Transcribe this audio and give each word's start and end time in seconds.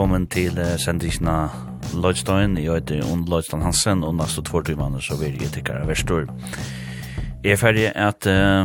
velkommen 0.00 0.30
til 0.32 0.56
uh, 0.56 0.78
sendisna 0.80 1.32
Lloydstein. 1.92 2.54
Jeg 2.56 2.72
heter 2.72 3.02
Ond 3.12 3.26
Lloydstein 3.28 3.60
Hansen, 3.60 4.00
og 4.00 4.14
nesten 4.16 4.46
två 4.48 4.62
timene 4.64 4.96
så 5.04 5.18
vil 5.20 5.34
jeg 5.36 5.50
tikkere 5.52 5.84
verstor. 5.84 6.24
Jeg 7.44 7.52
er 7.52 7.60
ferdig 7.60 7.84
at 7.92 8.24
uh, 8.24 8.64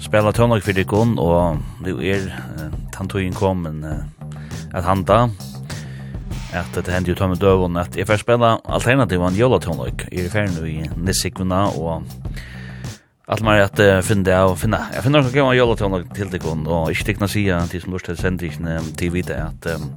spela 0.00 0.32
tøvnok 0.32 0.64
for 0.64 0.72
dikon, 0.72 1.18
og 1.20 1.60
det 1.84 1.98
er 2.14 2.24
uh, 2.32 2.72
tantøyen 2.96 3.36
kom 3.36 3.66
en 3.68 3.84
uh, 3.84 4.32
at 4.72 4.88
handa. 4.88 5.26
At 6.56 6.72
det 6.72 6.88
hender 6.88 7.12
jo 7.12 7.18
tøvn 7.18 7.34
med 7.34 7.44
døvun 7.44 7.76
at 7.76 8.00
jeg 8.00 8.08
ferdig 8.08 8.24
spela 8.24 8.56
alternativ 8.64 9.20
en 9.20 9.36
jola 9.36 9.60
tøvnok. 9.60 10.06
Jeg 10.08 10.30
er 10.30 10.32
ferdig 10.32 10.56
nu 10.56 10.64
i 10.64 10.88
Nissikvina, 10.96 11.66
og 11.76 12.08
Allt 13.30 13.42
mer 13.42 13.60
att 13.60 13.80
uh, 13.80 14.00
finna 14.00 14.22
det 14.22 14.38
och 14.38 14.58
finna. 14.58 14.86
Jag 14.94 15.04
finner 15.04 15.18
också 15.18 15.32
kan 15.32 15.44
man 15.44 15.56
göra 15.56 15.76
till 15.76 15.88
något 15.88 16.14
till 16.14 16.30
det 16.30 16.38
kon 16.38 16.66
och 16.66 16.90
inte 16.90 17.14
kunna 17.14 17.28
säga 17.28 17.66
till 17.66 17.80
som 17.80 17.92
lust 17.92 18.04
till 18.04 18.16
sändningen 18.16 18.82
till 18.96 19.10
vidare 19.10 19.42
att 19.42 19.66
um, 19.66 19.92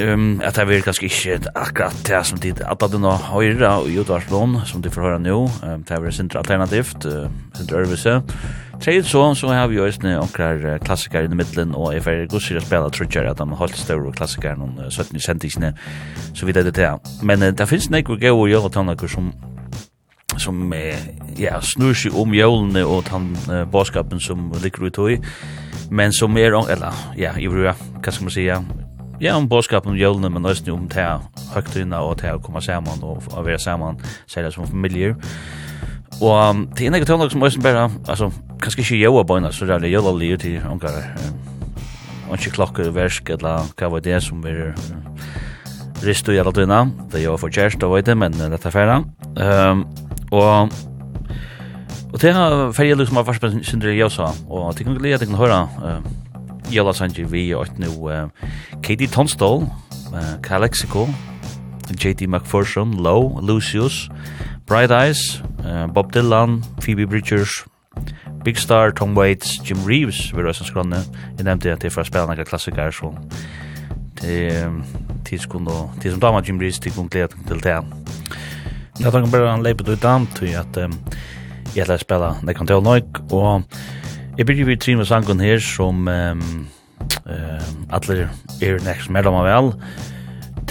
um, 0.00 0.40
at 0.44 0.56
det 0.56 0.76
er 0.76 0.84
kanskje 0.86 1.08
ikke 1.08 1.52
akkurat 1.54 1.98
det 2.06 2.20
som 2.26 2.38
tid 2.38 2.62
at 2.64 2.84
det 2.92 3.00
nå 3.00 3.12
høyre 3.28 3.70
og 3.82 3.90
utvarslån 4.02 4.60
som 4.66 4.82
de 4.82 4.90
får 4.90 5.06
høre 5.06 5.18
nå, 5.22 5.36
um, 5.46 5.84
det 5.84 5.98
er 5.98 6.14
sindre 6.14 6.42
alternativt, 6.42 7.06
uh, 7.06 7.28
sindre 7.56 7.82
øvelse. 7.84 8.20
Tredje 8.80 9.02
så, 9.10 9.34
så 9.34 9.50
har 9.50 9.66
vi 9.66 9.76
jo 9.76 9.84
også 9.84 10.04
noen 10.04 10.80
klassikere 10.86 11.26
i 11.26 11.34
midten, 11.34 11.74
og 11.74 11.94
jeg 11.94 12.04
får 12.06 12.24
gå 12.30 12.38
til 12.38 12.60
å 12.60 12.64
spille 12.64 12.90
trutjer 12.94 13.26
at 13.30 13.38
de 13.38 13.48
har 13.50 13.62
holdt 13.62 13.78
større 13.78 14.12
klassikere 14.14 14.58
noen 14.58 14.90
17 14.90 15.18
sendingene, 15.20 15.72
så 16.34 16.46
vidt 16.46 16.60
er 16.62 16.68
det 16.68 16.76
det. 16.78 16.92
Men 17.22 17.42
uh, 17.42 17.52
det 17.52 17.68
finnes 17.70 17.90
noen 17.90 18.18
gøy 18.18 18.34
å 18.34 18.50
gjøre 18.54 18.74
tannaker 18.74 19.10
som 19.10 19.32
som 20.38 20.72
eh, 20.72 20.98
ja, 21.38 21.58
snur 21.62 21.96
seg 21.96 22.14
om 22.18 22.34
jólene 22.36 22.84
og 22.86 23.06
den 23.08 23.32
eh, 23.50 23.64
bådskapen 23.68 24.20
som 24.22 24.50
ligger 24.62 24.88
ut 24.88 25.00
i, 25.10 25.16
men 25.90 26.12
som 26.12 26.36
er, 26.38 26.54
eller 26.54 26.94
ja, 27.18 27.34
i 27.38 27.48
brua, 27.48 27.74
hva 27.74 28.12
skal 28.12 28.28
man 28.28 28.34
sige, 28.34 28.60
ja, 29.20 29.36
om 29.36 29.48
bådskap 29.48 29.86
om 29.86 29.96
jølene, 29.98 30.30
men 30.30 30.46
også 30.46 30.72
om 30.72 30.88
det 30.88 31.06
høytryna 31.54 32.02
og 32.06 32.18
det 32.22 32.32
å 32.34 32.42
komme 32.42 32.62
sammen 32.62 33.02
og 33.02 33.24
å 33.34 33.42
være 33.42 33.58
sammen, 33.62 33.98
særlig 34.30 34.52
som 34.54 34.66
familier. 34.68 35.16
Og 36.20 36.34
um, 36.34 36.64
det 36.74 36.86
er 36.86 36.90
en 36.90 36.98
egen 36.98 37.06
tøvnlag 37.06 37.30
som 37.32 37.42
også 37.42 37.62
bare, 37.62 37.88
altså, 38.08 38.30
kanskje 38.62 38.82
ikke 38.82 39.00
jøla 39.02 39.24
bøyna, 39.28 39.52
så 39.54 39.66
er 39.66 39.78
det 39.78 39.90
er 39.90 39.96
jøla 39.98 40.14
livet 40.18 40.42
til 40.46 40.58
omkar, 40.66 40.96
og 42.28 42.36
ikke 42.36 42.56
klokker, 42.58 42.90
versk, 42.94 43.30
eller 43.36 43.68
hva 43.78 43.90
var 43.92 44.04
det 44.04 44.18
som 44.24 44.42
er 44.46 44.74
ristu 46.04 46.32
i 46.34 46.38
alle 46.38 46.54
døgna, 46.54 46.84
det 47.10 47.22
er 47.22 47.28
jo 47.28 47.38
for 47.40 47.50
kjærst, 47.54 47.82
og 47.82 47.96
vet 47.96 48.06
det, 48.06 48.16
men 48.18 48.34
det 48.38 48.58
er 48.58 48.74
færre. 48.74 49.02
Um, 49.38 49.86
og 50.30 50.70
Og 52.08 52.20
det 52.22 52.30
har 52.32 52.72
ferdig 52.72 52.96
liksom 52.96 53.18
har 53.20 53.24
vært 53.28 53.42
på 53.42 53.50
Sindre 53.68 53.92
Jøsa, 53.92 54.30
og 54.48 54.72
det 54.74 54.86
kan 54.86 54.96
glede 54.96 55.18
at 55.18 55.20
jeg 55.20 55.28
kan 55.28 55.36
høre 55.36 55.58
Jalla 56.72 56.92
Sanji 56.92 57.24
vi 57.24 57.54
og 57.56 57.66
et 57.66 57.78
nu 57.78 58.10
Katie 58.82 59.08
Tonstall, 59.08 59.62
uh, 60.12 60.36
Calexico, 60.42 61.06
JT 61.90 62.28
McPherson, 62.28 62.92
Low, 63.02 63.38
Lucius, 63.40 64.08
Bright 64.66 64.90
Eyes, 64.90 65.42
uh, 65.64 65.86
Bob 65.86 66.12
Dylan, 66.12 66.62
Phoebe 66.80 67.06
Bridgers, 67.06 67.64
Big 68.44 68.58
Star, 68.58 68.90
Tom 68.90 69.16
Waits, 69.16 69.58
Jim 69.64 69.78
Reeves, 69.86 70.32
vi 70.32 70.42
røysen 70.42 70.66
skranne. 70.66 71.02
Jeg 71.38 71.44
nevnte 71.44 71.72
at 71.72 71.82
det 71.82 71.90
er 71.90 71.94
for 71.94 72.04
å 72.04 72.08
spille 72.08 72.28
noen 72.28 72.48
klassikere, 72.48 72.92
så 72.92 73.12
det 74.20 74.36
er 74.52 74.70
tidskund 75.26 75.68
og 75.72 75.96
tid 76.02 76.14
som 76.14 76.22
damer 76.22 76.46
Jim 76.46 76.60
Reeves, 76.60 76.80
tidskund 76.82 77.10
glede 77.10 77.36
til 77.48 77.62
det. 77.64 77.78
Jeg 78.98 79.12
tenker 79.12 79.30
bare 79.30 79.54
en 79.54 79.64
leipet 79.64 79.88
ut 79.88 80.02
dem, 80.02 80.26
til 80.38 80.54
at 80.58 80.78
um, 80.84 80.94
jeg 81.74 81.82
heter 81.82 81.96
å 81.96 82.02
spille 82.02 82.30
Nekantell 82.46 82.84
Noik, 82.84 83.20
og 83.30 83.66
Jeg 84.38 84.46
blir 84.46 84.64
vi 84.64 84.76
tre 84.76 84.94
med 84.94 85.04
sangen 85.04 85.40
her 85.40 85.58
som 85.58 86.06
um, 86.08 86.42
um, 87.26 87.78
alle 87.90 88.28
er 88.62 88.76
nekst 88.86 89.10
mellom 89.10 89.34
av 89.34 89.48
vel. 89.48 89.72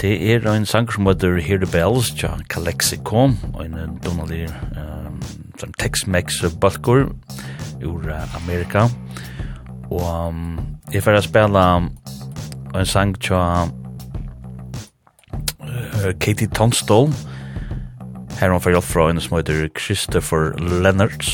Det 0.00 0.14
er 0.32 0.46
en 0.48 0.64
sang 0.64 0.88
som 0.88 1.04
heter 1.04 1.36
Hear 1.36 1.60
the 1.60 1.68
Bells, 1.68 2.08
tja, 2.16 2.30
Kalexico, 2.48 3.26
og 3.52 3.60
en 3.66 3.98
donalig 4.00 4.48
um, 4.72 5.20
som 5.60 5.74
Tex-Mex 5.76 6.40
balkor 6.60 7.12
ur 7.84 8.08
uh, 8.08 8.36
Amerika. 8.40 8.88
Og 9.90 10.28
um, 10.28 10.58
jeg 10.92 11.04
får 11.04 11.20
spela 11.28 11.66
en 12.72 12.88
sang 12.88 13.20
tja 13.20 13.68
uh, 15.60 16.12
Katie 16.20 16.48
Tunstall, 16.48 17.12
Her 18.38 18.52
hon 18.54 18.60
fyrir 18.62 18.76
hjelp 18.76 18.86
fra 18.86 19.04
en 19.10 19.18
som 19.18 19.32
heter 19.34 19.64
Christopher 19.74 20.52
Leonard, 20.62 21.24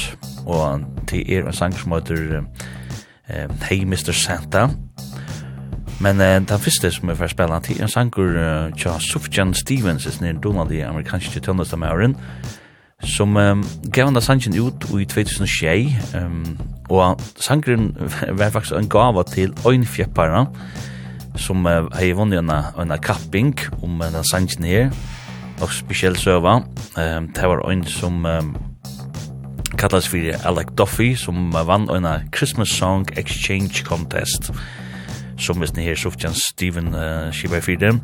og 0.48 0.86
til 1.04 1.20
er 1.28 1.44
en 1.44 1.52
sang 1.52 1.74
som 1.76 1.92
heter 1.92 2.38
uh, 2.40 3.50
Hey 3.66 3.82
Mr. 3.84 4.12
Santa. 4.16 4.70
Men 6.00 6.20
uh, 6.20 6.40
den 6.40 6.48
første 6.48 6.90
som 6.90 7.08
jeg 7.08 7.18
får 7.18 7.34
spille, 7.34 7.58
til 7.60 7.76
er 7.76 7.84
en 7.84 7.92
sanger 7.92 8.38
uh, 8.40 8.72
tja 8.72 8.94
Sufjan 9.04 9.52
Stevens, 9.54 10.08
som 10.08 10.24
er 10.24 10.32
en 10.32 10.40
donald 10.40 10.72
i 10.72 10.80
amerikanske 10.80 11.40
tøndestamæren, 11.44 12.16
som 13.04 13.36
um, 13.36 13.64
gav 13.92 14.08
han 14.08 14.16
da 14.16 14.22
sangen 14.24 14.56
ut 14.60 14.86
i 14.96 15.04
2006, 15.04 16.14
um, 16.16 16.56
og 16.88 17.20
sangren 17.36 17.92
var 18.38 18.50
faktisk 18.50 18.78
en 18.78 18.88
gava 18.88 19.22
til 19.28 19.52
øynfjeppere, 19.68 20.46
som 21.36 21.66
uh, 21.66 21.84
har 21.92 22.14
vunnet 22.16 22.40
en, 22.40 22.50
en 22.80 22.98
kapping 22.98 23.58
om 23.82 24.00
uh, 24.00 24.06
den 24.06 24.24
sangen 24.24 24.64
her, 24.64 24.88
og 25.60 25.72
spesiell 25.72 26.16
søva. 26.16 26.60
Um, 26.96 27.28
det 27.34 27.48
var 27.48 27.70
en 27.70 27.84
som 27.86 28.24
um, 28.24 28.56
kallas 29.78 30.08
fyrir 30.08 30.38
Alec 30.46 30.66
Duffy, 30.78 31.14
som 31.14 31.52
vann 31.52 31.88
en 31.90 32.06
Christmas 32.36 32.68
Song 32.68 33.08
Exchange 33.16 33.84
Contest, 33.84 34.52
som 35.38 35.60
visst 35.60 35.76
her 35.76 35.94
Sufjan 35.94 36.34
Steven 36.34 36.94
uh, 36.94 37.32
Shibai 37.32 37.60
fyrir 37.60 38.00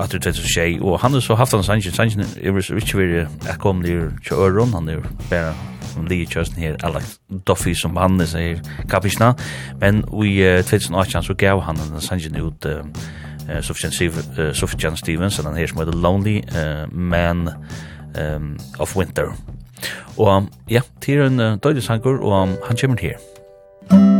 at 0.00 0.12
du 0.12 0.18
tættu 0.18 0.42
seg, 0.42 0.82
og 0.82 0.98
han 1.00 1.12
har 1.12 1.20
så 1.20 1.34
haft 1.34 1.54
hans 1.54 1.66
sangen, 1.66 1.92
sangen 1.94 2.26
er 2.42 2.52
vist 2.52 2.70
ikke 2.70 2.98
veri 2.98 3.26
kom 3.58 3.82
der 3.82 4.10
til 4.26 4.34
Øron, 4.34 4.74
han 4.74 4.88
er 4.88 5.06
bare 5.30 5.54
om 5.98 6.06
lige 6.06 6.26
kjøsten 6.26 6.62
her, 6.62 6.76
Alec 6.82 7.04
Duffy 7.46 7.74
som 7.74 7.96
han 7.96 8.20
er 8.20 8.58
kappisna, 8.90 9.32
men 9.80 10.02
i 10.24 10.32
uh, 10.42 10.64
2018 10.64 11.22
så 11.22 11.34
gav 11.34 11.62
han 11.62 11.76
hans 11.76 12.04
sangen 12.04 12.40
ut 12.40 12.66
uh, 12.66 12.72
eh 13.48 13.62
Sufjan 13.62 14.96
Stevens 14.96 15.38
and 15.38 15.56
here's 15.56 15.74
my 15.74 15.84
the 15.84 15.96
lonely 15.96 16.44
uh, 16.48 16.86
man 16.92 17.48
um 18.18 18.58
of 18.78 18.96
winter. 18.96 19.36
Og 20.18 20.48
ja, 20.70 20.80
til 21.00 21.20
en 21.20 21.38
dødelig 21.38 21.82
Sanger 21.82 22.22
og 22.22 22.42
um, 22.42 22.56
han 22.68 22.76
kommer 22.76 23.00
her. 23.00 23.18
Musikk 23.90 24.13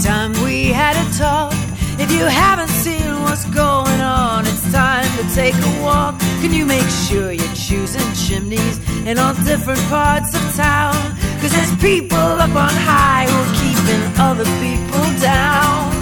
time 0.00 0.32
we 0.42 0.68
had 0.68 0.96
a 0.96 1.18
talk. 1.18 1.52
If 1.98 2.10
you 2.10 2.24
haven't 2.24 2.70
seen 2.70 3.20
what's 3.22 3.44
going 3.44 4.00
on 4.00 4.46
It's 4.46 4.72
time 4.72 5.04
to 5.18 5.34
take 5.34 5.54
a 5.54 5.82
walk. 5.82 6.18
Can 6.40 6.52
you 6.52 6.64
make 6.64 6.88
sure 6.88 7.30
you're 7.30 7.54
choosing 7.54 8.08
chimneys 8.14 8.78
In 9.06 9.18
all 9.18 9.34
different 9.44 9.80
parts 9.90 10.34
of 10.34 10.40
town? 10.56 10.94
Cause 11.40 11.52
there's 11.52 11.76
people 11.76 12.16
up 12.16 12.56
on 12.56 12.72
high 12.88 13.26
Who 13.28 13.36
are 13.36 13.54
keeping 13.60 14.02
other 14.18 14.48
people 14.64 15.04
down. 15.20 15.92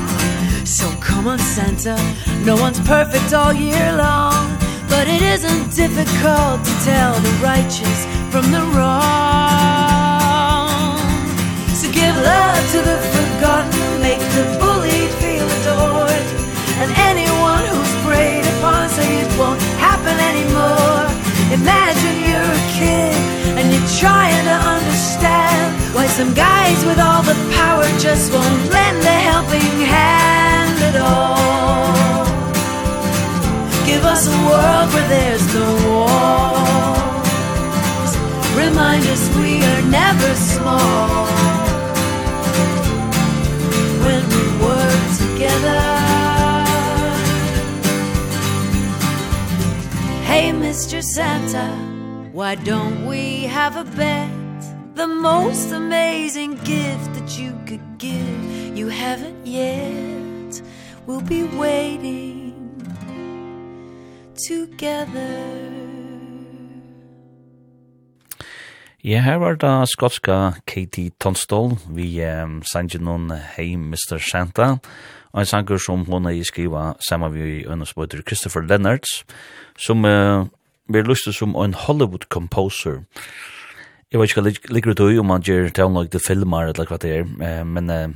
So 0.65 0.89
come 1.01 1.27
on 1.27 1.41
Santa 1.41 1.97
No 2.45 2.55
one's 2.55 2.81
perfect 2.81 3.33
all 3.35 3.53
year 3.53 3.93
long. 3.97 4.57
But 4.89 5.09
it 5.09 5.23
isn't 5.23 5.75
difficult 5.75 6.65
to 6.65 6.73
tell 6.85 7.15
the 7.21 7.33
righteous 7.43 8.07
from 8.31 8.51
the 8.53 8.63
wrong. 8.75 9.99
So 11.75 11.91
give 11.91 12.17
love 12.17 12.71
to 12.73 12.79
the 12.79 12.97
forgotten 13.15 13.78
makes 14.19 14.35
the 14.35 14.45
bullied 14.59 15.13
feel 15.23 15.47
adored 15.59 16.27
And 16.81 16.91
anyone 17.11 17.65
who's 17.71 17.95
preyed 18.05 18.47
upon 18.55 18.89
say 18.91 19.09
it 19.23 19.31
won't 19.39 19.61
happen 19.79 20.17
anymore. 20.31 21.07
Imagine 21.59 22.17
you're 22.27 22.53
a 22.61 22.65
kid 22.79 23.15
and 23.59 23.67
you're 23.73 23.91
trying 23.99 24.45
to 24.51 24.57
understand 24.75 25.67
Why 25.95 26.07
some 26.07 26.35
guys 26.35 26.85
with 26.85 26.99
all 26.99 27.23
the 27.23 27.39
power 27.55 27.87
just 27.99 28.33
won't 28.33 28.71
lend 28.71 29.03
a 29.03 29.19
helping 29.31 29.75
hand 29.95 30.77
at 30.91 30.97
all. 30.97 32.25
Give 33.87 34.05
us 34.05 34.27
a 34.27 34.39
world 34.49 34.89
where 34.95 35.09
there's 35.09 35.47
no 35.55 35.69
walls 35.89 36.69
Remind 38.57 39.07
us 39.07 39.23
we 39.37 39.63
are 39.63 39.83
never 39.83 40.35
small 40.35 41.48
when 44.09 44.25
we 44.35 44.43
together. 45.23 45.81
Hey 50.31 50.47
Mr. 50.65 51.03
Santa 51.03 51.67
why 52.39 52.55
don't 52.55 53.07
we 53.07 53.45
have 53.45 53.77
a 53.77 53.85
bet? 53.85 54.31
The 54.95 55.09
most 55.09 55.73
amazing 55.73 56.53
gift 56.75 57.09
that 57.17 57.39
you 57.39 57.51
could 57.67 57.87
give 57.99 58.79
you 58.79 58.89
haven't 58.89 59.47
yet. 59.47 60.63
We'll 61.07 61.27
be 61.37 61.43
waiting 61.43 62.55
together. 64.37 65.88
Ja, 69.05 69.21
her 69.23 69.37
var 69.39 69.55
da 69.55 69.85
skotska 69.87 70.57
Katie 70.67 71.13
Tunstall, 71.23 71.77
vi 71.95 72.17
um, 72.27 72.57
sanger 72.67 72.99
noen 72.99 73.31
Hey 73.31 73.77
Mr. 73.79 74.19
Santa, 74.19 74.73
og 75.31 75.39
en 75.39 75.47
sanger 75.47 75.79
som 75.79 76.03
hun 76.09 76.27
er 76.27 76.41
skriva 76.43 76.97
sammen 77.07 77.31
med 77.31 77.69
øynespøyder 77.71 78.25
Christopher 78.27 78.67
Leonards, 78.67 79.23
som 79.79 80.03
uh, 80.03 80.51
blir 80.91 81.07
lustig 81.07 81.37
som 81.39 81.55
en 81.55 81.79
Hollywood-composer. 81.79 83.05
Jeg 84.11 84.19
vet 84.19 84.33
ikke 84.33 84.43
hva 84.43 84.55
ligger 84.75 84.91
ut 84.91 85.05
om 85.07 85.31
man 85.31 85.47
gjør 85.47 85.71
like 85.95 86.19
filmer 86.19 86.73
eller 86.73 86.91
hva 86.91 86.99
det 86.99 87.15
er, 87.21 87.65
men 87.65 87.91
uh, 87.95 88.11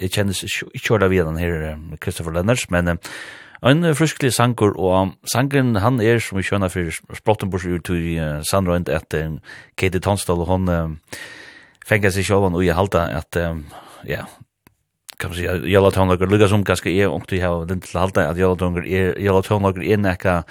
jeg 0.00 0.16
kjenner 0.16 0.48
ikke 0.72 0.94
ordet 0.94 1.10
videre 1.10 1.28
den 1.28 1.44
her 1.44 1.76
Christopher 2.00 2.32
Leonards, 2.32 2.70
men 2.70 2.88
uh, 2.88 2.96
En 3.62 3.86
fruskelig 3.94 4.32
sanger, 4.34 4.74
og 4.74 5.12
sangeren 5.30 5.76
han 5.78 6.00
er, 6.02 6.18
som 6.18 6.38
vi 6.38 6.42
skjønner 6.42 6.72
for 6.72 7.14
Sprottenbors 7.14 7.62
ut 7.62 7.92
i 7.94 8.16
uh, 8.18 8.40
Sandrøynd 8.42 8.90
etter 8.90 9.36
Katie 9.78 10.02
Tonsdal 10.02 10.42
og 10.42 10.50
hun 10.50 10.66
uh, 10.66 11.20
fengar 11.86 12.10
seg 12.10 12.26
sjåvan 12.26 12.58
og 12.58 12.64
jeg 12.66 12.74
halda 12.74 13.04
at, 13.20 13.38
um, 13.38 13.62
ja, 14.08 14.24
kan 15.22 15.30
man 15.30 15.38
si, 15.38 15.46
jalla 15.70 15.92
tonlager 15.94 16.30
lukka 16.30 16.48
som 16.50 16.64
ganske 16.64 16.90
er 16.90 17.08
och 17.08 17.26
du 17.28 17.40
har 17.40 17.64
den 17.66 17.80
til 17.80 18.00
halta 18.00 18.28
at 18.30 18.36
jalla 18.36 18.56
tonlager 18.56 18.86
er, 18.90 19.20
jalla 19.20 19.42
tonlager 19.42 19.82
er 19.82 19.96
nekka 19.96 20.42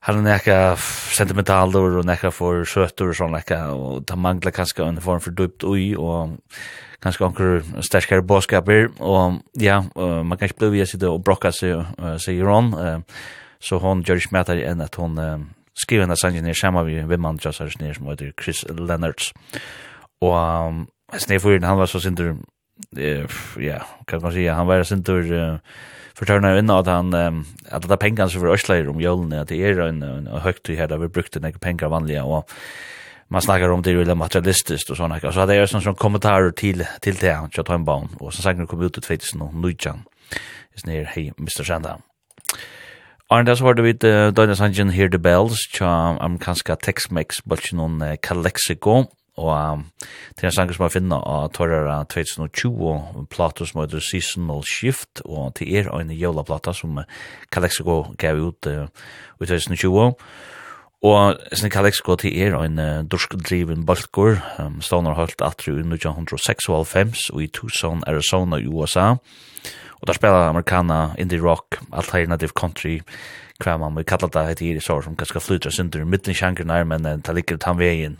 han 0.00 0.18
er 0.18 0.22
nekka 0.22 0.76
sentimental 1.16 1.74
og 1.76 2.04
nekka 2.04 2.30
for 2.30 2.62
sötter 2.62 3.10
og 3.10 3.16
sånn 3.16 3.34
nekka 3.34 3.74
og 3.74 4.06
ta 4.06 4.14
mangla 4.16 4.52
kanske 4.52 4.86
en 4.86 5.00
form 5.00 5.20
for 5.20 5.30
dupt 5.32 5.64
ui 5.64 5.96
og 5.96 6.38
ganska 7.04 7.26
onker 7.26 7.62
starkare 7.82 8.22
boskaper 8.22 8.88
och 8.98 9.32
ja 9.52 9.84
uh, 9.98 10.22
man 10.22 10.38
kanske 10.38 10.58
blev 10.58 10.74
ju 10.74 10.86
så 10.86 11.12
och 11.12 11.20
brocka 11.20 11.52
sig 11.52 11.72
uh, 11.72 12.16
sig 12.16 12.40
Ron 12.40 12.74
uh, 12.74 13.00
så 13.58 13.78
hon 13.78 14.02
gör 14.02 14.18
smätar 14.18 14.56
än 14.56 14.80
att 14.80 14.94
hon 14.94 15.18
uh, 15.18 15.40
skriver 15.74 16.04
en 16.04 16.16
sång 16.16 16.42
ner 16.42 16.54
samma 16.54 16.82
vi 16.82 17.02
vem 17.02 17.20
man 17.20 17.38
just 17.44 17.60
här 17.60 17.72
ner 17.80 17.92
som 17.92 18.06
heter 18.06 18.32
Chris 18.44 18.64
Leonards. 18.68 19.32
Och 20.20 20.36
um, 20.36 20.86
Snefjord 21.18 21.64
han 21.64 21.78
var 21.78 21.86
så 21.86 22.00
sinter 22.00 22.36
eh 22.96 23.26
ja 23.58 23.86
kan 24.06 24.22
man 24.22 24.32
säga 24.32 24.54
han 24.54 24.66
var 24.66 24.82
sinter 24.82 25.32
uh, 25.32 25.56
förtörna 26.14 26.58
in 26.58 26.70
att 26.70 26.86
han 26.86 27.14
um, 27.14 27.44
att 27.70 27.88
det 27.88 27.96
pengarna 27.96 28.28
så 28.28 28.40
för 28.40 28.52
Östlejr 28.52 28.88
om 28.88 29.00
julen 29.00 29.32
att 29.32 29.48
det 29.48 29.62
är 29.62 29.80
en, 29.80 30.02
en, 30.02 30.26
en 30.26 30.40
högt 30.40 30.68
här 30.68 30.88
där 30.88 30.98
vi 30.98 31.08
brukte 31.08 31.40
några 31.40 31.58
pengar 31.58 31.88
vanliga 31.88 32.24
och 32.24 32.50
man 33.28 33.42
snackar 33.42 33.68
om 33.68 33.82
det 33.82 33.90
är 33.90 33.94
ju 33.94 34.14
materialistiskt 34.14 34.90
och 34.90 34.96
såna 34.96 35.20
så 35.20 35.46
det 35.46 35.54
är 35.54 35.66
sån 35.66 35.82
sån 35.82 35.94
kommentarer 35.94 36.50
till 36.50 36.86
till 37.00 37.14
det 37.14 37.32
han 37.32 37.50
kör 37.50 37.72
en 37.72 37.84
barn 37.84 38.08
och 38.20 38.34
så 38.34 38.42
sagt 38.42 38.58
nu 38.58 38.66
kom 38.66 38.82
ut 38.82 38.98
ut 38.98 39.06
faktiskt 39.06 39.34
någon 39.34 39.60
nujjan 39.60 40.02
is 40.76 40.86
near 40.86 41.04
hey 41.04 41.32
Mr. 41.38 41.64
Sanda 41.64 41.98
Arne, 43.30 43.46
det 43.46 43.56
så 43.56 43.64
hørte 43.64 43.82
vi 43.82 43.92
Døgnet 43.92 44.58
Sanjen 44.58 44.90
Hear 44.90 45.08
the 45.08 45.18
Bells, 45.18 45.56
tja 45.72 45.86
amerikanska 46.20 46.76
Tex-Mex, 46.76 47.40
bare 47.48 47.72
noen 47.72 48.02
Calexico, 48.22 49.06
og 49.40 49.80
det 50.36 50.44
er 50.44 50.50
en 50.50 50.54
sanger 50.54 50.76
som 50.76 50.84
jeg 50.84 50.94
finner 50.94 51.24
av 51.24 51.48
Torrara 51.56 51.96
2020, 52.12 53.24
plato 53.32 53.66
som 53.66 53.80
heter 53.80 54.04
Seasonal 54.04 54.60
Shift, 54.68 55.24
og 55.24 55.56
til 55.56 55.72
er 55.72 55.88
en 55.88 56.12
jævla 56.12 56.44
plata 56.46 56.76
som 56.76 57.00
Calexico 57.50 58.02
gav 58.20 58.38
ut 58.38 58.68
i 58.68 58.76
2020, 59.40 60.12
Og 61.04 61.36
sin 61.52 61.68
Kalex 61.68 62.00
går 62.00 62.16
til 62.22 62.36
er 62.40 62.54
en 62.56 62.78
uh, 62.80 63.04
dorskdriven 63.04 63.84
balkur, 63.84 64.38
um, 64.58 64.78
stående 64.80 65.12
har 65.12 65.18
holdt 65.18 65.42
atri 65.44 65.74
i 65.74 65.82
1996 65.84 66.68
og 66.72 67.42
i 67.42 67.48
Tucson, 67.52 68.00
Arizona 68.06 68.56
i 68.56 68.66
USA. 68.66 69.10
Og 70.00 70.06
der 70.06 70.16
spiller 70.16 70.48
amerikana 70.48 71.14
indie 71.18 71.42
rock, 71.42 71.76
alternative 71.92 72.56
country, 72.56 73.02
hva 73.60 73.76
man 73.76 73.92
må 73.92 74.02
kalla 74.02 74.30
det 74.32 74.46
heit 74.46 74.62
i 74.62 74.80
sår 74.80 75.04
som 75.04 75.16
ganske 75.16 75.40
flytra 75.40 75.70
synder 75.70 76.00
i 76.00 76.08
midten 76.08 76.34
sjankren 76.34 76.72
her, 76.72 76.84
men 76.88 77.04
uh, 77.04 77.18
det 77.20 77.34
ligger 77.34 77.60
tanvegin. 77.60 78.16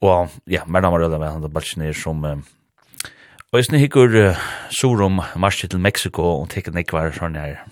Og 0.00 0.32
ja, 0.48 0.64
mer 0.66 0.80
namar 0.80 1.04
rødda 1.04 1.18
med 1.18 1.28
han 1.28 1.44
da 1.44 1.50
balkjen 1.52 1.92
som 1.94 2.24
uh, 2.24 2.38
Og 3.52 3.58
jeg 3.58 3.68
snikker 3.68 4.16
uh, 4.30 4.46
Sorum 4.70 5.20
marsje 5.36 5.68
til 5.68 5.80
Mexico 5.80 6.24
og 6.40 6.48
tekker 6.48 6.72
nekvar 6.72 7.12
sånn 7.12 7.36
her. 7.36 7.66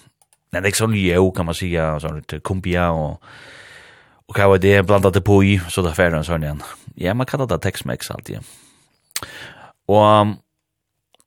Nei, 0.52 0.60
det 0.60 0.66
er 0.66 0.74
ikke 0.74 0.82
sånn 0.82 0.98
jo, 0.98 1.30
kan 1.32 1.48
man 1.48 1.56
sija, 1.56 1.94
sånn 2.02 2.20
kumbia 2.44 2.90
og 2.92 3.24
Og 4.30 4.36
hva 4.38 4.46
var 4.46 4.60
det 4.62 4.86
blandat 4.86 5.14
det 5.14 5.24
på 5.26 5.42
i 5.42 5.58
så 5.68 5.82
där 5.82 5.92
färden 5.92 6.24
sånn 6.24 6.44
igjen. 6.44 6.62
Ja, 6.94 7.14
man 7.14 7.26
kallar 7.26 7.46
det 7.50 7.58
Tex-Mex 7.58 8.10
alltid. 8.10 8.38
Og 9.90 10.36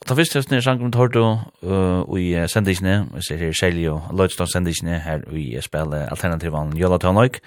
ta 0.07 0.15
fyrst 0.15 0.35
just 0.35 0.51
nere 0.51 0.61
jag 0.61 0.79
sjunger 0.79 0.97
hörde 0.97 1.19
och 2.07 2.19
i 2.19 2.47
sendisne, 2.47 3.07
vi 3.13 3.21
ser 3.21 3.37
her 3.37 3.51
Shelly 3.51 3.87
og 3.87 4.01
Lloydstone 4.13 4.47
sendisne 4.47 4.99
her 4.99 5.19
i 5.35 5.61
spelar 5.61 6.07
alternativ 6.07 6.53
on 6.55 6.77
Yola 6.77 6.97
Tonic. 6.97 7.41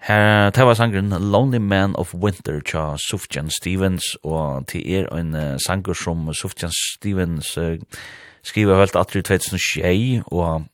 Her 0.00 0.50
tar 0.50 0.64
var 0.64 0.74
sangren 0.74 1.10
Lonely 1.10 1.58
Man 1.58 1.96
of 1.96 2.14
Winter 2.14 2.60
tja 2.60 2.96
Sufjan 2.96 3.50
Stevens 3.50 4.16
og 4.24 4.66
til 4.66 4.82
er 4.86 5.08
en 5.14 5.34
uh, 5.34 5.58
sanger 5.58 5.94
som 5.94 6.34
Sufjan 6.34 6.70
Stevens 6.70 7.56
uh, 7.58 7.78
skriver 8.42 8.78
helt 8.78 8.96
atri 8.96 9.22
2006 9.22 10.22
og 10.26 10.66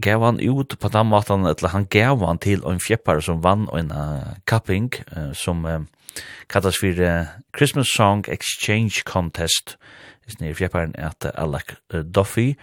gav 0.00 0.24
han 0.24 0.40
ut 0.40 0.78
på 0.78 0.88
den 0.88 1.06
måten, 1.06 1.46
eller 1.46 1.68
han 1.68 1.86
gav 1.90 2.24
han 2.26 2.38
til 2.38 2.62
en 2.66 2.80
fjeppar 2.80 3.20
som 3.20 3.42
vann 3.44 3.68
en 3.76 3.92
uh, 3.92 4.36
kapping 4.46 4.92
uh, 5.16 5.32
som 5.32 5.64
uh, 5.64 5.80
kallas 6.48 6.78
for 6.80 7.02
uh, 7.02 7.26
Christmas 7.56 7.88
Song 7.96 8.24
Exchange 8.28 9.02
Contest. 9.04 9.76
I 10.28 10.48
er 10.48 10.54
fjepparen 10.54 10.94
at 10.96 11.24
uh, 11.24 11.30
Alec 11.34 11.74
uh, 11.94 12.00
Duffy. 12.00 12.54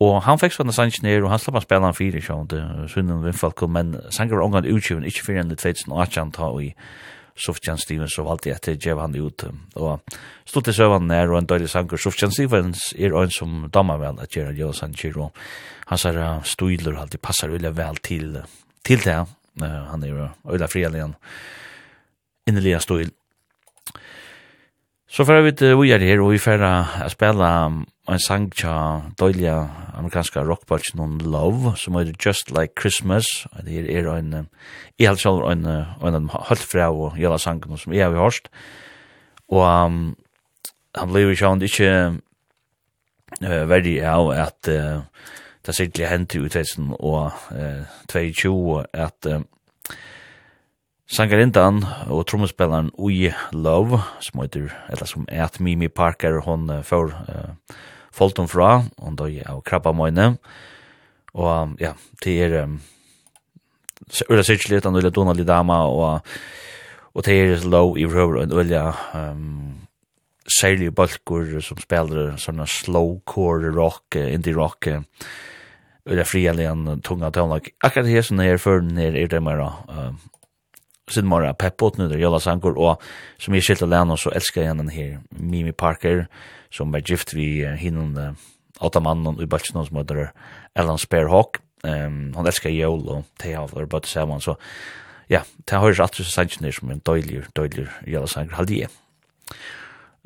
Og 0.00 0.22
han 0.24 0.40
fikk 0.40 0.54
sånne 0.56 0.72
sanns 0.72 1.02
ned, 1.04 1.22
og 1.22 1.30
han 1.30 1.40
slapp 1.40 1.58
han 1.58 1.64
spela 1.64 1.88
han 1.90 1.96
fyrir 1.96 2.24
sånn, 2.24 2.48
uh, 2.56 2.84
sunnen 2.88 3.24
vindfalko 3.24 3.68
men 3.68 3.96
sanger 4.10 4.38
var 4.38 4.46
omgang 4.46 4.68
utgiven, 4.68 5.04
ikke 5.04 5.26
fyrir 5.26 5.42
enn 5.42 5.52
2018 5.52 6.36
ta 6.36 6.48
og 6.48 6.62
i 6.64 6.70
Sufjan 7.40 7.80
Stevens 7.80 8.18
og 8.20 8.28
valgte 8.28 8.52
etter 8.52 8.76
djev 8.76 9.00
han 9.00 9.16
ut. 9.16 9.44
Og 9.80 10.16
stod 10.48 10.66
til 10.66 10.76
søvann 10.76 11.08
nær 11.08 11.32
og 11.32 11.40
en 11.40 11.48
døylig 11.48 11.70
sanger. 11.72 12.00
Sufjan 12.00 12.34
Stevens 12.34 12.90
er 12.98 13.16
en 13.16 13.32
som 13.34 13.66
damer 13.72 14.00
vel 14.02 14.20
at 14.20 14.32
Gerald 14.34 14.60
Jonasson 14.60 14.94
og 15.16 15.30
han 15.90 15.98
sier 15.98 16.18
uh, 16.22 16.42
stuiler 16.46 16.98
alltid 17.00 17.22
passer 17.22 17.50
ulike 17.50 17.72
vel 17.74 17.96
til, 18.04 18.42
til 18.86 19.00
det. 19.02 19.18
Uh, 19.60 19.80
han 19.90 20.04
er 20.04 20.12
jo 20.12 20.18
ulike 20.20 20.52
øyla 20.54 20.68
frialien. 20.70 21.16
Innelige 22.46 22.80
stuil. 22.80 23.10
Så 25.10 25.24
fyrir 25.26 25.42
vi 25.42 25.52
til 25.58 25.74
vi 25.80 25.90
er 25.90 25.98
her 25.98 26.20
og 26.22 26.30
vi 26.30 26.38
fyrir 26.38 26.62
å 26.62 27.08
spela 27.10 27.66
um, 27.66 27.82
en 28.10 28.22
sang 28.22 28.50
tja 28.50 28.74
døyliga 29.20 29.68
amerikanska 29.94 30.42
rockbalch 30.42 30.94
non 30.94 31.18
love 31.18 31.76
som 31.76 31.94
heter 31.94 32.14
just 32.18 32.50
like 32.50 32.74
christmas. 32.80 33.24
Og 33.52 33.64
det 33.64 33.90
er 33.90 34.06
er 34.06 34.16
ein 34.16 34.48
i 34.98 35.04
halt 35.04 35.24
en 35.26 35.66
en 35.66 36.14
en 36.14 36.30
halt 36.32 36.58
fra 36.58 36.90
og 36.90 37.18
jalla 37.18 37.38
sangen 37.38 37.78
som 37.78 37.92
eg 37.92 38.02
har 38.02 38.18
hørt 38.18 38.50
og 39.50 39.86
um, 39.86 40.16
han 40.94 41.10
blei 41.10 41.34
sjón 41.34 41.62
ikkje 41.66 41.92
uh, 43.42 43.64
veldig 43.70 43.96
av 44.06 44.30
at 44.34 44.70
uh, 44.70 45.02
det 45.66 45.76
sikkert 45.76 46.10
hendt 46.10 46.34
i 46.34 46.42
2000 46.46 46.94
og 46.98 47.32
uh, 47.54 47.86
22 48.10 48.84
at 48.94 49.30
uh, 49.30 49.42
Sangarindan 51.10 51.82
og 52.06 52.28
trommespillaren 52.30 52.92
Ui 52.94 53.32
Love, 53.50 53.98
som 54.22 54.44
heter, 54.44 54.68
eller 54.86 55.08
som 55.10 55.24
er 55.26 55.48
at 55.48 55.58
Mimi 55.58 55.88
Parker, 55.88 56.38
hon 56.46 56.70
uh, 56.70 56.84
får 56.86 57.10
uh, 57.10 57.78
falt 58.14 58.40
fra, 58.50 58.84
hon 58.98 59.18
døg 59.18 59.40
av 59.48 59.62
krabba 59.66 59.92
møyne, 59.96 60.34
og 61.34 61.76
ja, 61.80 61.94
det 62.24 62.38
er 62.44 62.56
um, 62.64 62.80
Ulla 64.28 64.42
Sitchlit, 64.42 64.84
han 64.84 64.96
ulla 64.96 65.12
Donald 65.14 65.44
Dama, 65.46 65.84
og, 65.86 66.26
og 67.14 67.26
det 67.26 67.36
er 67.36 67.68
low 67.68 67.94
i 67.96 68.06
røver, 68.08 68.42
og 68.42 68.56
ulla 68.64 68.88
um, 69.14 69.76
særlig 70.50 70.90
balkur 70.94 71.60
som 71.62 71.78
spiller 71.78 72.34
sånne 72.40 72.66
slowcore 72.66 73.70
rock, 73.76 74.18
indie 74.18 74.56
rock, 74.56 74.90
ulla 76.10 76.26
frialian 76.26 76.98
tunga 77.06 77.30
tøvnlag. 77.30 77.70
Akkurat 77.86 78.10
her 78.10 78.26
som 78.26 78.42
er 78.42 78.58
før, 78.58 78.82
er 78.98 79.30
det 79.30 79.42
mer 79.44 79.62
uh, 79.62 80.10
sin 81.10 81.26
mora 81.26 81.52
peppot 81.54 81.98
nu 81.98 82.08
der 82.08 82.18
Jolla 82.18 82.40
Sankor 82.40 82.78
och 82.78 83.02
som 83.38 83.54
är 83.54 83.60
skilt 83.60 83.82
och 83.82 84.18
så 84.18 84.30
älskar 84.30 84.62
jag 84.62 84.76
den 84.76 84.88
här 84.88 85.20
Mimi 85.30 85.72
Parker 85.72 86.26
som 86.70 86.92
var 86.94 87.02
gift 87.06 87.34
vi 87.34 87.66
hinnan 87.78 88.36
åtta 88.80 89.00
mannen 89.00 89.40
i 89.42 89.46
Baltinon 89.46 89.86
som 89.86 90.00
heter 90.00 90.30
Ellen 90.78 90.98
Sparehawk. 90.98 91.60
Um, 91.82 92.32
han 92.36 92.46
elskar 92.46 92.72
jól 92.72 93.06
og 93.08 93.28
det 93.40 93.54
har 93.56 93.70
vært 93.72 93.88
bøtt 93.92 94.08
sammen, 94.08 94.40
så 94.44 94.58
ja, 95.30 95.44
det 95.64 95.78
høres 95.80 96.00
alltid 96.02 96.26
så 96.26 96.34
sannsyn 96.34 96.66
er 96.68 96.74
som 96.76 96.90
en 96.92 97.00
døylig, 97.06 97.44
døylig 97.56 97.86
jælasanger, 98.04 98.56
halde 98.58 98.80
jeg. 98.82 98.90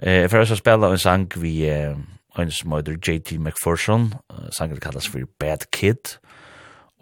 Eh, 0.02 0.24
for 0.33 0.42
å 0.42 0.59
spela 0.59 0.90
en 0.90 0.98
sang 0.98 1.28
vi, 1.38 1.52
uh, 1.68 1.94
en 2.40 2.50
som 2.50 2.74
heter 2.74 2.96
J.T. 2.96 3.37
McPherson, 3.38 4.09
uh, 4.33 4.48
sangen 4.57 4.80
kallas 4.83 5.07
for 5.07 5.28
Bad 5.38 5.68
Kid, 5.76 6.16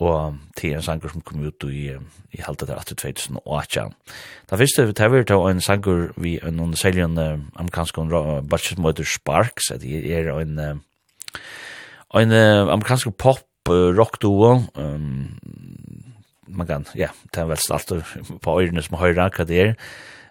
og 0.03 0.39
til 0.59 0.77
en 0.77 0.85
sanger 0.85 1.13
som 1.13 1.23
kom 1.25 1.45
ut 1.45 1.67
i, 1.69 1.93
i 2.35 2.43
halte 2.45 2.67
der 2.69 2.83
2018. 2.89 3.95
Da 4.51 4.59
fyrste 4.61 4.87
vi 4.89 4.97
tar 4.99 5.13
vi 5.13 5.23
til 5.29 5.47
en 5.49 5.63
sanger 5.65 6.11
vi 6.21 6.37
er 6.43 6.55
noen 6.55 6.77
seljen 6.79 7.19
uh, 7.19 7.39
amerikansk 7.61 8.01
bachelor 8.51 8.83
møter 8.83 9.09
Sparks, 9.09 9.71
at 9.75 9.83
det 9.85 10.05
er 10.11 10.33
en 10.35 10.59
uh, 10.59 10.75
en 12.21 12.35
uh, 12.35 12.73
amerikansk 12.73 13.15
pop 13.17 13.47
uh, 13.71 13.91
rock 13.97 14.21
duo. 14.23 14.63
Um, 14.75 15.39
man 16.53 16.67
kan, 16.69 16.87
ja, 16.95 17.09
det 17.33 17.41
er 17.41 17.49
vel 17.49 17.61
stalt 17.61 17.93
på 18.45 18.59
øyrene 18.61 18.85
som 18.85 19.01
høyre 19.01 19.31
hva 19.33 19.49
det 19.49 19.63
er. 19.63 19.75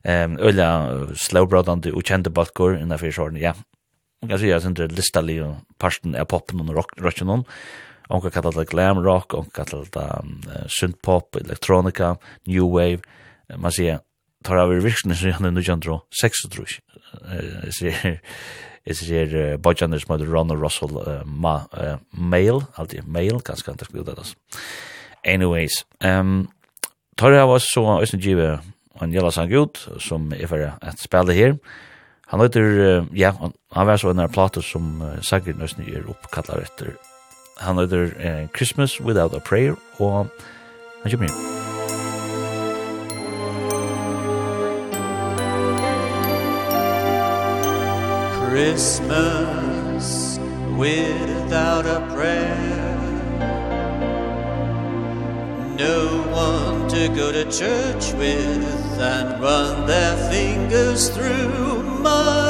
Um, 0.02 0.38
øyla 0.42 0.70
slowbrodande 1.14 1.94
og 1.94 2.06
kjente 2.06 2.34
balkor 2.34 2.74
innenfor 2.78 3.14
sånn, 3.14 3.38
ja 3.38 3.54
man 4.22 4.30
kan 4.30 4.42
si 4.42 4.52
at 4.54 4.66
det 4.78 4.86
er 4.86 4.94
listelig 4.94 5.40
parten 5.82 6.14
av 6.14 6.28
poppen 6.30 6.62
og 6.62 6.76
rock, 6.78 6.94
rocken 7.02 7.32
og 7.34 7.48
Onka 8.12 8.32
kallar 8.34 8.56
det 8.56 8.69
glam 8.69 9.00
rock, 9.06 9.34
onka 9.34 9.63
kallar 9.63 9.86
det 9.93 10.08
um, 10.19 10.39
synth 10.67 11.00
pop, 11.04 11.36
elektronika, 11.39 12.15
new 12.47 12.67
wave. 12.67 13.00
Man 13.56 13.71
sier, 13.71 14.02
tar 14.43 14.60
av 14.60 14.74
virkene 14.74 15.15
som 15.15 15.30
gjerne 15.32 15.54
nu 15.54 15.62
kjentro, 15.63 16.02
sex 16.21 16.43
og 16.47 16.56
trus. 16.56 16.80
Jeg 17.32 17.76
sier, 17.78 18.17
jeg 18.88 18.97
sier, 19.00 19.36
bodjaner 19.62 20.02
som 20.02 20.15
heter 20.15 20.32
Ron 20.32 20.52
og 20.54 20.63
Russell 20.63 20.97
uh, 20.97 21.21
ma, 21.26 21.62
uh, 21.78 22.02
Mail, 22.12 22.63
alltid 22.80 23.08
Mail, 23.08 23.39
ganske 23.45 23.71
antar 23.71 23.89
skrivet 23.89 24.12
det, 24.17 24.34
Anyways, 25.28 25.84
um, 26.04 26.50
tar 27.19 27.38
av 27.38 27.54
oss 27.54 27.69
så, 27.69 27.86
Øystein 28.02 28.24
Give, 28.24 28.58
en 29.02 29.13
jævla 29.13 29.32
sang 29.34 29.54
ut, 29.54 29.80
som 30.02 30.32
er 30.34 30.50
for 30.50 30.65
at 30.67 31.00
spille 31.00 31.38
her. 31.38 31.56
Han 32.32 32.41
heter, 32.41 33.06
ja, 33.17 33.34
han 33.36 33.88
var 33.88 34.00
så 34.00 34.12
en 34.12 34.24
av 34.24 34.34
plater 34.34 34.65
som 34.65 34.97
uh, 35.04 35.15
Sagrin 35.21 35.62
Øystein 35.62 35.88
gjør 35.88 36.13
oppkallar 36.15 36.65
etter 36.65 36.95
Han 37.58 37.78
heter 37.78 38.04
uh, 38.04 38.48
Christmas 38.48 39.02
Without 39.02 39.34
a 39.34 39.40
Prayer, 39.40 39.76
og 40.00 40.28
han 41.04 41.12
kommer 41.12 41.28
inn. 41.28 41.52
Christmas 48.52 50.40
without 50.78 51.86
a 51.86 52.00
prayer 52.14 53.02
No 55.78 56.24
one 56.32 56.90
to 56.90 57.08
go 57.08 57.32
to 57.32 57.44
church 57.52 58.14
with 58.14 59.00
and 59.00 59.42
run 59.42 59.88
their 59.88 60.16
fingers 60.30 61.10
through 61.10 61.84
my 61.84 62.40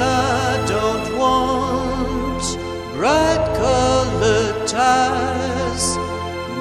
I 0.00 0.64
don't 0.66 1.18
want 1.18 2.44
bright 2.94 3.44
colored 3.56 4.66
ties 4.68 5.96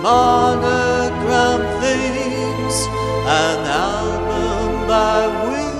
monogram 0.02 1.62
things 1.82 2.76
an 3.26 3.60
album 3.66 4.88
by 4.88 5.28
wings 5.48 5.78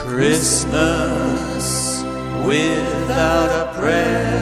Christmas 0.00 1.66
without 2.46 3.50
a 3.50 3.64
prayer. 3.78 4.36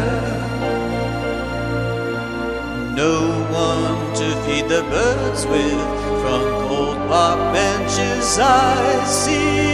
No 2.95 3.15
one 3.51 4.15
to 4.17 4.27
feed 4.45 4.67
the 4.69 4.83
birds 4.91 5.47
with 5.47 5.81
from 6.23 6.43
cold 6.69 6.99
park 7.09 7.39
benches 7.53 8.39
I 8.39 9.05
see. 9.05 9.74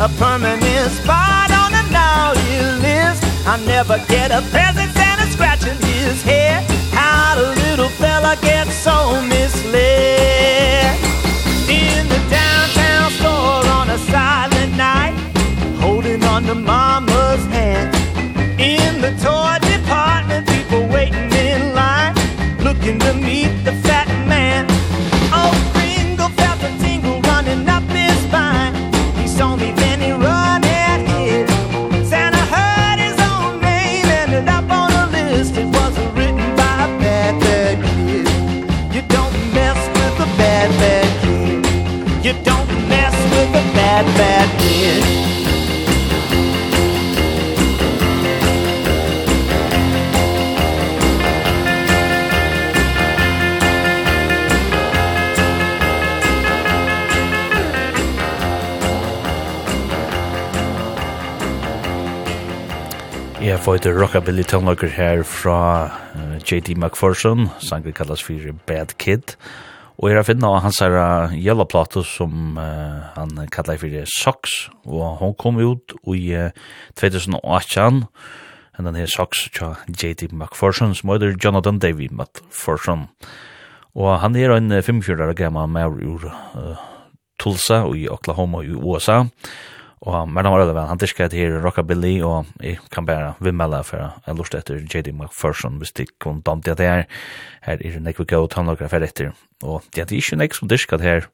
a 0.00 0.08
permanent 0.10 0.92
spot 0.92 1.50
on 1.50 1.72
the 1.72 1.82
naughty 1.90 2.60
list. 2.80 3.24
I 3.46 3.60
never 3.66 3.98
get 4.06 4.30
a 4.30 4.42
peasant 4.52 4.96
and 4.96 5.20
a 5.20 5.26
scratch 5.32 5.66
in 5.66 5.76
his 5.82 6.22
hair 6.22 6.60
How 6.92 7.34
the 7.34 7.48
little 7.62 7.88
fella 7.88 8.36
gets 8.40 8.74
so 8.74 9.20
misled. 9.22 10.94
In 11.68 12.08
the 12.08 12.20
downtown 12.30 13.10
store 13.18 13.66
on 13.78 13.90
a 13.90 13.98
silent 13.98 14.76
night 14.76 15.14
Holding 15.80 16.22
on 16.24 16.44
to 16.44 16.54
mama's 16.54 17.44
hand. 17.46 17.92
In 18.60 19.00
the 19.00 19.10
toy 19.18 19.58
department 19.66 20.46
people 20.46 20.86
waiting 20.86 21.32
in 21.32 21.74
line 21.74 22.14
Looking 22.60 23.00
to 23.00 23.14
me 23.14 23.47
føyter 63.68 63.98
rockabilly 64.00 64.46
tonlager 64.48 64.88
her 64.88 65.20
fra 65.28 65.56
uh, 66.16 66.36
J.D. 66.40 66.72
McPherson, 66.78 67.50
sang 67.60 67.82
vi 67.84 67.92
kallas 67.92 68.22
for 68.24 68.40
Bad 68.64 68.94
Kid. 68.96 69.34
Og 69.98 70.08
her 70.08 70.22
er 70.22 70.24
finna 70.24 70.54
av 70.54 70.62
hans 70.64 70.78
her 70.80 71.34
jævla 71.36 71.66
plato 71.68 72.00
som 72.00 72.56
uh, 72.56 73.10
han 73.12 73.34
kallar 73.52 73.76
for 73.76 73.92
Socks, 74.08 74.54
og 74.88 75.20
hon 75.20 75.36
kom 75.36 75.60
ut 75.60 75.92
i 76.14 76.32
uh, 76.32 76.48
2018, 76.96 78.06
en 78.78 78.88
den 78.88 79.00
her 79.02 79.12
Socks 79.12 79.50
tja 79.52 79.74
J.D. 79.84 80.30
McPherson, 80.32 80.96
som 80.96 81.12
heter 81.12 81.36
Jonathan 81.36 81.82
Davy 81.82 82.08
McPherson. 82.08 83.10
Og 83.92 84.14
han 84.22 84.36
er 84.36 84.56
en 84.56 84.72
45-årig 84.72 85.36
gammal 85.42 85.68
med 85.68 86.00
ur 86.08 86.24
uh, 86.24 86.86
Tulsa 87.36 87.84
i 87.92 88.08
Oklahoma 88.08 88.64
i 88.64 88.72
USA, 88.72 89.26
og 89.26 89.77
Og 90.00 90.28
men 90.30 90.46
han 90.46 90.52
var 90.54 90.62
veldig 90.62 90.84
han 90.86 91.00
diskret 91.00 91.34
her 91.34 91.56
Rockabilly, 91.62 92.20
og 92.22 92.46
jeg 92.62 92.78
kan 92.94 93.06
bare 93.06 93.32
vimmela 93.42 93.80
for 93.82 93.98
jeg 94.26 94.36
lort 94.38 94.54
etter 94.54 94.78
J.D. 94.84 95.12
McPherson, 95.12 95.78
hvis 95.78 95.92
de 95.92 96.06
kun 96.22 96.40
damt 96.46 96.66
det 96.66 96.78
her, 96.78 97.08
her 97.66 97.82
er 97.82 97.98
nekve 98.00 98.24
gøy 98.24 98.44
og 98.44 98.50
tannlagra 98.54 98.88
for 98.88 99.02
etter, 99.02 99.32
og 99.62 99.82
det 99.94 100.04
er 100.04 100.14
ikke 100.14 100.38
nek 100.38 100.54
som 100.54 100.70
diskret 100.70 101.02
her, 101.02 101.26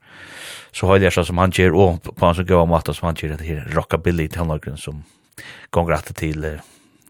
så 0.73 0.89
har 0.89 1.03
jeg 1.03 1.13
som 1.13 1.39
han 1.39 1.53
gjør, 1.53 1.77
og 1.77 2.09
på 2.09 2.25
hans 2.25 2.41
gøy 2.41 2.57
og 2.63 2.71
matta 2.73 2.95
som 2.97 3.11
han 3.11 3.21
gjør, 3.21 3.37
det 3.37 3.47
her 3.47 3.69
Rockabilly 3.77 4.29
tannlagra 4.29 4.77
som 4.81 5.05
gonger 5.71 5.99
rett 5.99 6.15
til, 6.17 6.49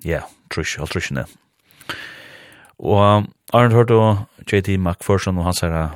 ja, 0.04 0.24
trush, 0.50 0.80
og 0.80 0.90
trushene. 0.90 1.26
Og 2.82 3.30
Arne 3.54 3.74
hørte 3.74 3.94
og 3.94 4.26
J.D. 4.50 4.74
McPherson 4.76 5.38
og 5.38 5.46
hans 5.46 5.62
her 5.62 5.94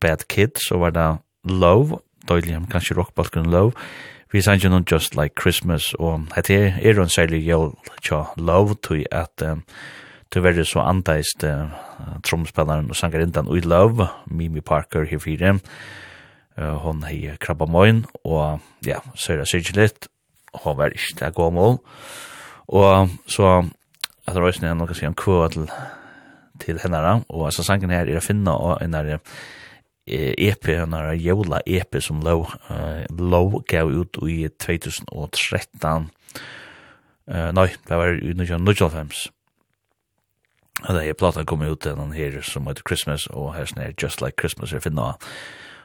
Bad 0.00 0.24
Kid, 0.28 0.56
så 0.64 0.80
var 0.80 0.96
det 0.96 1.10
Love, 1.44 2.00
døylig, 2.28 2.56
kanskje 2.72 2.96
rockbalken 2.96 3.50
Love, 3.52 3.76
vi 4.34 4.42
sanns 4.42 4.64
jo 4.64 4.70
noen 4.72 4.86
Just 4.90 5.14
Like 5.14 5.38
Christmas, 5.38 5.92
og 5.94 6.24
det 6.34 6.56
er, 6.56 6.78
er 6.82 6.98
en 6.98 7.12
særlig 7.12 7.44
jøl 7.46 7.70
tja 8.02 8.24
lov 8.34 8.72
til 8.82 9.04
at 9.14 9.44
um, 9.46 9.60
du 10.34 10.40
verre 10.42 10.64
så 10.66 10.82
andeist 10.82 11.44
uh, 11.46 11.70
tromspilleren 12.26 12.90
og 12.90 12.98
sangerindan 12.98 13.46
ui 13.46 13.62
lov, 13.62 14.02
Mimi 14.26 14.60
Parker 14.60 15.06
her 15.06 15.22
fire, 15.22 15.54
uh, 16.58 16.74
hon 16.82 17.04
hei 17.06 17.36
krabba 17.38 17.70
moin, 17.70 18.02
og 18.24 18.58
ja, 18.86 18.98
søyra 19.14 19.46
syrkje 19.46 19.78
litt, 19.78 20.10
hon 20.64 20.80
var 20.82 20.90
ikke 20.98 21.20
det 21.20 21.34
gå 21.38 21.50
mål, 21.54 21.78
og 22.74 23.14
så 23.30 23.60
at 24.24 24.34
det 24.34 24.40
var 24.40 24.50
også 24.50 24.66
noe 24.66 24.90
å 24.90 25.02
en 25.04 25.20
kvå 25.20 25.42
til, 25.54 25.70
til 26.64 26.82
henne, 26.82 27.20
og 27.28 27.52
altså 27.52 27.62
sangen 27.62 27.94
her 27.94 28.08
er 28.08 28.18
å 28.18 28.24
finne 28.24 28.50
og 28.50 28.80
en 28.82 28.98
der 28.98 29.20
EP, 30.06 30.68
en 30.68 30.94
av 30.94 31.14
jævla 31.16 31.62
EP 31.66 31.96
som 32.02 32.20
lov, 32.24 32.50
uh, 32.68 33.04
lov 33.16 33.62
gav 33.70 33.88
ut 33.88 34.18
i 34.28 34.48
2013. 34.60 36.10
Uh, 37.24 37.50
nei, 37.56 37.70
det 37.88 37.96
var 38.00 38.12
i 38.18 38.34
1995. 38.34 39.30
Og 40.84 40.90
det 40.94 41.06
er 41.08 41.16
plata 41.16 41.44
kom 41.48 41.62
ut 41.62 41.86
den 41.86 42.12
her 42.12 42.40
som 42.44 42.66
heter 42.68 42.84
Christmas, 42.86 43.26
og 43.30 43.54
her 43.54 43.70
er 43.76 43.94
Just 44.02 44.20
Like 44.20 44.36
Christmas 44.40 44.72
er 44.72 44.84
finna. 44.84 45.14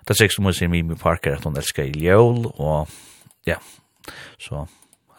Det 0.03 0.15
er 0.15 0.19
sikkert 0.19 0.35
som 0.35 0.49
hun 0.49 0.57
sier 0.57 0.71
Mimi 0.71 0.95
Parker 0.95 1.37
at 1.37 1.45
hun 1.45 1.57
elskar 1.57 1.87
i 1.87 2.03
jævl, 2.03 2.51
og 2.57 2.89
ja, 3.47 3.55
så 4.39 4.65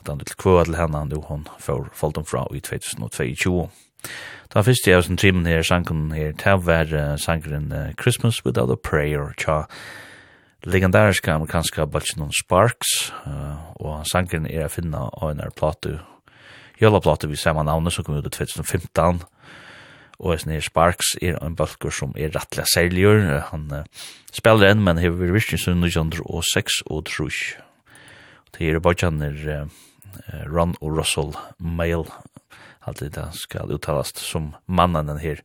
at 0.01 0.09
han 0.09 0.19
vil 0.19 0.37
kvå 0.37 0.65
til 0.65 0.77
henne 0.77 1.05
og 1.17 1.25
hun 1.29 1.47
får 1.61 1.89
falt 1.95 2.21
fra 2.29 2.47
i 2.55 2.61
2022. 2.61 3.69
Da 4.51 4.65
fyrst 4.67 4.89
jeg 4.89 5.05
som 5.07 5.19
trimmen 5.21 5.47
her, 5.47 5.63
sangen 5.63 6.11
her, 6.11 6.33
ta 6.39 6.57
var 6.59 6.91
sangren 7.23 7.71
uh, 7.73 7.93
Christmas 8.01 8.45
Without 8.45 8.73
a 8.73 8.77
Prayer, 8.77 9.31
tja 9.39 9.67
legendariska 10.67 11.35
amerikanska 11.35 11.87
balchinon 11.87 12.33
Sparks, 12.35 13.13
uh, 13.27 13.73
og 13.81 14.07
sangen 14.09 14.49
er 14.51 14.67
å 14.67 14.73
finne 14.73 15.07
av 15.09 15.31
en 15.31 15.41
her 15.41 15.53
platu, 15.57 15.99
jøla 16.81 17.01
platu 17.01 17.29
vi 17.31 17.39
saman 17.39 17.69
navnet 17.69 17.95
som 17.95 18.05
kom 18.05 18.19
ut 18.19 18.27
i 18.27 18.33
2015, 18.35 19.23
og 20.21 20.35
eisen 20.35 20.53
her 20.53 20.65
Sparks 20.65 21.15
er 21.23 21.39
en 21.41 21.57
balkur 21.57 21.95
som 21.95 22.13
er 22.19 22.33
rettelig 22.35 22.67
særligur, 22.75 23.23
han 23.53 23.69
uh, 23.73 23.85
spiller 24.35 24.73
enn, 24.73 24.85
men 24.85 25.01
hever 25.01 25.33
virkning 25.33 25.63
som 25.63 25.81
1906 25.81 26.83
og 26.91 27.07
trus. 27.09 27.41
Det 28.57 28.69
er 28.69 28.83
bachan 28.85 29.23
er 29.25 29.39
uh, 29.47 29.65
Ron 30.51 30.77
og 30.83 30.99
Russell 30.99 31.33
Mail 31.59 32.05
alltid 32.81 33.12
det 33.16 33.29
skal 33.37 33.73
uttalast 33.75 34.21
som 34.23 34.55
mannen 34.66 35.11
den 35.11 35.21
her 35.21 35.43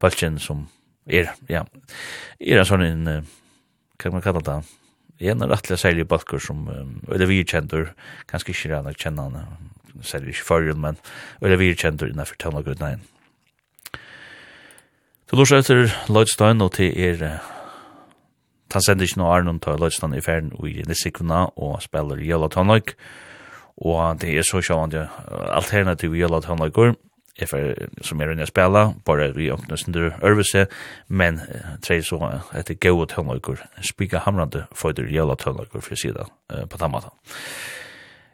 balken 0.00 0.38
som 0.40 0.66
er, 1.08 1.32
ja, 1.48 1.64
er 2.38 2.60
en 2.60 2.68
sånn 2.68 2.84
en, 2.84 3.28
hva 3.98 4.12
man 4.12 4.24
kallar 4.24 4.44
det, 4.46 4.58
en 5.28 5.46
rettelig 5.50 5.80
særlig 5.82 6.06
balker 6.08 6.40
som, 6.42 6.66
eller 7.10 7.30
vi 7.30 7.42
kjentur, 7.42 7.92
kanskje 8.30 8.54
ikke 8.54 8.72
rann 8.72 8.90
jeg 8.92 9.00
kjenner 9.04 9.30
han, 9.34 9.70
særlig 10.06 10.36
ikke 10.36 10.48
forrige, 10.52 10.78
men, 10.78 10.98
eller 11.42 11.58
vi 11.60 11.72
kjentur 11.74 12.10
innenfor 12.10 12.38
tøvna 12.38 12.62
gud 12.66 12.82
nei. 12.82 12.96
Så 15.28 15.36
lort 15.36 15.52
etter 15.52 15.88
Lloydstein, 16.08 16.62
og 16.64 16.76
til 16.78 16.94
er, 16.94 17.24
han 18.72 18.84
sender 18.84 19.08
ikke 19.08 19.20
noe 19.20 19.32
Arnon 19.34 19.58
til 19.60 19.80
Lloydstein 19.80 20.14
i 20.16 20.22
ferden, 20.24 20.54
og 20.56 20.70
i 20.70 20.84
Nissikvina, 20.88 21.48
og 21.56 21.82
spiller 21.84 22.22
Jøla 22.24 22.48
Tonløyk, 22.52 22.94
og 22.94 23.27
og 23.78 24.20
det 24.22 24.34
er 24.38 24.46
så 24.46 24.62
sjåan 24.64 24.90
det 24.90 25.06
alternativ 25.30 26.16
i 26.16 26.24
alle 26.26 26.42
tannlager, 26.42 26.96
som 28.02 28.20
er 28.20 28.32
inne 28.32 28.42
å 28.42 28.50
spela, 28.50 28.82
bare 29.06 29.30
vi 29.36 29.50
åpner 29.54 29.78
sin 29.78 29.94
øvelse, 29.94 30.66
men 31.08 31.38
tre 31.82 32.00
så 32.02 32.18
etter 32.58 32.74
gode 32.82 33.06
tøvnlager, 33.12 33.62
spika 33.86 34.24
hamrande 34.26 34.66
for 34.74 34.98
i 34.98 35.18
alle 35.18 35.36
tøvnlager 35.38 35.84
for 35.84 35.94
sida 35.94 36.26
på 36.48 36.80
den 36.80 36.90
måten. 36.90 37.14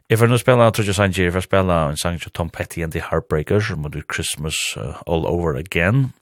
Jeg 0.09 0.19
får 0.19 0.29
nå 0.29 0.37
spela, 0.37 0.69
tror 0.69 0.85
jeg 0.85 0.95
Sanji, 0.95 1.23
jeg 1.23 1.33
får 1.33 1.47
spela 1.47 1.75
en 1.89 1.97
sang 1.97 2.19
til 2.21 2.31
Tom 2.31 2.49
Petty 2.49 2.83
and 2.83 2.91
the 2.91 3.01
Heartbreakers, 3.01 3.71
som 3.71 3.85
er 3.85 4.03
Christmas 4.13 4.55
uh, 4.77 5.01
All 5.07 5.25
Over 5.25 5.57
Again. 5.57 6.13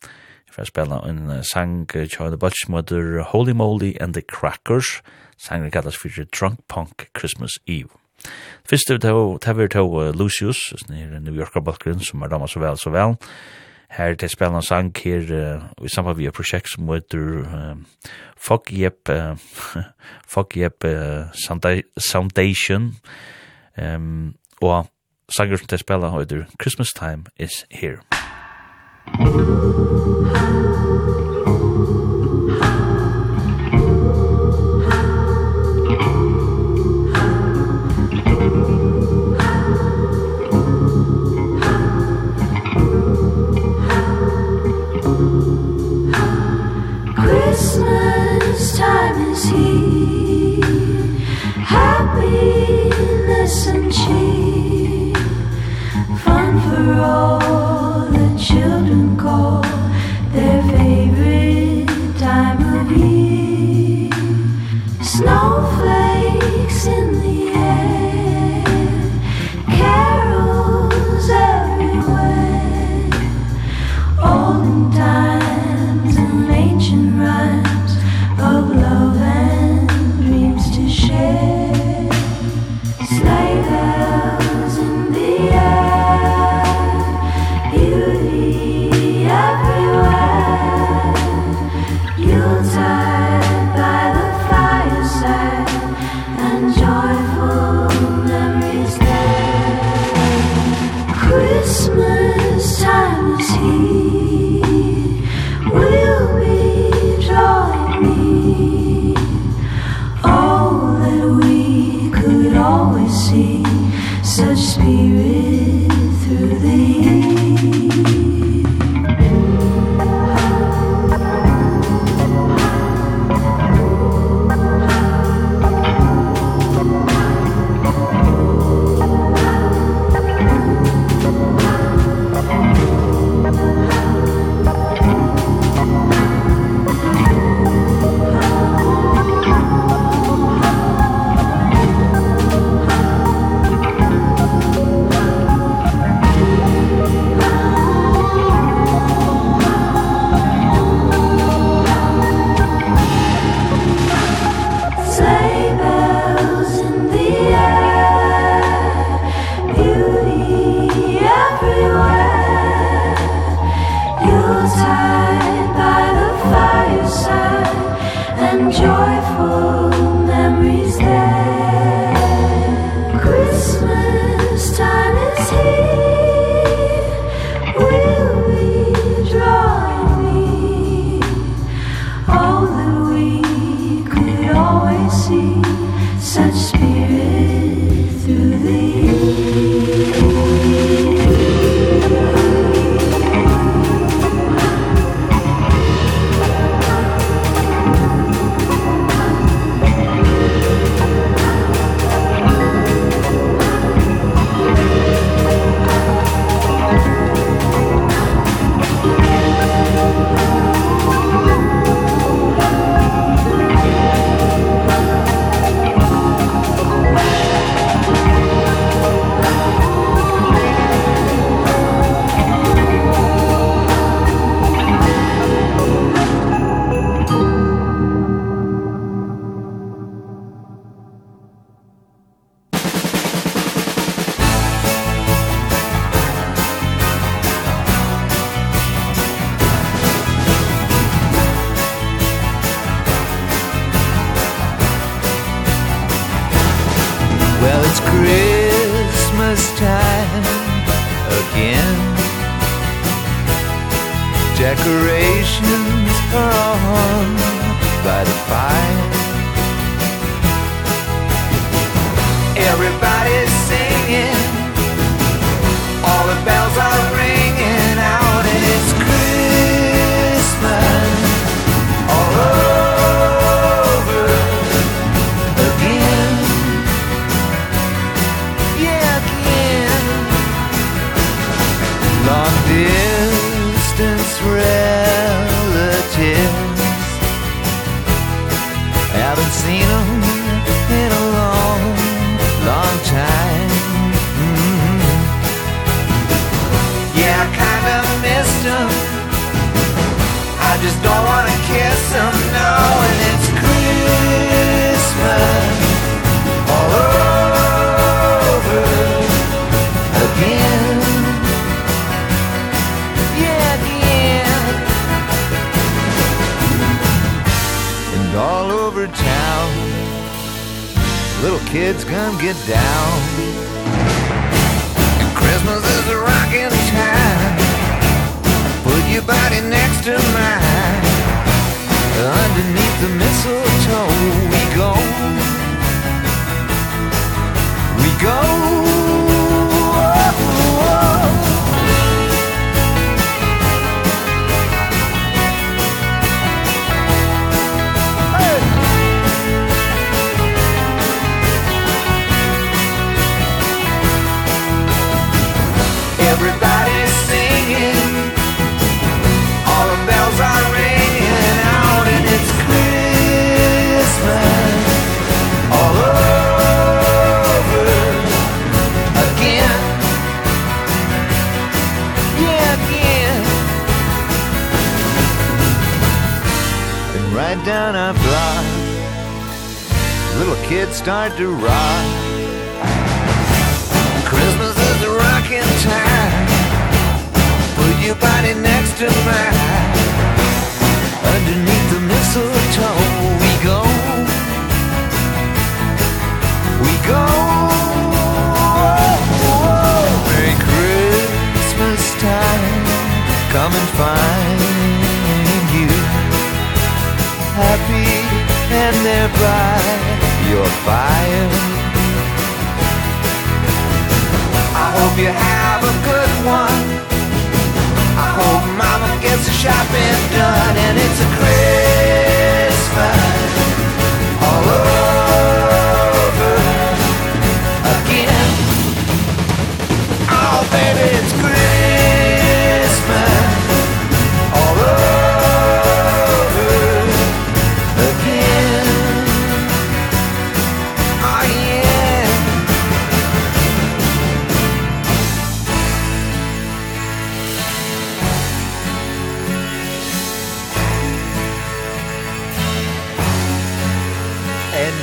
Jeg 0.47 0.55
får 0.55 0.69
spela 0.71 1.01
en 1.09 1.43
sang 1.43 1.89
til 1.89 2.07
The 2.07 2.37
Butch, 2.37 2.65
som 2.65 2.79
Holy 3.31 3.51
Moly 3.51 3.93
and 3.99 4.13
the 4.13 4.21
Crackers, 4.21 5.01
sangen 5.37 5.71
kallas 5.71 5.97
for 5.97 6.07
Drunk 6.39 6.59
Punk 6.69 7.09
Christmas 7.17 7.51
Eve. 7.67 8.02
Fyrst 8.69 8.91
er 8.91 8.97
det 8.97 9.57
vi 9.57 9.67
til 9.67 10.17
Lucius, 10.19 10.57
som 10.71 10.95
er 10.95 11.19
New 11.19 11.35
Yorker 11.35 11.61
bakgrunn, 11.61 11.99
som 11.99 12.21
er 12.21 12.31
damer 12.31 12.47
så 12.47 12.59
vel, 12.59 12.77
så 12.77 12.89
vel. 12.89 13.17
Her 13.93 14.15
til 14.15 14.29
spiller 14.29 14.55
en 14.57 14.65
sang 14.65 14.91
her 15.03 15.19
uh, 15.21 15.85
i 15.85 15.89
samband 15.89 16.17
med 16.17 16.27
et 16.27 16.33
prosjekt 16.33 16.71
som 16.71 16.89
heter 16.89 17.43
uh, 17.45 17.75
Fuck 18.37 18.71
Yep 18.73 19.09
uh, 19.09 19.37
Fuck 20.33 20.57
Yep 20.57 20.85
Soundation. 21.97 22.95
Um, 23.77 24.33
og 24.61 24.87
sanger 25.37 25.57
som 25.57 25.67
det 25.67 25.79
spiller 25.79 26.19
heter 26.19 26.45
Christmas 26.61 26.89
Time 26.97 27.25
is 27.37 27.65
Here 27.71 27.99
Thank 29.05 29.35
you. 31.47 31.52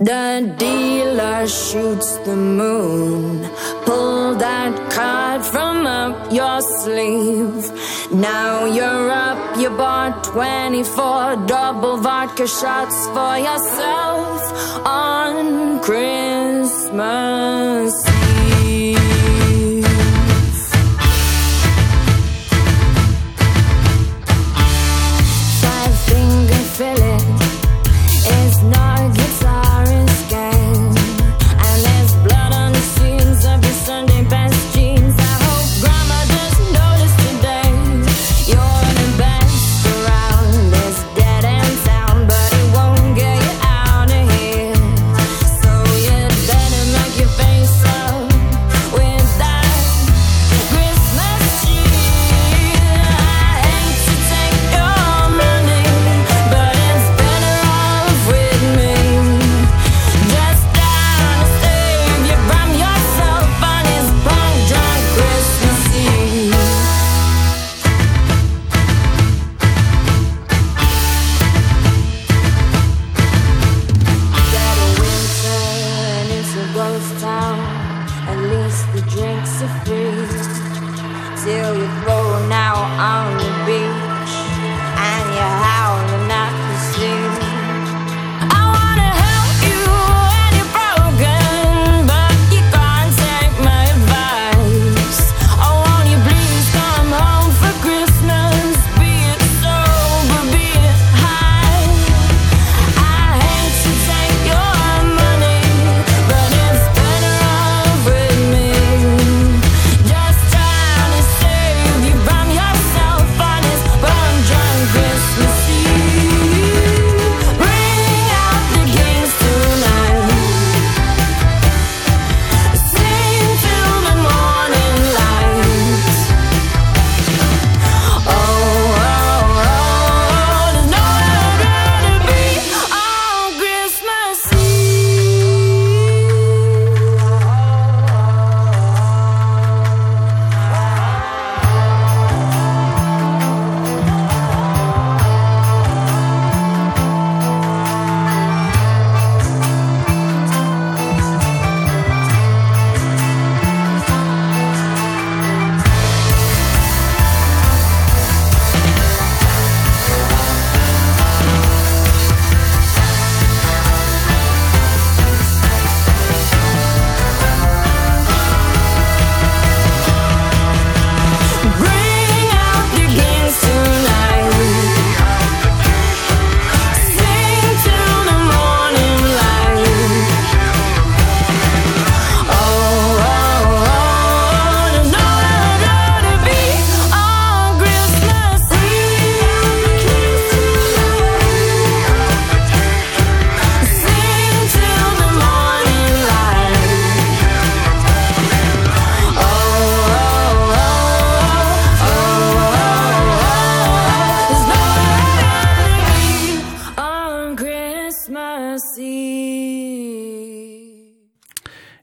The 0.00 0.54
dealer 0.56 1.48
shoots 1.48 2.18
the 2.18 2.36
moon. 2.36 3.44
Pull 3.84 4.36
that 4.36 4.92
card 4.92 5.44
from 5.44 5.88
up 5.88 6.32
your 6.32 6.60
sleeve. 6.84 7.72
Now 8.12 8.64
you're 8.64 9.10
up, 9.10 9.58
you 9.58 9.70
bought 9.70 10.22
24 10.22 11.46
Double 11.46 11.96
vodka 11.96 12.46
shots 12.46 13.08
for 13.08 13.38
yourself 13.38 14.86
On 14.86 15.80
Christmas 15.80 16.88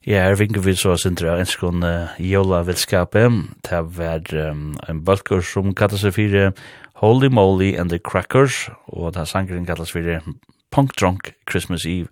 Ja, 0.06 0.20
her 0.22 0.36
vinker 0.38 0.62
vi 0.62 0.70
så 0.78 0.92
sindra 1.02 1.32
av 1.32 1.40
enskron 1.42 1.82
uh, 1.82 2.12
Jola 2.22 2.60
vilskapet. 2.62 3.40
Det 3.66 3.80
var 3.96 4.28
um, 4.38 4.76
en 4.86 5.00
balkur 5.02 5.40
som 5.42 5.72
kattas 5.74 6.04
seg 6.06 6.12
fyrir 6.14 6.52
Holy 7.02 7.26
Moly 7.26 7.72
and 7.74 7.90
the 7.90 7.98
Crackers, 7.98 8.68
og 8.86 9.16
det 9.16 9.24
er 9.24 9.26
sangren 9.26 9.66
kattas 9.66 9.90
fyrir 9.90 10.22
Punk 10.70 10.94
Drunk 10.94 11.32
Christmas 11.50 11.88
Eve. 11.90 12.06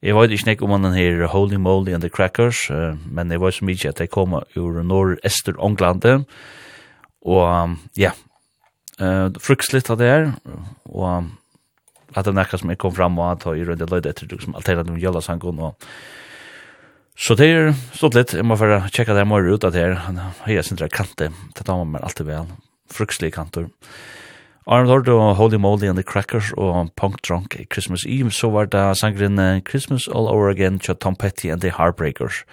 Jeg 0.00 0.16
vet 0.16 0.32
ikke 0.32 0.48
nek 0.48 0.64
om 0.64 0.72
den 0.86 0.96
her 0.96 1.26
Holy 1.34 1.60
Moly 1.60 1.92
and 1.92 2.00
the 2.00 2.08
Crackers, 2.08 2.62
uh, 2.72 2.96
men 3.04 3.28
jeg 3.28 3.44
vet 3.44 3.58
så 3.58 3.68
mykje 3.68 3.92
at 3.92 4.00
de 4.00 4.08
kom 4.08 4.38
ur 4.40 4.80
nord-ester 4.80 5.60
Ånglande, 5.60 6.22
og 7.28 7.44
um, 7.44 7.76
ja, 7.92 8.14
uh, 9.04 9.28
frukslitt 9.36 9.92
av 9.92 10.00
det 10.00 10.08
her, 10.14 10.26
og 10.88 11.06
um, 11.12 11.30
at 12.16 12.24
det 12.24 12.32
er 12.32 12.40
nekka 12.40 12.64
som 12.64 12.72
jeg 12.72 12.80
kom 12.80 12.96
fram 12.96 13.20
og 13.20 13.34
at 13.34 13.48
jeg 13.52 13.68
røyde 13.68 13.92
løyde 13.92 14.16
etter 14.16 14.40
som 14.40 14.56
alternativ 14.56 14.96
Jola 15.04 15.20
sangon, 15.20 15.60
og 15.60 15.92
Så 17.18 17.36
det 17.36 17.48
er 17.52 17.74
stått 17.92 18.16
litt, 18.16 18.32
jeg 18.32 18.46
må 18.48 18.56
bare 18.56 18.86
tjekka 18.88 19.14
det 19.14 19.26
morgen 19.28 19.52
ut 19.52 19.64
at 19.64 19.74
det 19.74 19.84
her. 19.84 19.98
Han 20.06 20.18
har 20.18 20.48
jeg 20.48 20.64
synes 20.64 20.88
kante, 20.94 21.28
det 21.28 21.64
tar 21.66 21.76
man 21.76 21.92
meg 21.94 22.04
alltid 22.06 22.26
vel, 22.26 22.48
frukslig 22.90 23.34
kantor. 23.36 23.68
Arnold 24.66 24.88
Hort 24.88 25.08
og 25.08 25.36
Holy 25.36 25.58
Moly 25.58 25.88
and 25.88 25.98
the 25.98 26.06
Crackers 26.06 26.52
og 26.56 26.92
Punk 26.96 27.22
Drunk 27.28 27.56
i 27.58 27.66
Christmas 27.66 28.04
Eve, 28.06 28.30
så 28.30 28.50
var 28.50 28.70
det 28.70 28.96
sangren 28.96 29.62
Christmas 29.68 30.06
All 30.06 30.28
Over 30.30 30.50
Again 30.50 30.78
til 30.78 30.96
Tom 30.96 31.16
Petty 31.16 31.50
and 31.50 31.60
the 31.60 31.70
Heartbreakers. 31.70 32.44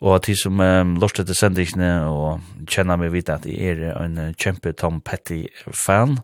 Og 0.00 0.14
at 0.14 0.26
de 0.26 0.34
som 0.36 0.60
um, 0.60 0.96
lortet 0.96 1.26
til 1.26 1.36
sendingene 1.36 2.04
og 2.08 2.40
kjenner 2.68 2.96
meg 3.00 3.12
vidt 3.12 3.30
at 3.32 3.46
jeg 3.48 3.76
er 3.76 3.96
en 4.00 4.34
kjempe 4.36 4.72
Tom 4.72 5.00
Petty-fan. 5.00 6.18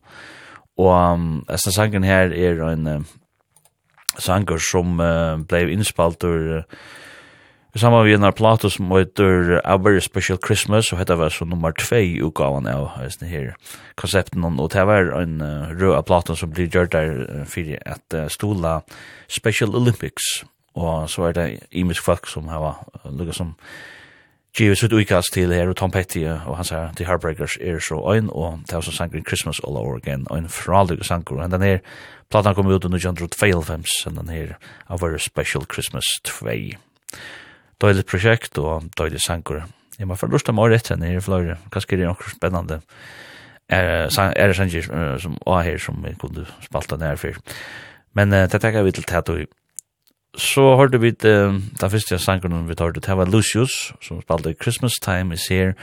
Og 0.81 0.91
um, 0.93 1.45
denne 1.49 1.77
sangren 1.77 2.05
her 2.05 2.33
er 2.33 2.61
en 2.69 2.89
uh, 2.89 3.15
sanger 4.19 4.61
som 4.61 5.01
uh, 5.01 5.41
ble 5.49 5.67
innspalt 5.73 6.25
og 6.25 6.51
uh, 6.59 6.85
Samma 7.73 8.03
vi 8.05 8.13
en 8.13 8.33
plato 8.37 8.69
som 8.69 8.91
heter 8.93 9.61
A 9.65 9.79
Very 9.79 10.01
Special 10.01 10.39
Christmas, 10.47 10.93
og 10.93 10.99
hette 10.99 11.17
var 11.17 11.31
så 11.33 11.47
nummer 11.49 11.73
2 11.73 12.21
utgaven 12.27 12.67
av 12.69 12.99
hesten 12.99 13.29
her 13.29 13.55
konsepten, 13.97 14.45
og 14.45 14.69
det 14.75 14.85
var 14.87 15.09
en 15.17 15.41
uh, 15.41 15.73
rød 15.73 16.03
plato 16.05 16.37
som 16.37 16.53
blir 16.53 16.69
gjort 16.69 16.93
der 16.93 17.47
for 17.49 17.73
at 17.87 18.05
uh, 18.15 18.29
stola 18.29 18.81
Special 19.29 19.73
Olympics, 19.75 20.45
og 20.75 21.09
så 21.09 21.31
er 21.31 21.33
det 21.33 21.47
imisk 21.73 22.05
folk 22.05 22.29
som 22.29 22.49
har 22.49 22.85
lukket 23.09 23.41
som 23.41 23.57
Givet 24.53 24.77
sitt 24.77 24.93
uikast 24.93 25.33
til 25.33 25.49
her, 25.49 25.71
og 25.73 25.77
Tom 25.77 25.91
Petty 25.91 26.27
og 26.29 26.57
hans 26.59 26.71
her, 26.71 26.91
The 26.93 27.07
Heartbreakers 27.09 27.57
er 27.57 27.79
så 27.81 27.97
øyn, 28.13 28.29
og 28.29 28.59
det 28.67 28.73
er 28.73 28.83
også 28.83 28.93
sanger 28.93 29.23
Christmas 29.25 29.61
All 29.65 29.79
Over 29.81 29.97
Again, 29.97 30.27
og 30.31 30.39
en 30.39 30.49
fralugge 30.49 31.05
sanger, 31.05 31.41
og 31.41 31.51
den 31.51 31.63
her, 31.63 31.79
platan 32.31 32.55
kom 32.55 32.67
ut 32.67 32.85
under 32.85 32.99
1952, 32.99 34.07
og 34.07 34.13
den 34.13 34.29
her, 34.29 34.53
A 34.91 34.97
Very 35.01 35.17
Special 35.19 35.65
Christmas 35.73 36.05
2 36.25 36.47
døylig 37.83 38.07
prosjekt 38.07 38.59
og 38.63 38.89
døylig 38.99 39.21
sanker. 39.23 39.65
Jeg 39.99 40.09
må 40.09 40.15
få 40.17 40.27
for 40.27 40.35
lusta 40.35 40.55
meg 40.55 40.73
etter 40.77 40.99
nere 40.99 41.21
i 41.21 41.25
fløyre. 41.25 41.59
Kanskje 41.73 41.99
det 41.99 42.07
er 42.07 42.13
noe 42.13 42.33
spennende 42.33 42.81
er, 43.73 44.33
er 44.37 44.47
det 44.47 44.57
sanger 44.57 45.19
som 45.23 45.37
er 45.47 45.67
her 45.67 45.79
som 45.79 46.05
vi 46.05 46.15
kunne 46.21 46.47
spalta 46.65 46.97
nere 46.97 47.17
for. 47.17 47.39
Men 48.15 48.33
uh, 48.33 48.47
det 48.51 48.61
tenker 48.61 48.83
vi 48.83 48.93
til 48.93 49.05
tæt 49.05 49.29
og 49.29 49.47
Så 50.37 50.77
hørte 50.77 51.01
vi 51.01 51.09
uh, 51.09 51.55
den 51.81 51.91
første 51.91 52.19
sangeren 52.19 52.69
vi 52.69 52.75
tar 52.75 52.93
det, 52.93 53.07
det 53.07 53.17
var 53.17 53.29
Lucius, 53.29 53.93
som 54.01 54.23
spalte 54.23 54.55
Christmas 54.63 54.93
Time 55.03 55.35
is 55.35 55.47
Here, 55.49 55.75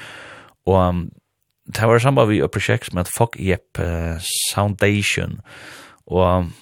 og 0.66 0.90
um, 0.90 1.12
det 1.68 1.88
var 1.88 2.00
sammen 2.00 2.30
vi 2.30 2.42
et 2.42 2.52
prosjekt 2.52 2.86
som 2.86 2.98
heter 2.98 3.12
Fuck 3.18 3.36
Yep 3.40 3.80
uh, 3.80 4.18
Soundation, 4.54 5.40
og 6.08 6.38
um, 6.38 6.54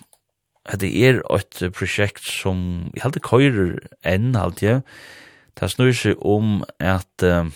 det 0.79 0.91
er 1.07 1.21
et 1.31 1.73
prosjekt 1.73 2.27
som, 2.27 2.91
jeg 2.93 3.03
heldig 3.03 3.21
køyrer 3.21 3.79
enn, 4.03 4.35
heldig 4.35 4.67
jeg, 4.67 4.81
ja 4.81 4.81
Det 5.57 5.71
snur 5.73 5.95
seg 5.95 6.19
om 6.21 6.61
at 6.77 7.25
uh, 7.25 7.49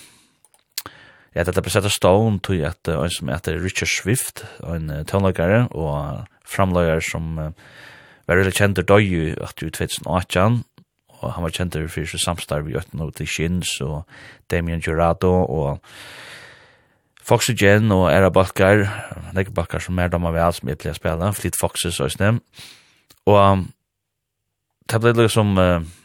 Ja, 1.32 1.46
dette 1.46 1.62
ble 1.64 1.70
sett 1.72 1.86
av 1.86 1.94
stålen 1.94 2.40
til 2.44 2.64
at 2.66 2.90
uh, 2.90 2.98
en 3.04 3.14
som 3.14 3.30
heter 3.30 3.60
Richard 3.62 3.88
Swift, 3.88 4.42
en 4.66 4.90
uh, 4.90 5.04
tøvnlagare 5.08 5.68
og 5.70 6.26
framlagare 6.44 7.00
som 7.06 7.38
uh, 7.38 7.54
var 8.26 8.42
veldig 8.42 8.52
kjent 8.58 8.82
og 8.82 8.90
døy 8.90 9.06
i 9.06 9.22
2018, 9.38 10.58
og 11.22 11.32
han 11.36 11.46
var 11.46 11.54
kjent 11.54 11.78
for 11.94 12.10
sin 12.10 12.20
samstarv 12.20 12.68
i 12.68 12.76
18 12.76 13.00
år 13.06 13.14
til 13.16 13.30
Shins 13.30 13.78
og 13.86 14.02
Damien 14.50 14.82
Gerardo 14.82 15.32
og 15.46 15.80
Foxygen 17.22 17.94
og 17.94 18.08
Era 18.10 18.32
Balkar, 18.34 18.82
nekker 19.32 19.54
Balkar 19.54 19.80
som 19.80 19.98
er 20.02 20.10
damer 20.10 20.34
vel 20.34 20.52
som 20.52 20.68
er 20.68 20.76
til 20.82 20.90
å 20.90 20.98
spille, 20.98 21.32
Fleet 21.38 21.56
Foxes 21.56 22.02
og 22.02 22.10
sånn. 22.12 22.42
Og 23.30 23.66
det 24.90 25.00
ble 25.00 25.16
liksom... 25.22 25.56
Uh, 25.56 26.01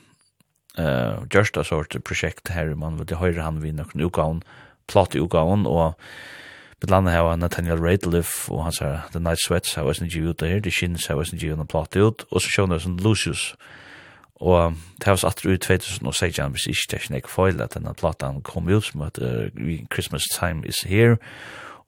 eh 0.78 1.24
just 1.34 1.58
a 1.58 1.64
sort 1.64 1.96
of 1.96 2.04
project 2.04 2.48
här 2.50 2.76
man 2.76 2.98
vill 2.98 3.06
det 3.06 3.16
höra 3.16 3.42
han 3.42 3.62
vinner 3.62 3.86
någon 3.94 4.06
ukan 4.06 4.44
plot 4.88 5.16
on 5.16 5.66
och 5.66 6.00
Bit 6.80 6.90
landa 6.90 7.12
hava 7.12 7.36
Nathaniel 7.36 7.80
Radcliffe 7.82 8.52
og 8.52 8.64
han 8.64 8.74
her 8.80 9.10
The 9.12 9.20
Night 9.20 9.40
Sweats, 9.40 9.74
how 9.74 9.84
wasn't 9.84 10.16
you 10.16 10.34
there 10.34 10.60
The 10.60 10.70
Shins 10.70 11.04
so 11.04 11.16
wasn't 11.16 11.42
you 11.42 11.54
on 11.54 11.58
the 11.58 11.66
plot 11.66 11.96
ut, 11.96 12.26
og 12.32 12.42
så 12.42 12.50
sjåna 12.50 12.80
sin 12.80 12.98
Lucius. 12.98 13.56
Og 14.36 14.76
det 15.00 15.08
var 15.08 15.16
satt 15.16 15.46
ut 15.46 15.62
2016, 15.62 16.52
hvis 16.52 16.68
ikke 16.68 16.86
det 16.92 17.10
er 17.10 17.16
ikke 17.16 17.34
feil 17.34 17.62
at 17.62 17.74
denne 17.74 17.94
platan 17.98 18.42
kom 18.42 18.70
ut 18.70 18.86
som 18.86 19.02
at 19.02 19.18
Christmas 19.94 20.24
Time 20.40 20.68
is 20.68 20.82
here, 20.86 21.18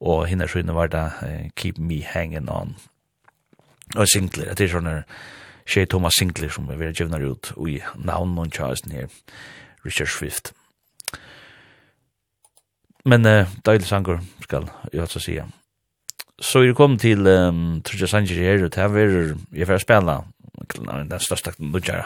og 0.00 0.26
hinner 0.26 0.50
sjøyna 0.50 0.74
var 0.74 0.90
da 0.90 1.10
Keep 1.56 1.78
Me 1.78 2.02
Hanging 2.02 2.50
On. 2.50 2.74
Og 3.96 4.08
singler, 4.08 4.54
det 4.54 4.66
er 4.66 4.74
sånne 4.74 5.04
Shea 5.66 5.86
Thomas 5.86 6.14
Sinclair 6.18 6.50
som 6.52 6.68
vi 6.68 6.86
er 6.86 6.94
gjevnar 6.96 7.24
ut 7.24 7.52
i 7.68 7.78
navn 7.96 8.38
og 8.38 8.52
tjasen 8.52 8.92
her, 8.92 9.06
Richard 9.84 10.08
Swift. 10.08 10.52
Men 13.04 13.24
uh, 13.26 13.48
deilig 13.66 13.88
sanger 13.88 14.20
skal 14.42 14.68
jeg 14.92 15.00
altså 15.00 15.20
sige. 15.20 15.46
Så 16.40 16.58
er 16.58 16.70
det 16.70 16.76
kommet 16.76 17.00
til 17.00 17.26
um, 17.26 17.80
Trudja 17.84 18.06
Sanger 18.06 18.34
her, 18.34 18.64
og 18.64 18.72
det 18.72 18.78
er 18.78 19.34
jeg 19.52 19.66
får 19.66 19.78
spela 19.78 20.20
den 20.70 21.20
største 21.20 21.52
nudja 21.58 22.02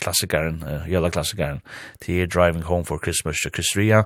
klassikeren, 0.00 0.62
uh, 0.62 0.92
jøla 0.92 1.10
klassikeren, 1.10 1.60
til 2.00 2.20
er 2.20 2.26
Driving 2.26 2.64
Home 2.64 2.84
for 2.84 2.98
Christmas 2.98 3.36
til 3.42 3.52
Chris 3.54 3.76
Ria. 3.76 4.02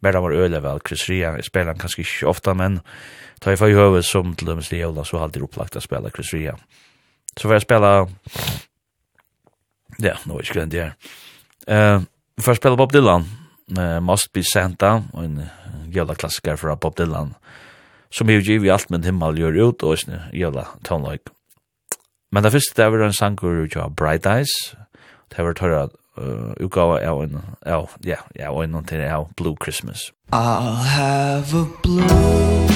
Mer 0.00 0.20
var 0.20 0.32
øle 0.32 0.62
vel, 0.62 0.80
Chris 0.86 1.08
Ria, 1.08 1.34
jeg 1.34 1.44
spela 1.44 1.72
han 1.72 1.78
kanskje 1.78 2.00
ikke 2.00 2.28
ofta, 2.28 2.54
men 2.54 2.80
Ta 3.42 3.50
jeg 3.50 3.58
for 3.58 3.66
i 3.66 3.74
høve 3.74 4.04
som 4.06 4.36
til 4.38 4.46
dømes 4.46 4.68
til 4.70 4.78
jøla, 4.78 5.02
så 5.04 5.18
har 5.18 5.26
alltid 5.26 5.42
opplagt 5.42 5.74
å 5.74 5.80
spela 5.82 6.12
Chris 6.14 6.30
Ria. 6.30 6.52
Chris 6.54 6.91
Så 7.36 7.48
får 7.48 7.52
jag 7.52 7.62
spela... 7.62 8.08
Ja, 9.98 10.14
nu 10.24 10.34
är 10.34 10.54
det 10.54 10.62
inte 10.62 10.94
här. 11.66 11.94
Uh, 11.94 12.02
får 12.40 12.54
spela 12.54 12.76
Bob 12.76 12.92
Dylan. 12.92 13.24
Uh, 13.78 14.00
Must 14.00 14.32
Be 14.32 14.42
Santa. 14.44 15.04
Och 15.12 15.24
en 15.24 15.46
jävla 15.86 16.14
klassiker 16.14 16.56
för 16.56 16.76
Bob 16.76 16.96
Dylan. 16.96 17.34
Som 18.10 18.28
är 18.28 18.32
ju 18.32 18.40
givet 18.40 18.72
allt 18.72 18.88
med 18.88 19.04
himmel 19.04 19.38
gör 19.38 19.68
ut. 19.68 19.82
Och 19.82 20.08
en 20.08 20.20
jävla 20.32 20.68
tonlöjk. 20.82 21.20
Men 22.30 22.42
det 22.42 22.50
första 22.50 22.82
det 22.82 22.90
var 22.90 22.98
en 22.98 23.12
sangur 23.12 23.78
av 23.78 23.94
Bright 23.94 24.26
Eyes. 24.26 24.48
Det 25.36 25.42
var 25.42 25.52
törra 25.54 25.88
uh, 26.18 26.52
utgave 26.56 27.08
av 27.08 27.22
en, 27.22 27.42
ja, 27.64 27.88
ja, 28.00 28.16
ja, 28.34 28.50
og 28.50 28.64
en 28.64 28.84
til 28.84 29.00
av 29.00 29.32
Blue 29.36 29.56
Christmas. 29.64 30.12
I'll 30.32 30.74
have 30.74 31.54
a 31.54 31.66
blue 31.82 32.68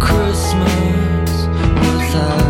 Christmas 0.00 1.46
without 1.82 2.41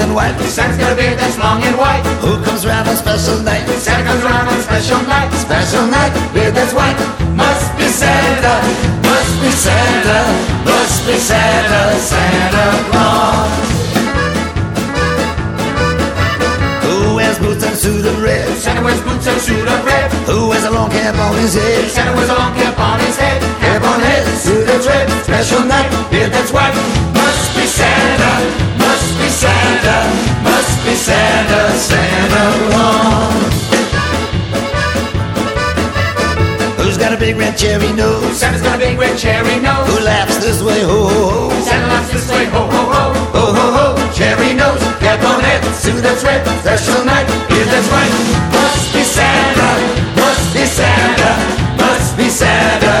and 0.00 0.14
white. 0.14 0.34
Santa's 0.48 0.78
got 0.78 0.92
a 0.92 0.96
beard 0.96 1.20
long 1.38 1.62
and 1.62 1.76
white. 1.76 2.02
Who 2.24 2.40
comes 2.42 2.64
round 2.64 2.88
on 2.88 2.96
special 2.96 3.38
night? 3.44 3.64
Santa 3.76 4.04
comes 4.08 4.22
round 4.24 4.48
on 4.48 4.60
special 4.60 5.00
night. 5.04 5.28
Special 5.36 5.84
night, 5.86 6.12
beard 6.32 6.54
that's 6.54 6.72
white. 6.72 6.96
Must 7.36 7.68
be 7.76 7.86
Santa, 7.88 8.54
must 9.04 9.34
be 9.40 9.50
Santa 9.50 10.20
Must 10.64 10.98
be 11.06 11.16
Santa, 11.16 11.80
Santa 12.00 12.64
Claus. 12.88 13.52
Who 16.84 17.14
wears 17.16 17.38
boots 17.38 17.64
and 17.64 17.76
suit 17.76 18.04
of 18.04 18.16
red? 18.22 18.48
Santa 18.56 18.82
wears 18.82 19.00
boots 19.02 19.26
and 19.26 19.40
suit 19.40 19.68
of 19.68 19.84
red. 19.84 20.10
Who 20.28 20.48
wears 20.48 20.64
a 20.64 20.70
long 20.70 20.90
cap 20.90 21.14
on 21.16 21.36
his 21.36 21.54
head? 21.54 21.90
Santa 21.90 22.16
wears 22.16 22.30
a 22.30 22.34
long 22.34 22.54
cap 22.54 22.78
on 22.78 22.98
his 23.00 23.16
head. 23.16 23.40
Cap 23.60 23.82
on 23.84 24.00
head, 24.00 24.24
suit 24.36 24.68
of 24.68 24.86
red. 24.86 25.08
Special 25.24 25.64
night, 25.64 25.88
beard 26.10 26.32
that's 26.32 26.52
white. 26.52 26.74
Must 27.14 27.56
be 27.56 27.66
Santa 27.66 28.59
Santa, 29.60 29.98
must 30.42 30.76
be 30.84 30.94
Santa, 30.94 31.60
Santa 31.76 32.44
Claus 32.70 33.50
Who's 36.80 36.96
got 36.96 37.12
a 37.12 37.18
big 37.18 37.36
red 37.36 37.58
cherry 37.58 37.92
nose? 37.92 38.38
Santa's 38.40 38.62
got 38.62 38.76
a 38.76 38.78
big 38.78 38.98
red 38.98 39.18
cherry 39.18 39.60
nose. 39.60 39.86
Who 39.88 40.00
laughs 40.02 40.38
this 40.38 40.62
way, 40.62 40.80
ho, 40.80 41.08
ho, 41.08 41.28
ho? 41.28 41.60
Santa 41.60 41.86
laughs 41.88 42.12
this 42.12 42.30
way, 42.30 42.46
ho, 42.46 42.62
ho, 42.74 42.82
ho. 42.94 43.04
Ho, 43.36 43.44
ho, 43.52 43.66
ho, 43.76 44.12
cherry 44.16 44.54
nose, 44.54 44.80
cap 45.04 45.20
on 45.24 45.40
head, 45.44 45.62
suit 45.74 46.00
that's 46.02 46.24
red, 46.24 46.40
special 46.64 47.04
night, 47.04 47.28
here 47.52 47.68
that's 47.68 47.88
right. 47.92 48.12
Must 48.56 48.94
be 48.94 49.02
Santa, 49.04 49.70
must 50.16 50.54
be 50.54 50.64
Santa, 50.64 51.32
must 51.76 52.16
be 52.16 52.28
Santa. 52.30 52.99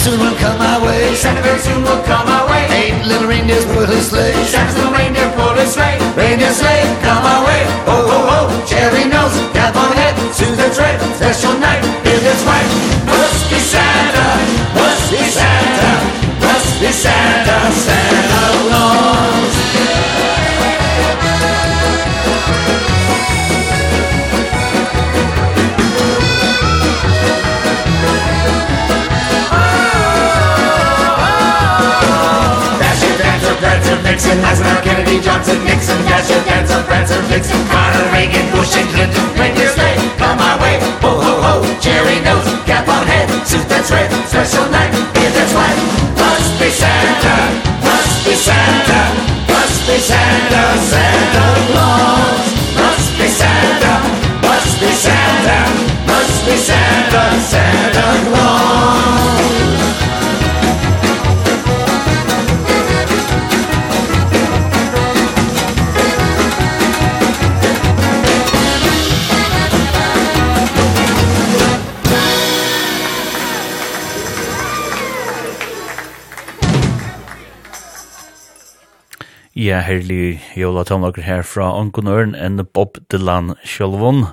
soon 0.00 0.18
will 0.18 0.36
come 0.40 0.58
my 0.58 0.80
way. 0.80 1.14
Santa 1.14 1.42
very 1.42 1.60
soon 1.60 1.82
will 1.82 2.02
come 2.08 2.26
our 2.26 2.48
way. 2.48 2.64
Eight 2.80 2.96
little 3.04 3.28
reindeers 3.28 3.64
pull 3.66 3.84
his 3.84 4.08
sleigh 4.08 4.32
Santa's 4.48 4.76
little 4.76 4.92
reindeer 4.92 5.28
pull 5.36 5.52
his 5.60 5.72
sleigh 5.76 6.00
Reindeer 6.16 6.52
sleigh, 6.52 6.84
come 7.04 7.22
our 7.22 7.44
way. 7.44 7.62
Ho 7.88 7.96
ho 8.08 8.18
ho. 8.30 8.38
Cherry 8.66 9.04
nose, 9.04 9.36
cap 9.52 9.76
on 9.76 9.92
head. 9.92 10.14
Susan's 10.32 10.78
red, 10.78 10.96
special 11.16 11.59
Nixon, 34.20 34.44
Eisenhower, 34.44 34.82
Kennedy, 34.82 35.18
Johnson, 35.18 35.64
Nixon, 35.64 35.96
Thatcher, 36.04 36.44
Dancer, 36.44 36.84
Prancer, 36.84 37.22
Vixen, 37.32 37.56
Carter, 37.72 38.04
Reagan, 38.12 38.44
Bush, 38.52 38.76
and 38.76 38.86
Clinton, 38.92 39.24
when 39.40 39.56
you're 39.56 39.72
straight, 39.72 39.96
come 40.20 40.36
my 40.36 40.60
way, 40.60 40.76
ho, 41.00 41.16
ho, 41.16 41.40
ho, 41.40 41.54
cherry 41.80 42.20
nose, 42.20 42.44
cap 42.68 42.84
on 42.84 43.06
head, 43.08 43.32
suit 43.48 43.64
that's 43.64 43.90
red, 43.90 44.12
special 44.28 44.68
night, 44.68 44.92
beer 45.16 45.32
that's 45.32 45.56
white, 45.56 45.80
must 46.20 46.52
be 46.60 46.68
Santa, 46.68 47.32
must 47.80 48.20
be 48.28 48.36
Santa, 48.36 49.00
must 49.48 49.88
be 49.88 49.96
Santa, 49.96 50.62
Santa 50.84 51.46
Claus, 51.72 52.44
must 52.76 53.08
be 53.16 53.24
Santa, 53.24 53.94
must 54.44 54.74
be 54.84 54.92
Santa, 55.00 55.58
must 56.04 56.44
be 56.44 56.56
Santa, 56.60 57.24
Santa 57.40 58.04
Claus. 58.28 58.49
ja, 79.70 79.78
herlig 79.86 80.40
jola 80.58 80.82
tomlaker 80.82 81.22
her 81.22 81.44
fra 81.46 81.68
Onkonøren 81.78 82.32
enn 82.34 82.58
Bob 82.74 82.96
Dylan 83.12 83.52
Sjolvon. 83.62 84.24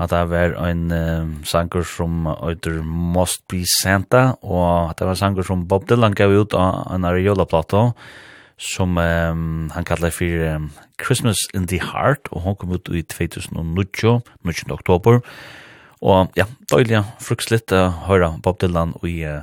At 0.00 0.12
det 0.12 0.20
var 0.30 0.54
en 0.62 0.92
um, 0.94 1.32
sanger 1.48 1.82
som 1.84 2.28
øyder 2.30 2.78
Must 2.84 3.42
Be 3.50 3.64
Santa, 3.66 4.36
og 4.46 4.90
at 4.92 5.00
det 5.00 5.08
var 5.08 5.16
en 5.16 5.20
sanger 5.20 5.48
som 5.48 5.64
Bob 5.68 5.88
Dylan 5.90 6.14
gav 6.14 6.30
ut 6.30 6.54
av 6.54 6.86
en 6.94 7.08
areola-plato, 7.08 7.82
som 8.60 9.00
um, 9.00 9.72
han 9.74 9.88
kallar 9.88 10.14
for 10.14 10.46
um, 10.54 10.70
Christmas 11.02 11.42
in 11.54 11.66
the 11.66 11.80
Heart, 11.82 12.30
og 12.30 12.46
hon 12.46 12.56
kom 12.60 12.76
ut 12.76 12.92
i 12.94 13.02
2009, 13.02 14.20
19. 14.44 14.70
oktober. 14.70 15.18
Og 16.00 16.30
ja, 16.38 16.46
døylig, 16.70 17.02
frukslitt 17.18 17.74
å 17.74 17.82
uh, 17.88 18.00
høre 18.06 18.36
Bob 18.44 18.62
Dylan 18.62 18.94
og 19.00 19.10
i 19.10 19.18
uh, 19.26 19.42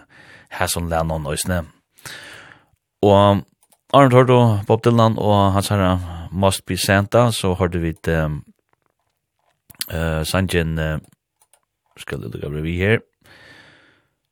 Hasson 0.55 0.88
Lennon 0.89 1.28
og 1.28 1.36
Og 3.03 3.43
Arnold 3.93 4.13
hørte 4.13 4.65
Bob 4.67 4.83
Dylan 4.83 5.15
og 5.17 5.53
hans 5.53 5.69
herre 5.71 6.27
Must 6.31 6.65
Be 6.65 6.75
Santa, 6.77 7.31
så 7.31 7.53
hørte 7.53 7.79
vi 7.79 7.93
et 7.95 8.07
um, 8.11 8.41
uh, 9.93 10.25
Sanjin, 10.27 10.75
uh, 10.79 10.99
skal 11.97 12.19
jeg 12.19 12.33
lukke 12.33 12.49
brevi 12.51 12.75
her, 12.77 12.99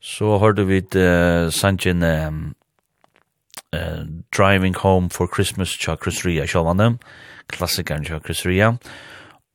så 0.02 0.38
hørte 0.44 0.68
vi 0.68 0.82
et 0.84 0.96
uh, 1.00 1.48
Sanjin 1.56 2.04
um, 2.04 2.56
uh, 3.72 4.04
Driving 4.38 4.76
Home 4.76 5.10
for 5.10 5.32
Christmas 5.36 5.78
tja 5.80 5.96
Chris 5.96 6.26
Ria 6.26 6.44
sjålvande, 6.46 6.98
klassikeren 7.48 8.04
tja 8.04 8.20
Chris 8.20 8.44
Ria, 8.46 8.74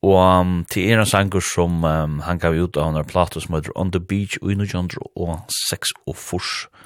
og 0.03 0.16
um, 0.16 0.64
til 0.64 0.94
en 0.94 1.05
av 1.05 1.12
sanger 1.12 1.44
som 1.44 1.84
um, 1.84 2.20
han 2.24 2.40
gav 2.40 2.57
ut 2.57 2.80
av 2.80 2.96
en 2.96 3.05
plato 3.05 3.40
som 3.40 3.59
heter 3.59 3.76
On 3.76 3.92
the 3.92 4.01
Beach 4.01 4.40
og 4.40 4.57
1906 4.57 5.92
og 6.09 6.16
1906 6.16 6.80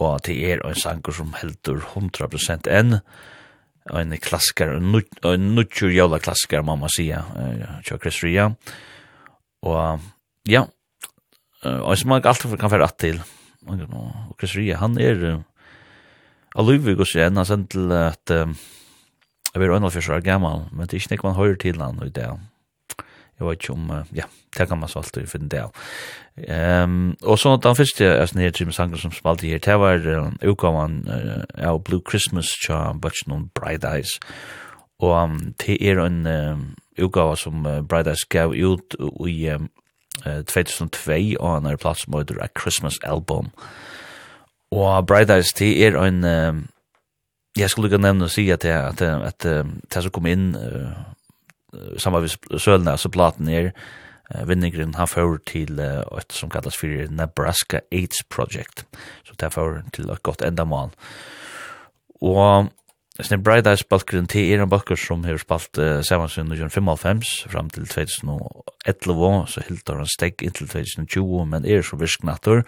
og 0.00 0.14
at 0.16 0.26
det 0.26 0.36
er 0.50 0.62
en 0.64 0.78
sanger 0.78 1.14
som 1.14 1.34
heldur 1.38 1.82
100% 1.94 2.68
enn, 2.70 2.98
og 3.90 4.00
en 4.00 4.16
klassiker, 4.16 4.76
en 4.78 5.50
nutjur 5.54 5.92
jævla 5.92 6.18
klassiker, 6.24 6.64
må 6.64 6.76
man 6.80 6.92
sige, 6.92 7.20
tja 7.84 7.98
Chris 8.00 8.22
Ria, 8.24 8.48
og 9.62 10.00
ja, 10.48 10.64
og 11.64 11.98
som 11.98 12.14
man 12.14 12.24
alltid 12.24 12.56
kan 12.60 12.72
være 12.72 12.88
at 12.88 12.96
til, 13.00 13.20
og 13.66 14.36
Chris 14.40 14.56
Ria, 14.56 14.80
han 14.80 14.98
er 15.00 15.42
alluvig 16.56 16.98
og 16.98 17.06
sen, 17.06 17.36
han 17.36 17.46
sendt 17.48 17.70
til 17.76 17.92
at, 17.92 18.34
jeg 19.54 19.62
blir 19.62 19.76
41 19.76 20.16
år 20.16 20.24
gammal, 20.26 20.64
men 20.72 20.88
det 20.88 20.96
er 20.96 21.02
ikke 21.02 21.14
nek 21.14 21.24
man 21.24 21.36
høyre 21.38 21.56
til 21.62 21.80
han 21.80 22.00
i 22.02 22.10
det 22.10 22.26
jeg 23.38 23.46
vet 23.46 23.62
ikke 23.62 23.74
om, 23.74 23.92
ja, 24.14 24.28
det 24.58 24.68
kan 24.68 24.78
man 24.78 24.88
så 24.88 25.00
alltid 25.00 25.26
finne 25.26 25.48
det 25.50 25.64
av. 25.64 25.86
Um, 26.34 27.16
og 27.22 27.38
så 27.38 27.56
den 27.62 27.76
første 27.76 28.04
jeg 28.04 28.28
snedde 28.28 28.50
til 28.50 28.66
med 28.66 28.74
sanger 28.74 28.98
som 28.98 29.12
spalte 29.12 29.46
her, 29.46 29.58
det 29.58 29.78
var 29.78 30.02
uh, 30.06 30.32
utgaven 30.42 31.04
uh, 31.08 31.44
av 31.58 31.82
Blue 31.84 32.02
Christmas 32.10 32.50
tja 32.66 32.92
Butch 32.92 33.28
Non 33.28 33.48
Bright 33.54 33.84
Eyes, 33.84 34.18
og 34.98 35.14
um, 35.22 35.54
det 35.66 35.78
er 35.80 36.00
en 36.02 36.26
uh, 36.26 36.58
utgave 36.98 37.36
som 37.36 37.66
uh, 37.66 37.82
Bright 37.86 38.06
Eyes 38.06 38.24
gav 38.30 38.50
ut 38.50 38.96
i 39.28 39.50
um, 39.50 39.70
uh, 40.26 40.42
2002, 40.42 41.36
og 41.40 41.54
han 41.54 41.66
er 41.66 41.76
plass 41.76 42.02
som 42.02 42.18
heter 42.18 42.42
A 42.42 42.48
Christmas 42.60 42.98
Album. 43.02 43.50
Og 44.70 45.06
Bright 45.06 45.30
Eyes, 45.30 45.52
det 45.52 45.86
er 45.86 45.98
en, 46.02 46.24
um, 46.24 46.66
jeg 47.56 47.70
skulle 47.70 47.90
ikke 47.90 48.02
nevne 48.02 48.26
å 48.26 48.32
si 48.32 48.48
at 48.50 48.62
det, 48.62 48.74
at, 48.74 49.02
at, 49.02 49.22
at, 49.22 49.46
at 49.46 49.94
det 49.94 50.02
som 50.02 50.14
kom 50.14 50.26
inn, 50.26 50.54
uh, 50.58 51.13
samma 51.98 52.20
vis 52.20 52.38
sölna 52.58 52.96
så 52.96 53.08
platen 53.08 53.48
är 53.48 53.72
uh, 54.34 54.94
har 54.94 55.06
för 55.06 55.38
till 55.38 55.80
uh, 55.80 56.18
ett 56.18 56.32
som 56.32 56.50
kallas 56.50 56.76
för 56.76 57.08
Nebraska 57.08 57.80
AIDS 57.90 58.22
Project. 58.28 58.86
Så 59.28 59.34
det 59.36 59.50
får 59.50 59.84
till 59.92 60.10
ett 60.10 60.22
gott 60.22 60.42
ändamål. 60.42 60.90
Och 62.20 62.66
Sen 63.22 63.42
Bright 63.42 63.66
Eyes 63.66 63.84
Balkeren 63.84 64.26
til 64.26 64.48
er 64.50 64.62
en 64.64 64.70
balker 64.70 64.98
som 64.98 65.20
har 65.22 65.36
spalt 65.38 65.78
uh, 65.78 66.00
saman 66.02 66.28
sin 66.28 66.48
1995 66.50 67.22
fram 67.52 67.68
til 67.70 67.86
2011, 67.86 69.46
så 69.46 69.62
hilder 69.68 70.00
han 70.00 70.10
steg 70.10 70.42
inntil 70.42 70.66
2020, 70.66 71.44
men 71.46 71.62
er 71.64 71.86
så 71.86 71.96
virknatter. 71.96 72.64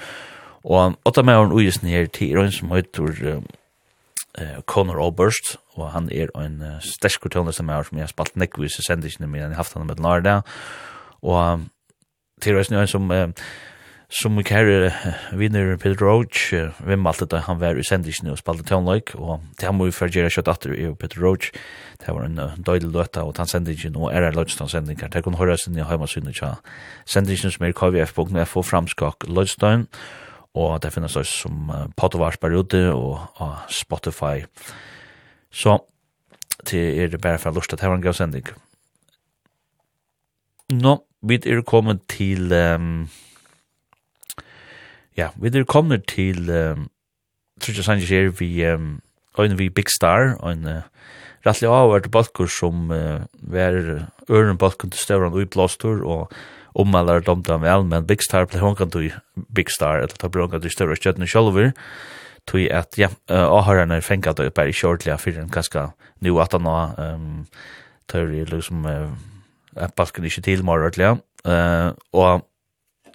Og 0.62 0.94
åtta 1.04 1.24
med 1.26 1.34
han 1.34 1.52
uisen 1.52 1.90
her 1.90 2.06
til 2.06 2.36
er 2.36 2.44
en 2.44 2.54
som 2.54 2.70
heter 2.70 3.10
uh, 3.26 4.60
Conor 4.70 5.02
Oberst, 5.02 5.56
og 5.76 5.92
han 5.92 6.10
er 6.12 6.32
en 6.40 6.60
uh, 6.62 6.74
sterkur 6.82 7.32
tøvnlista 7.32 7.64
med 7.66 7.88
som 7.88 7.98
jeg 7.98 8.08
har 8.08 8.12
spalt 8.12 8.36
nekvis 8.36 8.80
i 8.80 8.86
sendisene 8.86 9.28
mine, 9.28 9.46
jeg 9.46 9.54
har 9.54 9.62
haft 9.62 9.76
han 9.76 9.86
med 9.86 10.02
nær 10.02 10.42
og 11.22 11.52
um, 11.52 11.70
til 12.42 12.56
reisne 12.56 12.76
er 12.76 12.86
en 12.86 12.92
som 12.92 13.10
uh, 13.10 13.28
som 14.12 14.36
vi 14.38 14.44
kære 14.46 14.86
uh, 14.86 15.38
vinner 15.38 15.76
Peter 15.82 15.98
Roach, 16.06 16.52
uh, 16.54 16.70
vim 16.86 17.06
alt 17.06 17.24
dette, 17.24 17.40
han 17.48 17.58
var 17.58 17.78
i 17.78 17.82
sendisene 17.86 18.30
og 18.30 18.38
spalte 18.38 18.62
tøvnløyk, 18.68 19.16
og 19.18 19.42
til 19.58 19.66
han 19.66 19.74
må 19.74 19.88
vi 19.88 19.96
fyrgjere 19.96 20.30
kjøtt 20.30 20.50
atter 20.52 20.74
i 20.76 20.86
Peter 20.94 21.24
Roach, 21.24 21.50
det 21.98 22.14
var 22.14 22.28
en 22.28 22.38
uh, 22.38 22.54
døydel 22.54 22.92
løtta, 22.94 23.24
og 23.26 23.34
han 23.40 23.50
sendisene, 23.50 23.98
og 23.98 24.14
er 24.14 24.28
er 24.28 24.36
lødstans 24.36 24.76
sendingar, 24.76 25.10
det 25.10 25.24
kunne 25.24 25.40
høyre 25.40 25.58
sin 25.58 25.78
i 25.78 25.82
heimasynet, 25.82 26.38
ja, 26.38 26.54
sendisene 27.06 27.50
som 27.50 27.66
er 27.66 27.74
kvf.fo 27.74 28.62
framskak 28.62 29.26
lødstans, 29.26 29.90
og 30.56 30.78
det 30.82 30.92
finnes 30.94 31.16
også 31.16 31.42
som 31.42 31.70
uh, 31.70 31.86
potovarsper 31.96 32.54
ute 32.54 32.86
og, 32.92 33.18
uh, 33.40 33.66
Spotify, 33.68 34.46
Så 35.56 35.78
til 36.68 36.98
er 37.00 37.08
det 37.12 37.20
bare 37.24 37.40
for 37.40 37.54
lust 37.56 37.72
at 37.72 37.80
her 37.80 37.88
var 37.88 37.96
en 37.96 38.04
gav 38.04 38.16
sending. 38.16 38.48
Nå, 40.72 40.98
vi 41.22 41.40
er 41.46 41.62
kommet 41.62 42.02
til... 42.12 42.52
Um, 42.52 43.08
ja, 45.16 45.30
vi 45.36 45.48
er 45.48 45.64
kommet 45.64 46.04
til... 46.10 46.50
Um, 46.50 46.88
Trudja 47.60 47.82
Sanchez 47.86 48.12
er 48.12 48.28
vi... 48.36 48.50
Um, 48.68 49.00
Øyne 49.38 49.58
vi 49.58 49.68
Big 49.68 49.90
Star, 49.92 50.36
øyne... 50.44 50.82
Rattlig 51.46 51.68
av 51.70 51.92
er 51.94 52.08
balkur 52.10 52.48
som 52.50 52.90
uh, 52.90 53.22
var 53.38 53.76
øren 54.30 54.58
balkun 54.58 54.90
til 54.90 54.98
støvran 54.98 55.34
ui 55.36 55.44
blåstur, 55.44 56.02
og 56.02 56.32
ommalar 56.74 57.22
domte 57.22 57.52
han 57.52 57.62
vel, 57.62 57.84
men 57.86 58.06
Big 58.06 58.24
Star 58.24 58.48
ble 58.50 58.58
hongan 58.58 58.90
til 58.90 59.12
Big 59.54 59.70
Star, 59.70 60.00
eller 60.02 60.16
ta 60.18 60.28
brongan 60.32 60.64
til 60.64 60.74
støvran 60.74 60.98
støvran 60.98 61.28
støvran 61.30 61.70
tui 62.46 62.66
at 62.70 62.98
ja, 62.98 63.08
åhørerne 63.28 64.00
fengt 64.02 64.28
det 64.38 64.52
bare 64.54 64.74
kjørtelig 64.74 65.18
for 65.20 65.38
en 65.40 65.50
ganske 65.52 65.88
nu 66.24 66.38
at 66.40 66.52
han 66.54 66.66
um, 66.66 67.46
tør 68.08 68.30
i 68.32 68.44
liksom 68.48 68.86
uh, 68.86 69.10
at 69.76 69.94
balken 69.96 70.24
ikke 70.24 70.44
til 70.44 70.64
mer 70.64 70.84
ordentlig. 70.86 71.16
Uh, 71.44 71.92
og 72.12 72.46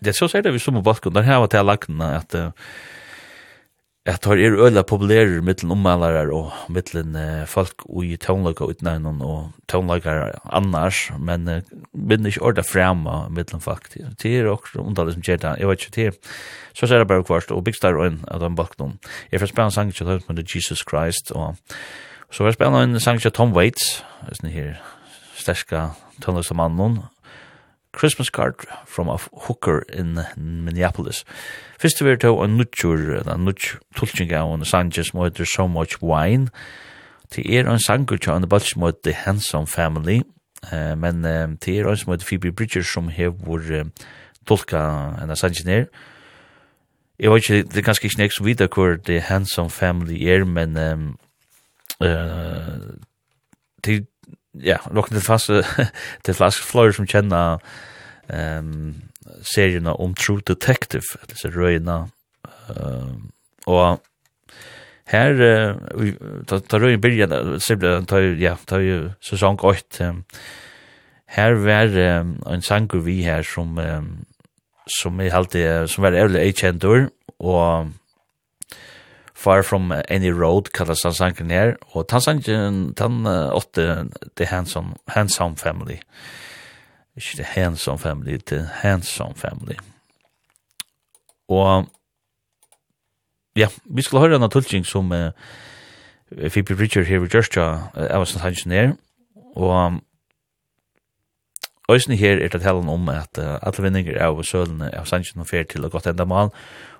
det 0.03 0.15
så 0.17 0.27
ser 0.27 0.41
det 0.45 0.53
vi 0.53 0.59
som 0.59 0.81
balken, 0.83 1.13
der 1.13 1.25
har 1.25 1.41
jeg 1.41 1.49
til 1.49 1.65
lagene 1.65 2.15
at 2.17 2.35
uh, 2.35 2.51
at 4.05 4.25
har 4.25 4.39
er 4.41 4.55
øyla 4.57 4.81
populærer 4.81 5.43
mittlen 5.45 5.71
ommalare 5.71 6.23
og 6.33 6.49
mittlen 6.73 7.13
uh, 7.15 7.45
folk 7.45 7.83
i 8.01 8.15
tånløyga 8.17 8.65
utnægnen 8.65 9.21
og 9.21 9.51
tånløyga 9.69 10.31
annars, 10.49 11.11
men 11.19 11.47
uh, 11.47 11.61
binde 11.93 12.31
ikke 12.31 12.41
orda 12.41 12.63
frema 12.65 13.27
mittlen 13.29 13.61
folk. 13.61 13.91
Det 13.93 14.31
er 14.39 14.49
også 14.49 14.81
undalig 14.81 15.13
som 15.13 15.21
kjeda, 15.21 15.53
jeg 15.59 15.69
vet 15.69 15.85
ikke, 15.85 15.91
til 15.91 16.17
så 16.73 16.87
ser 16.87 17.03
jeg 17.03 17.07
bare 17.07 17.23
kvart 17.23 17.51
og 17.51 17.63
bygst 17.63 17.83
der 17.85 18.01
øyn 18.01 18.23
av 18.27 18.41
den 18.41 18.55
bakgrunnen. 18.55 18.97
Jeg 19.31 19.39
får 19.39 19.53
spela 19.53 19.69
en 19.69 19.77
sang 19.77 19.93
til 19.93 20.07
høyt 20.07 20.29
med 20.29 20.43
Jesus 20.55 20.81
Christ, 20.81 21.31
og 21.31 21.55
så 22.31 22.43
var 22.43 22.49
jeg 22.49 22.57
spela 22.57 22.83
en 22.83 22.99
sang 22.99 23.21
til 23.21 23.31
Tom 23.31 23.53
Waits, 23.53 24.01
sånn 24.31 24.49
her 24.49 24.81
sterska 25.37 25.91
tånløyga 26.25 26.57
mannen, 26.57 27.03
Christmas 27.93 28.29
card 28.29 28.55
from 28.85 29.09
a 29.09 29.17
hooker 29.47 29.83
in 29.93 30.19
Minneapolis. 30.37 31.25
Fyrst 31.79 32.03
vi 32.03 32.09
er 32.09 32.15
til 32.15 32.29
en 32.43 32.57
nutjur, 32.57 33.21
en 33.27 33.45
nutj 33.45 33.75
tulking 33.95 34.31
av 34.31 34.53
en 34.53 34.65
sanger 34.65 35.03
som 35.03 35.23
heter 35.23 35.45
So 35.45 35.67
Much 35.67 36.01
Wine. 36.01 36.47
Til 37.31 37.53
er 37.53 37.67
en 37.67 37.79
sanger 37.79 38.17
til 38.17 38.33
en 38.33 38.49
balt 38.49 38.69
som 38.69 38.83
heter 38.83 39.01
The 39.03 39.13
Handsome 39.13 39.67
Family, 39.67 40.21
uh, 40.71 40.97
men 40.97 41.25
uh, 41.25 41.57
til 41.61 41.81
er 41.81 41.89
en 41.89 41.97
som 41.97 42.11
heter 42.11 42.25
Phoebe 42.25 42.51
Bridgers 42.51 42.93
som 42.93 43.09
hever 43.09 43.81
uh, 43.81 43.85
tulka 44.47 44.77
en 45.21 45.35
sanger 45.35 45.65
nere. 45.65 45.85
Jeg 47.19 47.31
vet 47.31 47.49
ikke, 47.49 47.63
det 47.69 47.77
er 47.77 47.81
ganske 47.81 48.05
ikke 48.05 48.17
nek 48.17 48.33
som 48.33 48.45
vidar 48.45 48.67
hvor 48.73 48.95
The 49.05 49.19
Handsome 49.19 49.69
Family 49.69 50.23
er, 50.25 50.45
men 50.45 50.77
um, 50.77 51.19
uh, 52.01 52.95
ja, 54.53 54.77
nok 54.91 55.09
til 55.09 55.23
fast 55.23 55.51
til 56.25 56.37
fast 56.37 56.63
flyer 56.65 56.95
som 56.97 57.07
kjenner 57.09 57.61
ehm 58.31 59.07
serien 59.47 59.87
om 59.87 60.13
True 60.17 60.41
Detective, 60.43 61.19
det 61.29 61.37
er 61.45 61.53
røyna. 61.55 62.07
Ehm 62.75 63.29
og 63.69 64.01
her 65.11 65.35
vi 65.99 66.15
ta 66.47 66.59
ta 66.59 66.79
røyn 66.81 67.01
byrja 67.01 67.27
så 67.61 67.77
ble 67.77 67.93
ta 68.09 68.21
ja, 68.39 68.55
ta 68.65 68.79
jo 68.81 69.11
sesong 69.23 69.59
8. 69.61 70.07
Um, 70.07 70.23
her 71.31 71.55
var 71.61 71.93
ein 71.95 72.37
en 72.47 72.61
sangur 72.65 73.03
vi 73.05 73.21
her 73.23 73.43
som 73.43 73.77
som 74.87 75.19
er 75.21 75.35
alltid 75.35 75.87
som 75.87 76.03
var 76.03 76.17
ærlig 76.17 76.41
eikendur 76.41 77.09
og 77.39 77.91
Far 79.33 79.63
From 79.63 79.93
Any 80.09 80.31
Road 80.31 80.71
kallas 80.73 81.03
han 81.03 81.13
sangen 81.13 81.51
her, 81.51 81.75
og 81.95 82.05
han 82.11 82.21
sangen, 82.21 82.93
han 82.99 83.25
åtte 83.27 84.09
The 84.37 84.45
Handsome, 84.45 84.95
Handsome 85.07 85.57
Family. 85.57 85.97
Ikke 87.15 87.37
The 87.37 87.43
Handsome 87.43 87.99
Family, 87.99 88.37
The 88.37 88.69
Handsome 88.81 89.35
Family. 89.35 89.75
Og 91.49 91.87
ja, 93.55 93.67
vi 93.85 94.01
skal 94.01 94.19
høre 94.19 94.35
en 94.35 94.49
tulking 94.49 94.85
som 94.87 95.11
uh, 95.11 95.31
Phoebe 96.49 96.75
Bridger 96.75 97.03
her 97.03 97.23
i 97.23 97.27
Georgia, 97.31 97.67
uh, 97.95 98.07
jeg 98.07 98.19
var 98.19 98.29
sånn 98.29 98.45
sangen 98.45 98.77
her, 98.77 98.95
og 99.55 99.99
Øysene 101.91 102.15
her 102.15 102.39
er 102.39 102.47
det 102.47 102.61
talen 102.63 102.87
om 102.87 103.09
at 103.11 103.35
uh, 103.41 103.57
alle 103.59 103.83
vinninger 103.83 104.15
av 104.23 104.39
sølene 104.47 104.87
av 104.95 105.09
sangen 105.09 105.43
og 105.43 105.49
fer 105.49 105.67
til 105.67 105.83
å 105.83 105.91
gått 105.91 106.07
enda 106.07 106.23
mal, 106.23 106.53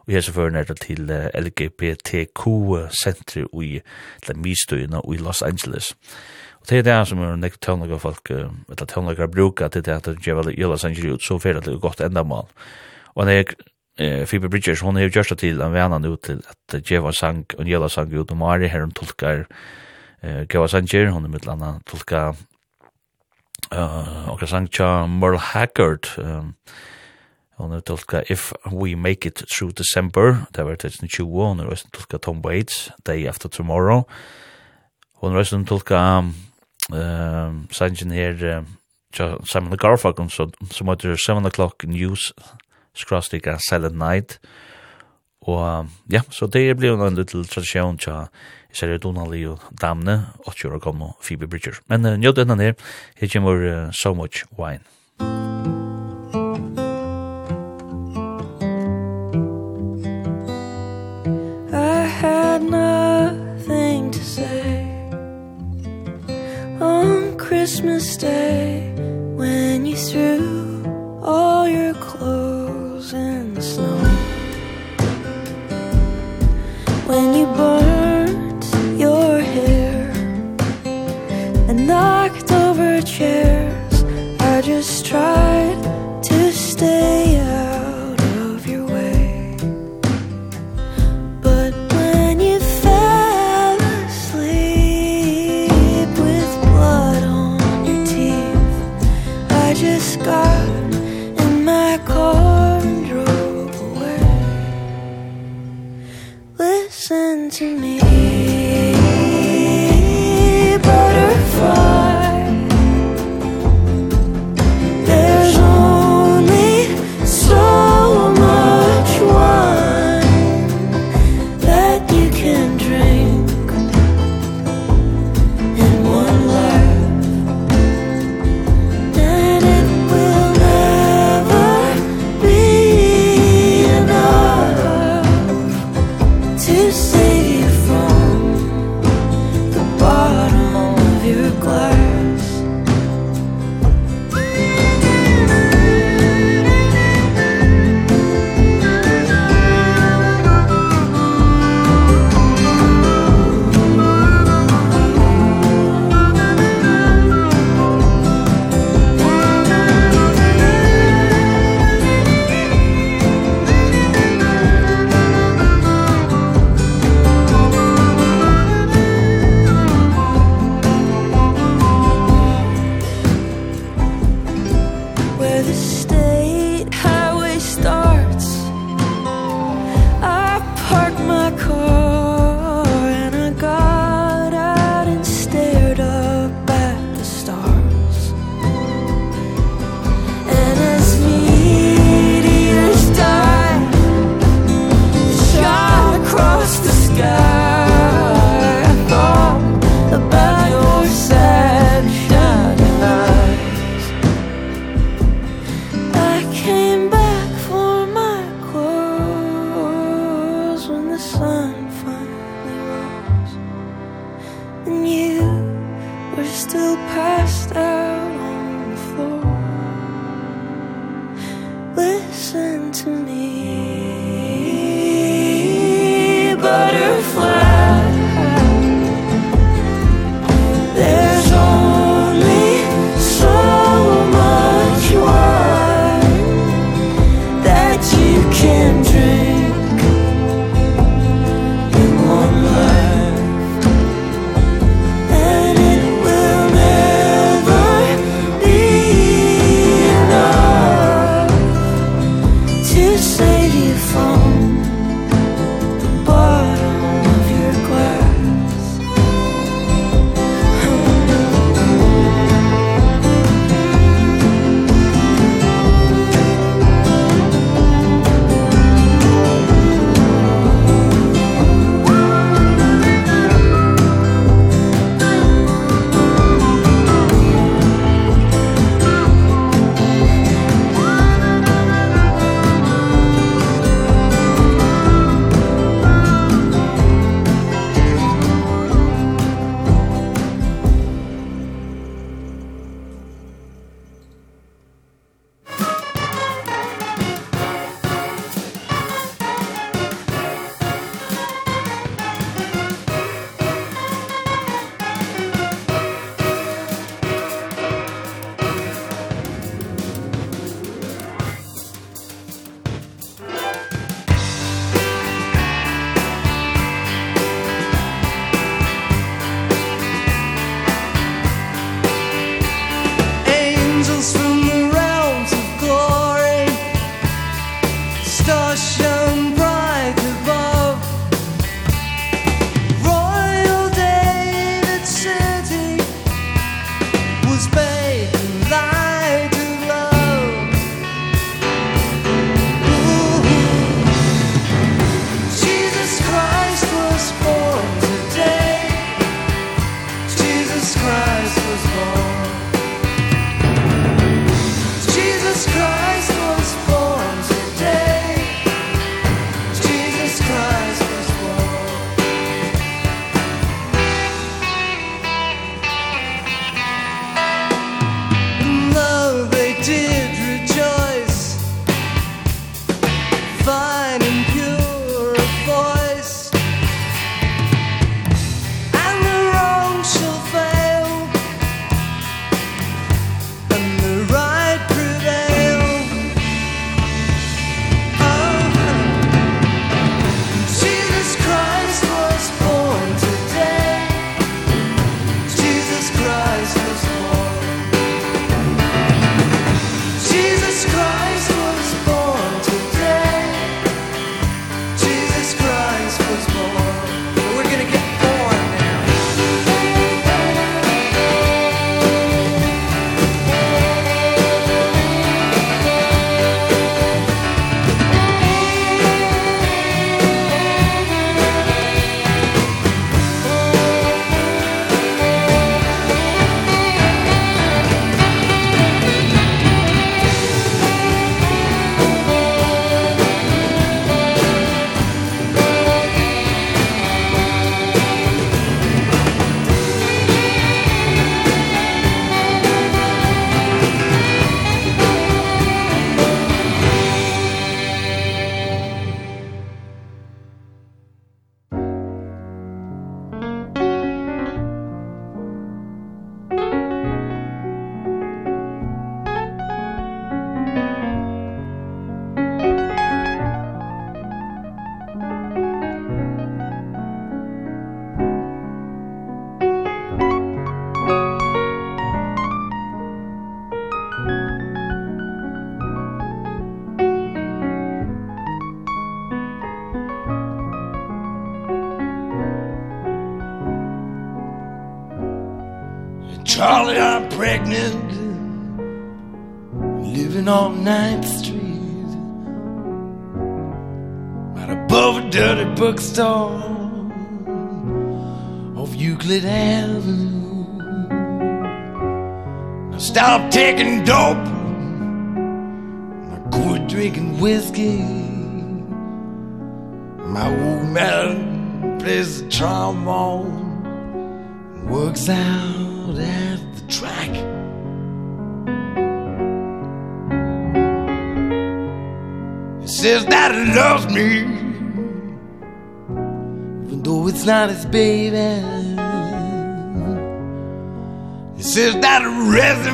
og 0.08 0.14
hese 0.14 0.34
føren 0.34 0.56
er 0.56 0.64
til 0.64 1.12
LGBTQ-sentri 1.46 3.44
i 3.64 3.82
Lamistøyene 4.28 5.02
og 5.02 5.14
i 5.16 5.18
Los 5.18 5.42
Angeles. 5.42 5.96
Og 6.62 6.70
det 6.70 6.78
er 6.78 6.84
det 6.88 7.08
som 7.08 7.20
er 7.20 7.36
nekk 7.36 7.60
tøvnlager 7.62 7.98
folk, 7.98 8.30
eller 8.32 8.86
tøvnlager 8.86 9.28
bruker 9.28 9.68
til 9.68 9.86
det 9.86 9.94
at 9.94 10.06
det 10.06 10.22
gjør 10.26 10.42
vel 10.42 10.54
i 10.54 10.64
Los 10.64 10.86
Angeles 10.86 11.14
ut, 11.14 11.24
så 11.24 11.38
fer 11.40 11.54
det 11.54 11.64
til 11.64 11.80
godt 11.80 12.02
endamål. 12.02 12.48
Og 13.16 13.26
når 13.26 13.32
jeg, 13.32 13.46
eh 14.02 14.26
Phoebe 14.26 14.50
Bridgers 14.50 14.80
hon 14.80 14.96
har 14.96 15.04
jo 15.04 15.10
det 15.10 15.38
til 15.38 15.62
en 15.62 15.74
vennan 15.74 16.06
ut 16.06 16.22
til 16.24 16.42
at 16.50 16.58
det 16.72 16.84
gjør 16.84 17.12
sang 17.12 17.46
och 17.58 17.68
Jeva 17.68 17.88
sang 17.88 18.14
ut 18.14 18.32
og 18.32 18.38
Mari 18.38 18.68
her 18.68 18.80
hun 18.82 18.92
tolkar 18.92 19.46
eh 20.24 20.46
gjør 20.48 20.68
Sanger 20.68 21.12
hon 21.12 21.26
er 21.26 21.30
mitt 21.30 21.46
landa 21.46 21.80
tolka 21.86 22.34
uh, 23.74 24.30
och 24.30 24.50
sang 24.50 24.68
tja 24.68 25.06
Merle 25.06 25.38
Haggard 25.38 26.08
Hon 27.62 27.70
nu 27.70 27.82
tolka 27.82 28.24
If 28.30 28.54
We 28.72 28.96
Make 28.96 29.28
It 29.28 29.44
Through 29.58 29.74
December, 29.78 30.36
det 30.56 30.64
var 30.66 30.76
2020, 30.76 31.46
hon 31.46 31.60
og 31.60 31.70
også 31.70 31.88
tolka 31.94 32.18
Tom 32.18 32.42
Waits, 32.46 32.90
Day 33.08 33.28
After 33.28 33.50
Tomorrow. 33.50 34.04
Hon 35.22 35.32
nu 35.32 35.38
også 35.38 35.64
tolka 35.68 36.18
uh, 36.18 37.54
sangen 37.72 38.12
her, 38.12 38.64
uh, 39.14 39.46
Simon 39.46 39.78
Garfunkel, 39.78 40.30
som, 40.30 40.54
som 40.72 40.90
heter 40.90 41.16
7 41.16 41.32
O'Clock 41.32 41.86
News, 41.86 42.34
skrastika 42.96 43.58
Silent 43.70 43.98
Night. 43.98 44.40
Og 45.42 45.88
ja, 46.10 46.22
så 46.30 46.48
det 46.48 46.78
blir 46.78 46.98
en 46.98 47.16
liten 47.16 47.46
tradisjon 47.46 47.98
til 47.98 48.90
det 48.90 49.04
Donald 49.04 49.38
og 49.46 49.60
damene, 49.82 50.26
80 50.48 50.66
år 50.66 50.80
gammel 50.80 51.14
Phoebe 51.22 51.48
Bridger. 51.48 51.78
Men 51.88 52.06
uh, 52.06 52.18
njød 52.18 52.34
denne 52.34 52.58
her, 52.62 52.74
her 53.18 53.28
kommer 53.34 53.86
uh, 53.86 53.94
So 53.94 54.14
Much 54.14 54.46
Wine. 54.58 54.82
Musikk 55.20 55.81
Christmas 67.62 68.18
day 68.18 68.92
when 69.36 69.86
you 69.86 69.96
threw 69.96 70.84
all 71.22 71.68
your 71.68 71.94
clothes 71.94 73.14
in 73.14 73.54
the 73.54 73.62
snow. 73.62 74.00
When 77.06 77.36
you 77.36 77.46
burned 77.46 77.91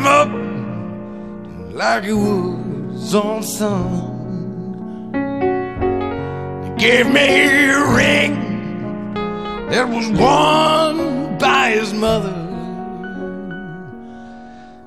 up. 0.07 0.29
Like 1.73 2.05
it 2.05 2.13
was 2.13 3.13
on 3.13 3.43
sun. 3.43 5.11
They 6.61 6.73
gave 6.85 7.07
me 7.17 7.27
a 7.69 7.79
ring 7.99 8.33
that 9.69 9.87
was 9.95 10.07
worn 10.21 11.37
by 11.37 11.71
his 11.71 11.93
mother. 11.93 12.35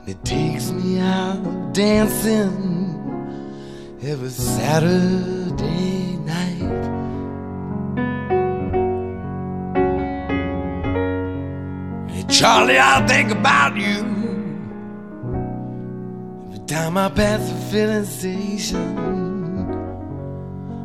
It 0.06 0.18
takes 0.24 0.70
me 0.70 0.98
out 0.98 1.72
dancing 1.72 2.56
every 4.02 4.30
Saturday 4.30 6.16
night. 6.34 6.82
Hey 12.10 12.24
Charlie, 12.28 12.78
I 12.78 13.06
think 13.06 13.30
about 13.30 13.76
you 13.76 14.09
down 16.70 16.92
my 16.92 17.08
path 17.08 17.50
of 17.50 17.70
filling 17.72 18.04
station 18.04 18.96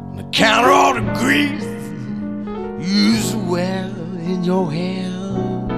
On 0.10 0.18
the 0.18 0.24
counter 0.32 0.72
all 0.72 0.96
the 0.96 1.02
grease 1.20 1.64
Use 2.90 3.32
the 3.34 3.38
well 3.38 3.94
in 4.18 4.44
your 4.44 4.72
hand 4.72 5.72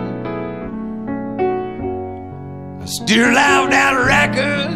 I 2.81 2.85
steer 2.85 3.33
loud 3.33 3.69
down 3.71 3.95
the 3.95 4.05
record 4.05 4.71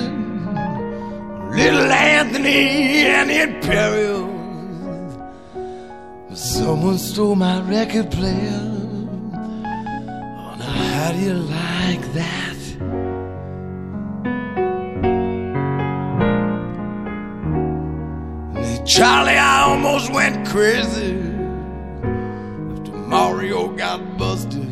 Little 1.56 1.90
Anthony 1.90 3.06
and 3.08 3.30
the 3.30 3.41
Imperials 3.44 5.16
But 6.28 6.38
someone 6.38 6.98
stole 6.98 7.36
my 7.36 7.62
record 7.62 8.12
player. 8.12 8.68
Oh 9.34 10.56
now 10.60 10.74
how 10.95 11.14
do 11.14 11.20
you 11.20 11.36
like 11.36 12.14
that. 12.16 12.51
Charlie, 18.94 19.38
I 19.38 19.62
almost 19.70 20.12
went 20.12 20.46
crazy 20.50 21.14
After 22.74 22.92
Mario 22.92 23.70
got 23.70 24.18
busted. 24.18 24.70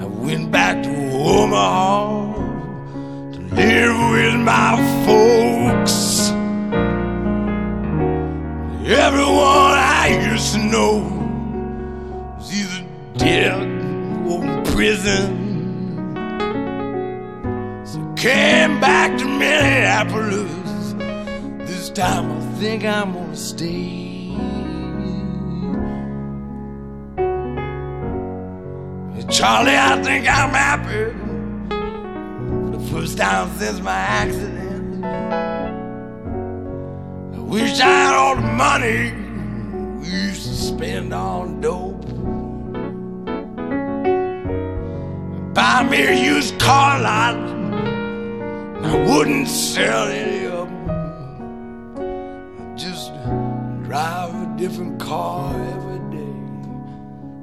I 0.00 0.04
went 0.06 0.50
back 0.50 0.82
to 0.82 0.90
Omaha 0.90 2.32
To 3.30 3.40
live 3.54 3.96
with 4.10 4.34
my 4.40 4.74
folks. 5.06 6.30
Everyone 8.84 9.78
I 10.02 10.28
used 10.32 10.54
to 10.54 10.58
know 10.64 10.98
Was 12.38 12.52
either 12.60 12.84
dead 13.18 13.62
or 14.26 14.44
in 14.44 14.64
prison. 14.64 15.46
So 17.86 17.98
came 18.16 18.80
back 18.80 19.16
to 19.18 19.24
Minneapolis 19.24 20.55
time 21.96 22.30
I 22.30 22.40
think 22.60 22.84
I'm 22.84 23.14
gonna 23.14 23.34
stay. 23.34 24.36
Charlie, 29.30 29.74
I 29.74 30.02
think 30.02 30.28
I'm 30.28 30.50
happy. 30.50 31.04
For 31.70 32.76
the 32.76 32.86
first 32.92 33.16
time 33.16 33.48
since 33.56 33.80
my 33.80 33.92
accident. 33.92 35.04
I 37.34 37.38
wish 37.38 37.80
I 37.80 37.88
had 38.02 38.14
all 38.14 38.36
the 38.36 38.42
money 38.42 39.14
We 40.00 40.06
used 40.06 40.42
to 40.48 40.54
spend 40.54 41.14
on 41.14 41.62
dope. 41.62 42.04
Buy 45.54 45.82
me 45.90 46.02
a 46.04 46.14
used 46.34 46.58
car 46.58 47.00
lot. 47.00 47.36
I 48.84 48.94
wouldn't 49.08 49.48
sell 49.48 50.08
it 50.08 50.36
drive 53.86 54.34
a 54.34 54.56
different 54.58 54.98
car 55.00 55.54
every 55.74 56.00
day 56.10 56.36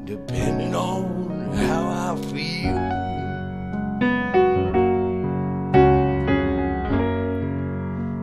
depending 0.03 0.75
on 0.75 1.53
how 1.53 1.87
I 1.87 2.15
feel. 2.31 2.77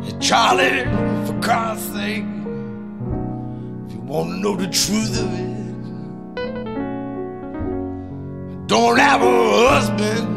Hey 0.04 0.18
Charlie 0.20 0.84
for 1.26 1.40
Christ's 1.40 1.94
sake 1.94 2.24
if 3.86 3.92
you 3.94 4.00
want 4.04 4.28
to 4.32 4.36
know 4.36 4.54
the 4.54 4.68
truth 4.68 5.18
of 5.18 5.32
it 5.40 5.50
don't 8.66 8.98
have 9.00 9.22
a 9.22 9.68
husband. 9.68 10.28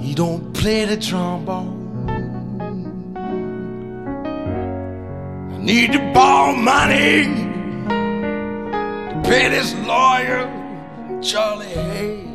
He 0.00 0.14
don't 0.16 0.52
play 0.52 0.84
the 0.84 0.96
trombone. 0.96 1.83
Need 5.64 5.92
to 5.92 5.98
borrow 6.12 6.52
money. 6.54 7.24
To 9.08 9.22
pay 9.24 9.48
this 9.48 9.72
lawyer 9.86 10.44
Charlie 11.22 11.68
Hay. 11.68 12.28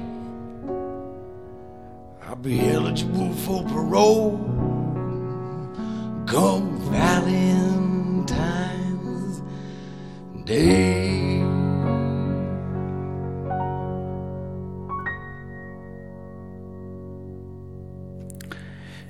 I'll 2.25 2.35
be 2.35 2.71
eligible 2.71 3.31
for 3.33 3.63
parole. 3.65 4.39
Come 6.25 6.79
Valentine's 6.89 8.31
Day. 10.45 11.43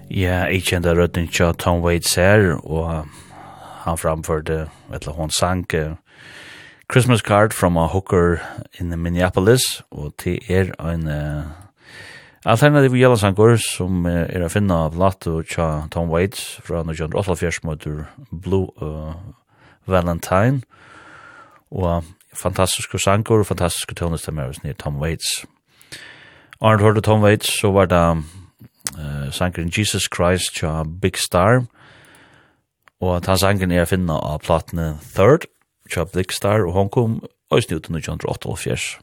Ja, 0.09 0.43
yeah, 0.43 0.53
jeg 0.53 0.63
kjente 0.63 0.91
rødning 0.97 1.31
til 1.31 1.53
Tom 1.53 1.81
Waits 1.81 2.15
her, 2.15 2.59
og 2.65 3.05
han 3.89 3.97
framförde, 3.97 4.69
eller 4.93 5.11
hon 5.11 5.29
sank, 5.29 5.73
Christmas 6.91 7.21
Card 7.21 7.53
from 7.53 7.77
a 7.77 7.87
Hooker 7.87 8.41
in 8.79 8.89
Minneapolis, 8.99 9.61
og 9.91 10.13
til 10.17 10.39
er 10.49 10.71
en 10.93 11.07
uh, 11.07 11.43
alternativ 12.45 12.95
jælasangur 12.95 13.59
som 13.61 14.05
uh, 14.05 14.25
er 14.25 14.41
å 14.41 14.49
finne 14.49 14.73
av 14.73 14.97
Lato 14.97 15.43
tja 15.45 15.83
Tom 15.93 16.09
Waits 16.09 16.57
fra 16.65 16.81
1988 16.81 17.61
motor 17.63 18.07
Blue 18.31 18.73
uh, 18.81 19.13
Valentine, 19.85 20.63
og 21.69 22.09
fantastiske 22.33 22.97
sangur 22.97 23.43
og 23.43 23.51
fantastiske 23.51 23.93
tøvnestemmer 23.93 24.49
hos 24.49 24.63
nye 24.63 24.73
Tom 24.73 24.97
Waits. 24.97 25.45
Arnold 26.57 26.81
hørte 26.81 27.05
Tom 27.05 27.21
Waits, 27.21 27.53
så 27.59 27.69
var 27.71 27.85
det 27.85 28.01
uh, 28.97 29.29
sangren 29.29 29.69
Jesus 29.69 30.09
Christ 30.09 30.57
tja 30.57 30.81
Big 31.01 31.21
Star, 31.21 31.61
og 31.61 31.78
Og 32.99 33.21
ta 33.23 33.37
sangen 33.39 33.71
er 33.71 33.87
finna 33.87 34.17
av 34.19 34.41
platene 34.43 34.97
Third, 35.15 35.47
Tja 35.89 36.03
Blickstar, 36.05 36.65
og 36.67 36.73
hon 36.75 36.89
kom 36.91 37.13
òsni 37.49 37.77
ut 37.77 37.85
til 37.87 37.95
1988. 37.95 38.99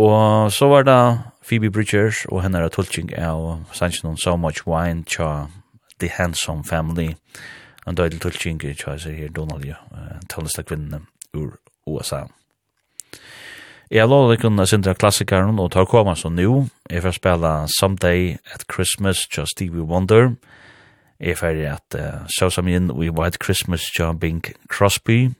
Og 0.00 0.52
så 0.52 0.68
var 0.72 0.86
det 0.88 1.00
Phoebe 1.44 1.70
Bridgers 1.70 2.24
og 2.30 2.42
henne 2.42 2.62
er 2.62 2.72
tulltjeng 2.72 3.12
av 3.18 3.66
sangen 3.76 4.14
on 4.14 4.16
So 4.16 4.36
Much 4.36 4.64
Wine, 4.66 5.04
Tja 5.04 5.48
The 6.00 6.08
Handsome 6.16 6.64
Family, 6.64 7.12
en 7.86 7.98
døydel 7.98 8.22
tulltjeng, 8.22 8.62
tja 8.78 8.96
seg 8.98 9.18
her 9.18 9.34
Donald, 9.34 9.66
uh, 9.68 10.16
tallesta 10.32 10.64
kvinnene 10.64 11.04
ur 11.36 11.58
USA. 11.86 12.24
Jeg 13.92 14.00
har 14.00 14.08
lovet 14.08 14.38
ikke 14.38 14.48
å 14.48 14.64
sindra 14.64 14.94
klassikeren, 14.96 15.58
og 15.60 15.74
tar 15.74 15.84
koma 15.84 16.14
så 16.16 16.30
nu. 16.32 16.70
Jeg 16.88 17.04
får 17.04 17.18
spela 17.18 17.50
Someday 17.68 18.38
at 18.54 18.64
Christmas, 18.72 19.26
Just 19.28 19.52
Stevie 19.52 19.84
Wonder, 19.84 20.32
er 21.22 21.38
ferdig 21.38 21.68
at 21.70 21.96
uh, 21.98 22.26
så 22.30 22.50
som 22.50 22.68
inn 22.68 22.90
i 22.90 23.10
White 23.10 23.38
Christmas 23.42 23.84
til 23.96 24.14
Bing 24.18 24.42
Crosby, 24.68 25.30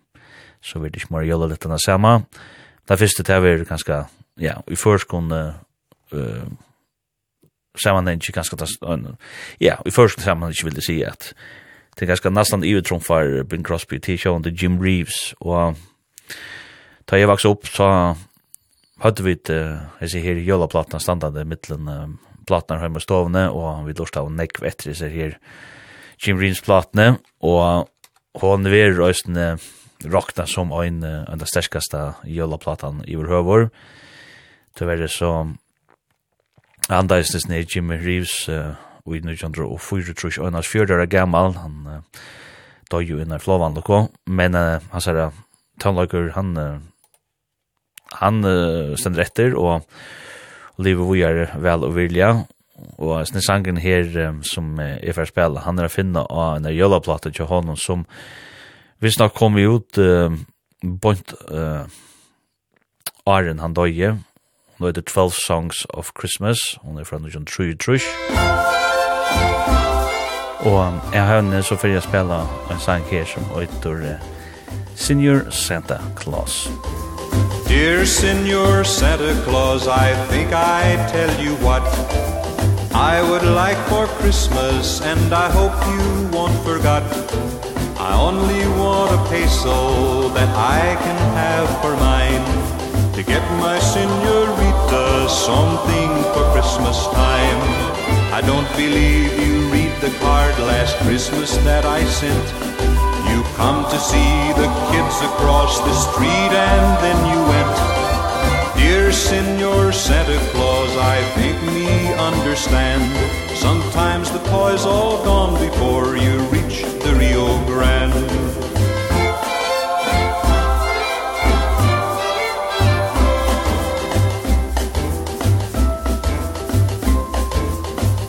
så 0.63 0.79
vil 0.79 0.93
det 0.93 1.03
ikke 1.03 1.15
bare 1.17 1.27
gjøre 1.27 1.49
litt 1.51 1.67
av 1.67 1.75
det 1.75 1.83
samme. 1.83 2.13
Det 2.89 2.99
første 2.99 3.23
til 3.27 3.47
er 3.49 3.65
ganske, 3.67 4.05
ja, 4.41 4.55
i 4.71 4.79
førskunde 4.79 5.43
uh, 6.13 6.47
sammen 7.73 8.07
sammenheng 8.07 8.21
ikke 8.23 8.37
ganske, 8.37 8.57
ja, 9.61 9.77
i 9.87 9.91
førskunde 9.91 10.25
sammenheng 10.25 10.55
ikke 10.55 10.71
vil 10.71 10.79
det 10.79 10.87
si 10.87 11.03
at 11.03 11.33
det 11.93 12.07
er 12.07 12.13
ganske 12.15 12.31
nesten 12.31 12.65
i 12.65 12.75
utromfar 12.77 13.43
Bing 13.49 13.67
Crosby 13.67 13.99
til 14.01 14.19
sjående 14.19 14.53
Jim 14.63 14.79
Reeves, 14.81 15.35
og 15.41 15.77
da 17.11 17.19
jeg 17.19 17.29
vokste 17.29 17.51
opp 17.53 17.67
så 17.69 17.89
hadde 19.03 19.25
vi 19.27 19.35
et, 19.35 19.51
jeg 19.51 20.13
sier 20.13 20.23
her, 20.23 20.41
jølaplatene 20.47 21.01
standardet 21.03 21.47
mittelen, 21.49 21.89
uh, 21.89 22.32
platnar 22.49 22.83
hjemme 22.83 23.01
og 23.01 23.05
stovne, 23.05 23.47
og 23.51 23.87
vi 23.87 23.97
lort 23.99 24.17
av 24.19 24.31
nekv 24.33 24.67
etter 24.69 24.97
seg 24.97 25.15
her. 25.15 25.39
Jim 26.23 26.39
Reams 26.41 26.63
platne, 26.63 27.17
og 27.43 27.89
hon 28.43 28.67
leverer 28.67 28.99
røystene 28.99 29.57
rockna 30.03 30.47
som 30.51 30.73
ein 30.75 31.03
av 31.05 31.39
de 31.39 31.47
sterkaste 31.47 32.01
jølaplatan 32.27 33.03
i 33.07 33.17
vår 33.19 33.31
høvor. 33.31 33.69
det 34.79 35.11
så 35.11 35.55
andajsnes 36.89 37.49
ned 37.49 37.69
Jim 37.71 37.91
Reeves 37.91 38.49
uh, 38.49 38.75
i 39.07 39.19
1904 39.19 40.15
trus 40.15 40.39
og 40.39 40.53
hans 40.53 40.69
fjörder 40.69 41.03
er 41.03 41.07
gammal, 41.07 41.55
han 41.55 41.87
uh, 41.87 42.03
døg 42.91 43.11
jo 43.11 43.21
innan 43.23 43.41
flåvan 43.41 43.75
loko, 43.75 44.09
men 44.27 44.55
uh, 44.55 44.81
han 44.93 45.01
sier, 45.01 45.31
Tønlager, 45.81 46.33
han, 46.37 46.57
uh, 46.57 46.81
han 48.21 48.45
uh, 48.45 48.95
stender 48.99 49.25
etter, 49.25 49.57
og 49.57 49.87
livet 50.79 51.09
vi 51.13 51.23
er 51.27 51.43
vel 51.61 51.85
og 51.87 51.97
vilja. 51.97 52.33
Og 52.99 53.27
sånne 53.29 53.43
sangen 53.45 53.79
her 53.83 54.09
um, 54.29 54.41
som 54.47 54.79
er 54.81 55.15
for 55.15 55.29
spela, 55.29 55.63
han 55.67 55.79
er 55.79 55.87
å 55.87 55.93
finne 55.93 56.25
av 56.25 56.57
en 56.59 56.71
jølaplate 56.73 57.31
til 57.31 57.47
honom 57.51 57.77
som 57.79 58.07
visst 59.03 59.21
nok 59.23 59.37
kom 59.39 59.55
vi 59.59 59.69
ut 59.69 59.99
uh, 60.03 60.33
bort 60.83 61.35
uh, 61.51 61.87
Aren 63.27 63.63
han 63.63 63.77
døye. 63.77 64.17
Nå 64.81 64.89
er 64.89 64.97
det 64.97 65.07
12 65.07 65.37
Songs 65.39 65.85
of 65.95 66.11
Christmas. 66.19 66.59
Hun 66.83 66.99
er 66.99 67.07
fra 67.07 67.21
1933. 67.23 68.01
Og 70.67 71.15
jeg 71.15 71.23
har 71.23 71.39
henne 71.39 71.63
så 71.63 71.79
fyrir 71.79 72.01
jeg 72.01 72.07
spela 72.09 72.43
en 72.71 72.83
sang 72.83 73.07
her 73.11 73.27
som 73.31 73.47
heter 73.55 74.03
uh, 74.15 74.29
Senior 74.97 75.47
Santa 75.51 76.03
Claus. 76.19 76.67
Senior 76.67 76.73
Santa 76.73 76.73
Claus. 76.73 77.12
Dear 77.73 78.05
Senor 78.05 78.85
Santa 78.85 79.33
Claus, 79.45 79.89
I 79.89 80.13
think 80.29 80.53
I 80.53 80.93
tell 81.11 81.33
you 81.41 81.57
what. 81.65 81.83
I 82.93 83.25
would 83.31 83.45
like 83.45 83.81
for 83.89 84.05
Christmas 84.21 85.01
and 85.01 85.33
I 85.33 85.49
hope 85.49 85.73
you 85.89 86.29
won't 86.37 86.53
forgot 86.69 87.03
I 87.97 88.13
only 88.29 88.69
want 88.77 89.17
a 89.17 89.21
peso 89.31 90.29
that 90.37 90.53
I 90.53 90.85
can 91.05 91.21
have 91.41 91.69
for 91.81 91.97
mine 91.97 92.45
To 93.15 93.23
get 93.23 93.43
my 93.65 93.79
senorita 93.79 95.31
something 95.31 96.13
for 96.35 96.45
Christmas 96.53 96.99
time. 97.17 97.63
I 98.37 98.43
don't 98.45 98.69
believe 98.77 99.33
you 99.41 99.73
read 99.73 99.93
the 100.05 100.13
card 100.21 100.59
last 100.59 100.95
Christmas 100.99 101.57
that 101.69 101.87
I 101.87 102.05
sent. 102.05 103.12
You 103.33 103.43
come 103.57 103.85
to 103.91 103.99
see 103.99 104.53
the 104.61 104.69
kids 104.91 105.17
across 105.23 105.79
the 105.81 105.95
street 105.95 106.53
and 106.53 106.87
then 107.03 107.19
you 107.33 107.41
went. 107.53 108.77
Dear 108.77 109.11
Senor 109.11 109.91
Santa 109.91 110.39
Claus, 110.51 110.95
I 110.99 111.23
think 111.37 111.57
me 111.73 112.13
understand. 112.13 113.03
Sometimes 113.57 114.31
the 114.31 114.39
toy's 114.51 114.85
all 114.85 115.25
gone 115.25 115.55
before 115.59 116.15
you 116.19 116.41
reach 116.51 116.83
the 117.05 117.15
Rio 117.19 117.47
Grande. 117.65 118.29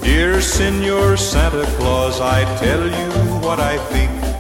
Dear 0.01 0.39
Senor 0.39 1.17
Santa 1.17 1.65
Claus, 1.75 2.21
I 2.21 2.45
tell 2.57 2.85
you 2.87 3.09
what 3.45 3.59
I 3.59 3.77
think. 3.91 4.32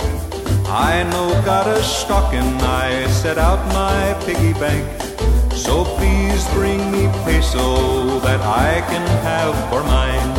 I 0.73 1.03
know 1.03 1.29
got 1.45 1.67
a 1.67 1.83
stocking 1.83 2.57
I 2.65 3.05
set 3.05 3.37
out 3.37 3.61
my 3.77 4.17
piggy 4.25 4.53
bank. 4.53 4.81
So 5.53 5.85
please 5.85 6.49
bring 6.49 6.91
me 6.91 7.05
peso 7.23 8.17
That 8.25 8.41
I 8.41 8.81
can 8.89 9.05
have 9.21 9.53
for 9.69 9.83
mine. 9.83 10.33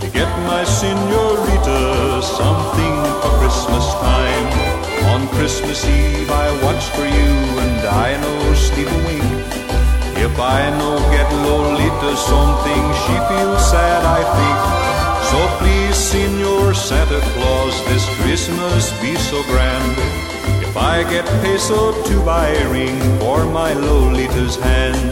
To 0.00 0.08
get 0.12 0.28
my 0.44 0.62
senorita 0.64 2.20
Something 2.20 2.96
for 3.24 3.32
Christmas 3.40 3.88
time. 4.04 4.48
On 5.08 5.26
Christmas 5.40 5.80
Eve 5.88 6.30
I 6.30 6.52
watch 6.62 6.84
for 6.92 7.08
you 7.08 7.32
And 7.64 7.80
I 7.88 8.20
no 8.20 8.52
sleep 8.52 8.88
a 8.92 9.00
wink 9.08 9.24
If 10.20 10.38
I 10.38 10.68
no 10.76 11.00
get 11.16 11.32
Lolita 11.32 12.12
Something 12.20 12.84
she 13.08 13.16
feels 13.24 13.70
sad 13.72 14.04
I 14.04 14.20
think. 14.36 14.91
So 15.32 15.48
please, 15.60 15.96
Senor 15.96 16.74
Santa 16.74 17.18
Claus, 17.32 17.74
this 17.86 18.04
Christmas 18.20 18.92
be 19.00 19.14
so 19.16 19.42
grand. 19.44 19.96
If 20.62 20.76
I 20.76 21.04
get 21.10 21.24
peso 21.40 21.80
to 22.04 22.14
buy 22.22 22.48
a 22.48 22.68
ring 22.68 23.00
for 23.18 23.46
my 23.46 23.72
Lolita's 23.72 24.56
hand. 24.56 25.10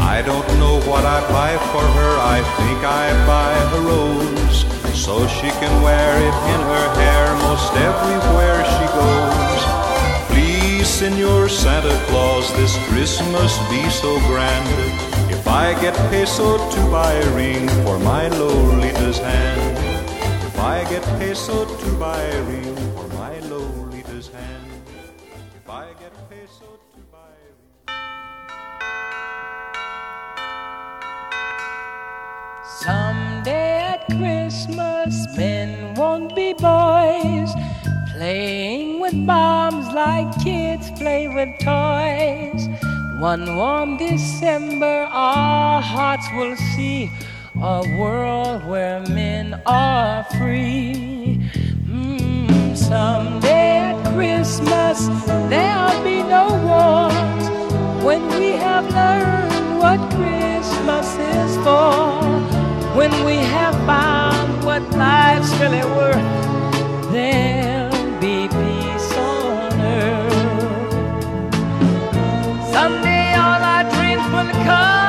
I 0.00 0.22
don't 0.26 0.48
know 0.58 0.80
what 0.90 1.04
I 1.06 1.20
buy 1.30 1.54
for 1.70 1.86
her, 1.98 2.12
I 2.36 2.42
think 2.58 2.80
I 2.82 3.06
buy 3.30 3.52
a 3.76 3.80
rose. 3.86 4.58
So 5.04 5.28
she 5.28 5.50
can 5.62 5.82
wear 5.84 6.10
it 6.18 6.36
in 6.54 6.60
her 6.72 6.86
hair 6.98 7.26
most 7.46 7.72
everywhere 7.74 8.64
she 8.74 8.86
goes. 8.98 9.59
Senor 11.00 11.48
Santa 11.48 11.96
Claus, 12.08 12.52
this 12.58 12.76
Christmas 12.88 13.56
be 13.70 13.88
so 13.88 14.18
grand. 14.28 14.68
If 15.32 15.48
I 15.48 15.72
get 15.80 15.94
peso 16.10 16.58
to 16.58 16.90
buy 16.90 17.14
a 17.14 17.30
ring 17.34 17.66
for 17.86 17.98
my 18.00 18.28
Lolita's 18.28 19.16
hand. 19.16 19.78
If 20.44 20.58
I 20.58 20.84
get 20.90 21.02
peso 21.18 21.64
to 21.64 21.92
buy 21.94 22.20
a 22.20 22.42
ring 22.42 22.76
for 22.94 23.08
my 23.16 23.32
Lolita's 23.48 24.28
hand. 24.28 24.66
If 25.56 25.70
I 25.70 25.86
get 25.98 26.12
peso 26.28 26.68
to 26.92 27.00
buy 27.10 27.32
a 27.48 27.52
ring. 27.56 27.96
Someday 32.84 33.72
at 33.94 34.04
Christmas 34.18 35.14
men 35.34 35.94
won't 35.94 36.36
be 36.36 36.52
boys 36.52 37.54
Playing 38.20 38.79
with 39.10 39.26
bombs 39.26 39.86
like 39.94 40.28
kids 40.42 40.90
play 40.92 41.28
with 41.28 41.48
toys. 41.60 42.68
One 43.18 43.56
warm 43.56 43.96
December 43.96 45.08
our 45.10 45.80
hearts 45.80 46.26
will 46.34 46.56
see 46.56 47.10
a 47.60 47.82
world 47.98 48.64
where 48.66 49.00
men 49.08 49.60
are 49.66 50.24
free. 50.38 51.40
Mm, 51.86 52.76
Someday 52.76 53.78
at 53.90 54.14
Christmas 54.14 55.06
there'll 55.48 56.02
be 56.04 56.22
no 56.22 56.46
wars. 56.66 58.04
When 58.04 58.26
we 58.38 58.52
have 58.52 58.86
learned 58.90 59.78
what 59.78 60.00
Christmas 60.16 61.18
is 61.18 61.54
for 61.56 62.16
When 62.96 63.12
we 63.26 63.36
have 63.36 63.74
found 63.84 64.64
what 64.64 64.82
life's 64.92 65.52
really 65.60 65.84
worth 65.84 67.12
Then 67.12 67.59
come 74.70 74.99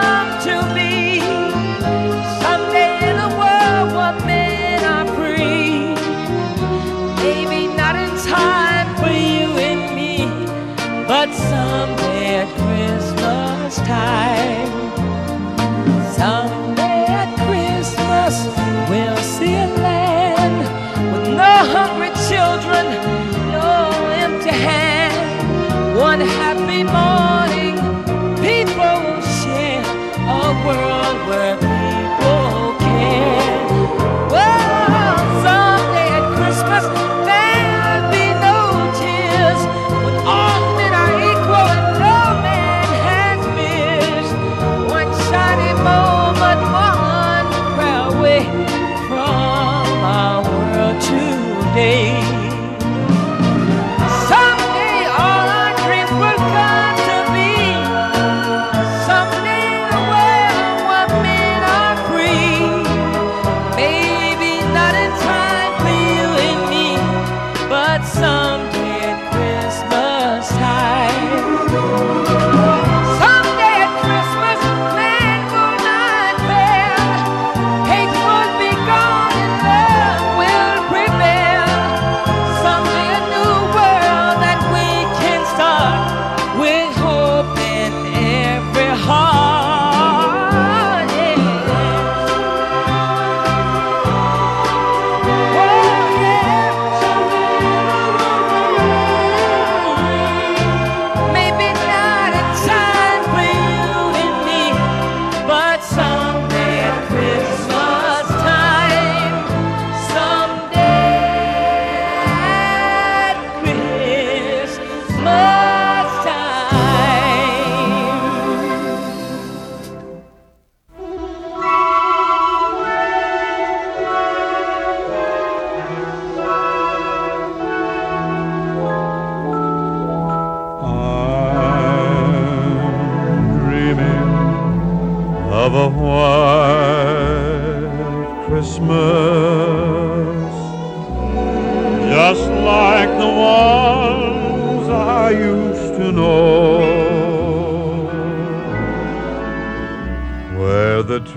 the 151.23 151.30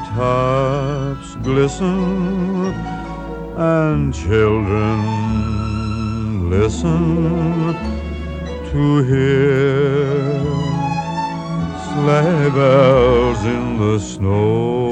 treetops 0.00 1.36
glisten 1.42 2.72
and 3.56 4.14
children 4.14 5.00
listen 6.50 7.74
to 8.70 9.02
hear 9.04 10.40
sleigh 11.92 12.50
bells 12.50 13.44
in 13.44 13.78
the 13.78 13.98
snow. 13.98 14.83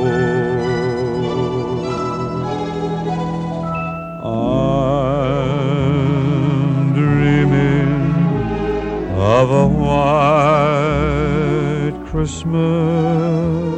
Christmas. 12.22 13.71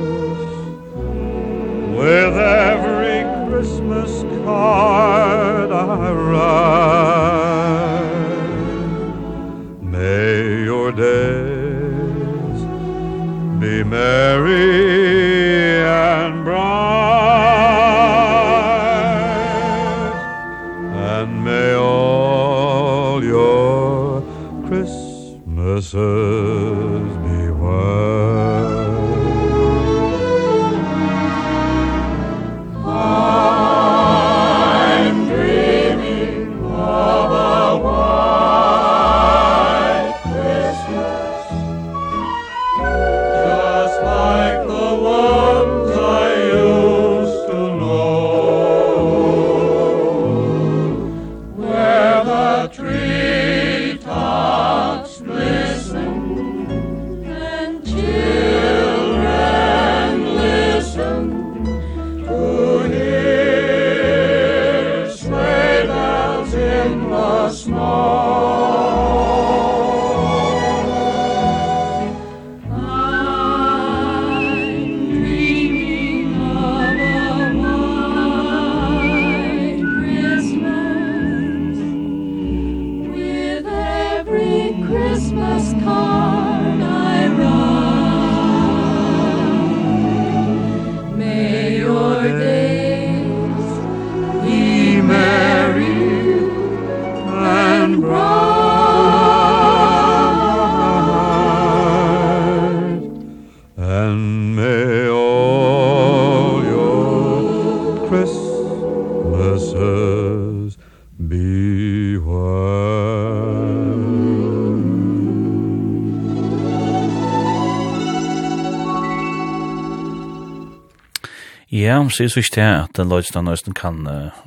samtidig 122.09 122.31
så 122.33 122.41
ikke 122.41 122.61
det 122.61 122.71
at 122.85 122.97
den 122.97 123.09
løydstan 123.09 123.45
nøysten 123.45 123.75
kan 123.75 124.07
uh, 124.07 124.43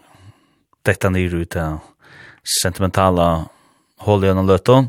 dette 0.86 1.10
ned 1.10 1.34
ut 1.34 1.56
av 1.60 1.80
sentimentala 2.62 3.48
hål 4.06 4.26
i 4.26 4.32
en 4.32 4.46
løtta. 4.48 4.84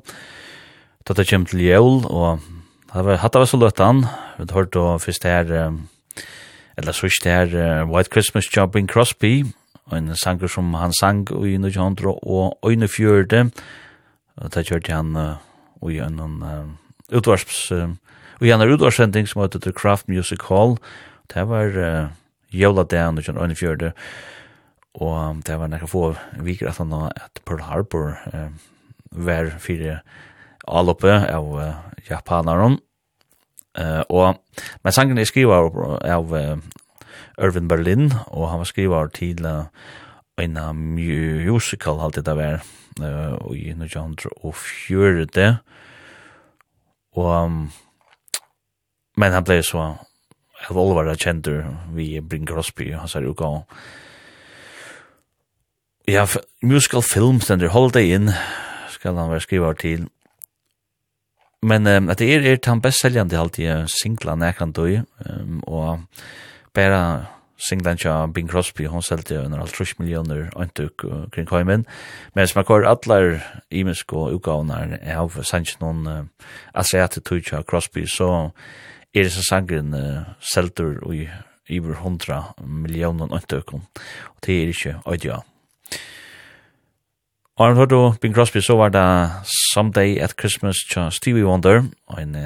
Da 1.07 1.17
det 1.17 1.29
kommer 1.31 1.49
til 1.49 1.65
jævl, 1.65 2.05
og 2.07 2.41
hatt 2.93 3.37
av 3.37 3.45
oss 3.47 3.55
løttan, 3.57 4.05
vi 4.39 4.47
har 4.47 4.55
hørt 4.55 4.75
da 4.77 4.97
først 5.01 5.25
her, 5.25 5.51
um, 5.67 5.89
eller 6.77 6.93
så 6.93 7.09
ikke 7.09 7.33
her, 7.33 7.55
uh, 7.55 7.89
White 7.91 8.13
Christmas 8.13 8.47
Job 8.47 8.69
Jumping 8.69 8.89
Crosby, 8.89 9.47
og 9.89 9.99
en 9.99 10.17
sanger 10.17 10.49
som 10.49 10.75
han 10.75 10.93
sang 10.93 11.25
i 11.31 11.57
1900 11.57 12.13
og 12.23 12.59
øyne 12.67 12.89
fjørde, 12.89 13.51
og 14.37 14.55
da 14.55 14.63
kjørte 14.63 14.93
han 14.93 15.17
uh, 15.17 15.91
i 15.91 15.99
en 15.99 16.21
utvarsps, 17.13 17.73
uh, 17.73 17.89
og 18.41 18.47
i 18.47 18.53
en 18.53 18.63
utvarssending 18.63 19.29
som 19.29 19.43
heter 19.43 19.59
The 19.59 19.73
Craft 19.73 20.09
Music 20.09 20.45
Hall, 20.49 20.77
det 21.35 21.49
var 21.49 21.75
jævla 22.53 22.85
dagen 22.85 23.19
og 24.99 25.43
det 25.47 25.59
var 25.59 25.69
nekka 25.69 25.87
få 25.87 26.15
viker 26.43 26.69
at 26.69 26.79
han 26.79 26.93
at 26.93 27.41
Pearl 27.45 27.61
Harbor 27.63 28.19
eh, 28.33 28.51
var 29.11 29.59
fire 29.59 30.01
alloppe 30.69 31.09
av 31.09 31.47
uh, 31.57 31.75
japanaren, 32.11 32.79
eh, 33.79 34.03
og 34.11 34.37
men 34.85 34.93
sangen 34.93 35.19
er 35.19 35.25
skriva 35.25 35.63
av, 35.63 35.79
av 36.05 36.35
Irvin 37.39 37.69
Berlin, 37.69 38.13
og 38.27 38.51
han 38.51 38.59
var 38.59 38.69
skriva 38.69 38.97
av 39.01 39.09
til 39.17 39.47
en 39.47 40.59
musical 40.77 42.01
alltid 42.01 42.25
det 42.29 42.37
var, 42.37 42.61
uh, 43.01 43.55
i 43.57 43.73
1940, 43.73 45.57
og 47.17 47.45
um, 47.47 47.73
men 49.19 49.33
han 49.33 49.45
ble 49.47 49.63
så 49.67 49.95
av 50.71 50.79
Olvara 50.81 51.17
kjentur 51.17 51.65
vi 51.95 52.21
Bring 52.21 52.47
Crosby, 52.49 52.93
han 52.93 53.09
sier 53.09 53.33
gav 53.37 53.65
Ja, 56.09 56.25
musical 56.63 57.03
film 57.05 57.41
stender 57.45 57.69
Holiday 57.69 58.15
Inn, 58.17 58.31
skal 58.89 59.19
han 59.19 59.29
være 59.29 59.45
skriver 59.45 59.77
til. 59.77 60.07
Men 61.63 61.87
um, 61.87 62.09
at 62.09 62.19
det 62.19 62.31
er, 62.33 62.47
er 62.47 62.61
den 62.63 62.81
best 62.81 63.03
seljande 63.03 63.39
alltid 63.39 63.91
singlan 63.93 64.45
jeg 64.47 64.57
kan 64.57 64.73
døy, 64.73 65.03
um, 65.27 65.61
og 65.67 66.05
bare 66.75 67.27
singlan 67.59 67.99
til 67.99 68.33
Bing 68.35 68.49
Crosby, 68.49 68.87
hun 68.87 69.03
selte 69.03 69.43
under 69.43 69.61
alt 69.61 69.75
trus 69.75 69.99
millioner 69.99 70.49
øyntuk 70.57 71.05
uh, 71.05 71.27
kring 71.35 71.49
heimen, 71.51 71.87
men 72.35 72.47
som 72.47 72.63
akkur 72.63 72.87
atler 72.87 73.41
imisk 73.71 74.13
og 74.13 74.39
utgavnar 74.39 74.97
av 75.03 75.41
sannsyn 75.43 75.83
noen 75.83 76.07
uh, 76.07 76.51
asiatet 76.75 77.27
tøy 77.27 77.43
Crosby, 77.69 78.07
så 78.07 78.51
er 79.15 79.29
så 79.33 79.45
sangren 79.49 79.95
uh, 79.95 80.25
selter 80.41 80.99
i 81.13 81.29
iver 81.69 81.99
hundra 82.01 82.55
millioner 82.65 83.29
nøytøkken, 83.29 83.83
og 84.33 84.39
det 84.47 84.57
er 84.57 84.73
ikke 84.73 84.95
øydja. 85.05 85.43
Og 87.59 87.67
han 87.67 87.77
hørte 87.77 88.19
Bing 88.21 88.35
Crosby, 88.35 88.63
så 88.65 88.77
var 88.77 88.89
det 88.95 89.05
Someday 89.75 90.17
at 90.17 90.35
Christmas 90.39 90.77
til 90.93 91.13
Stevie 91.13 91.47
Wonder, 91.47 91.83
og 92.07 92.23
en, 92.23 92.37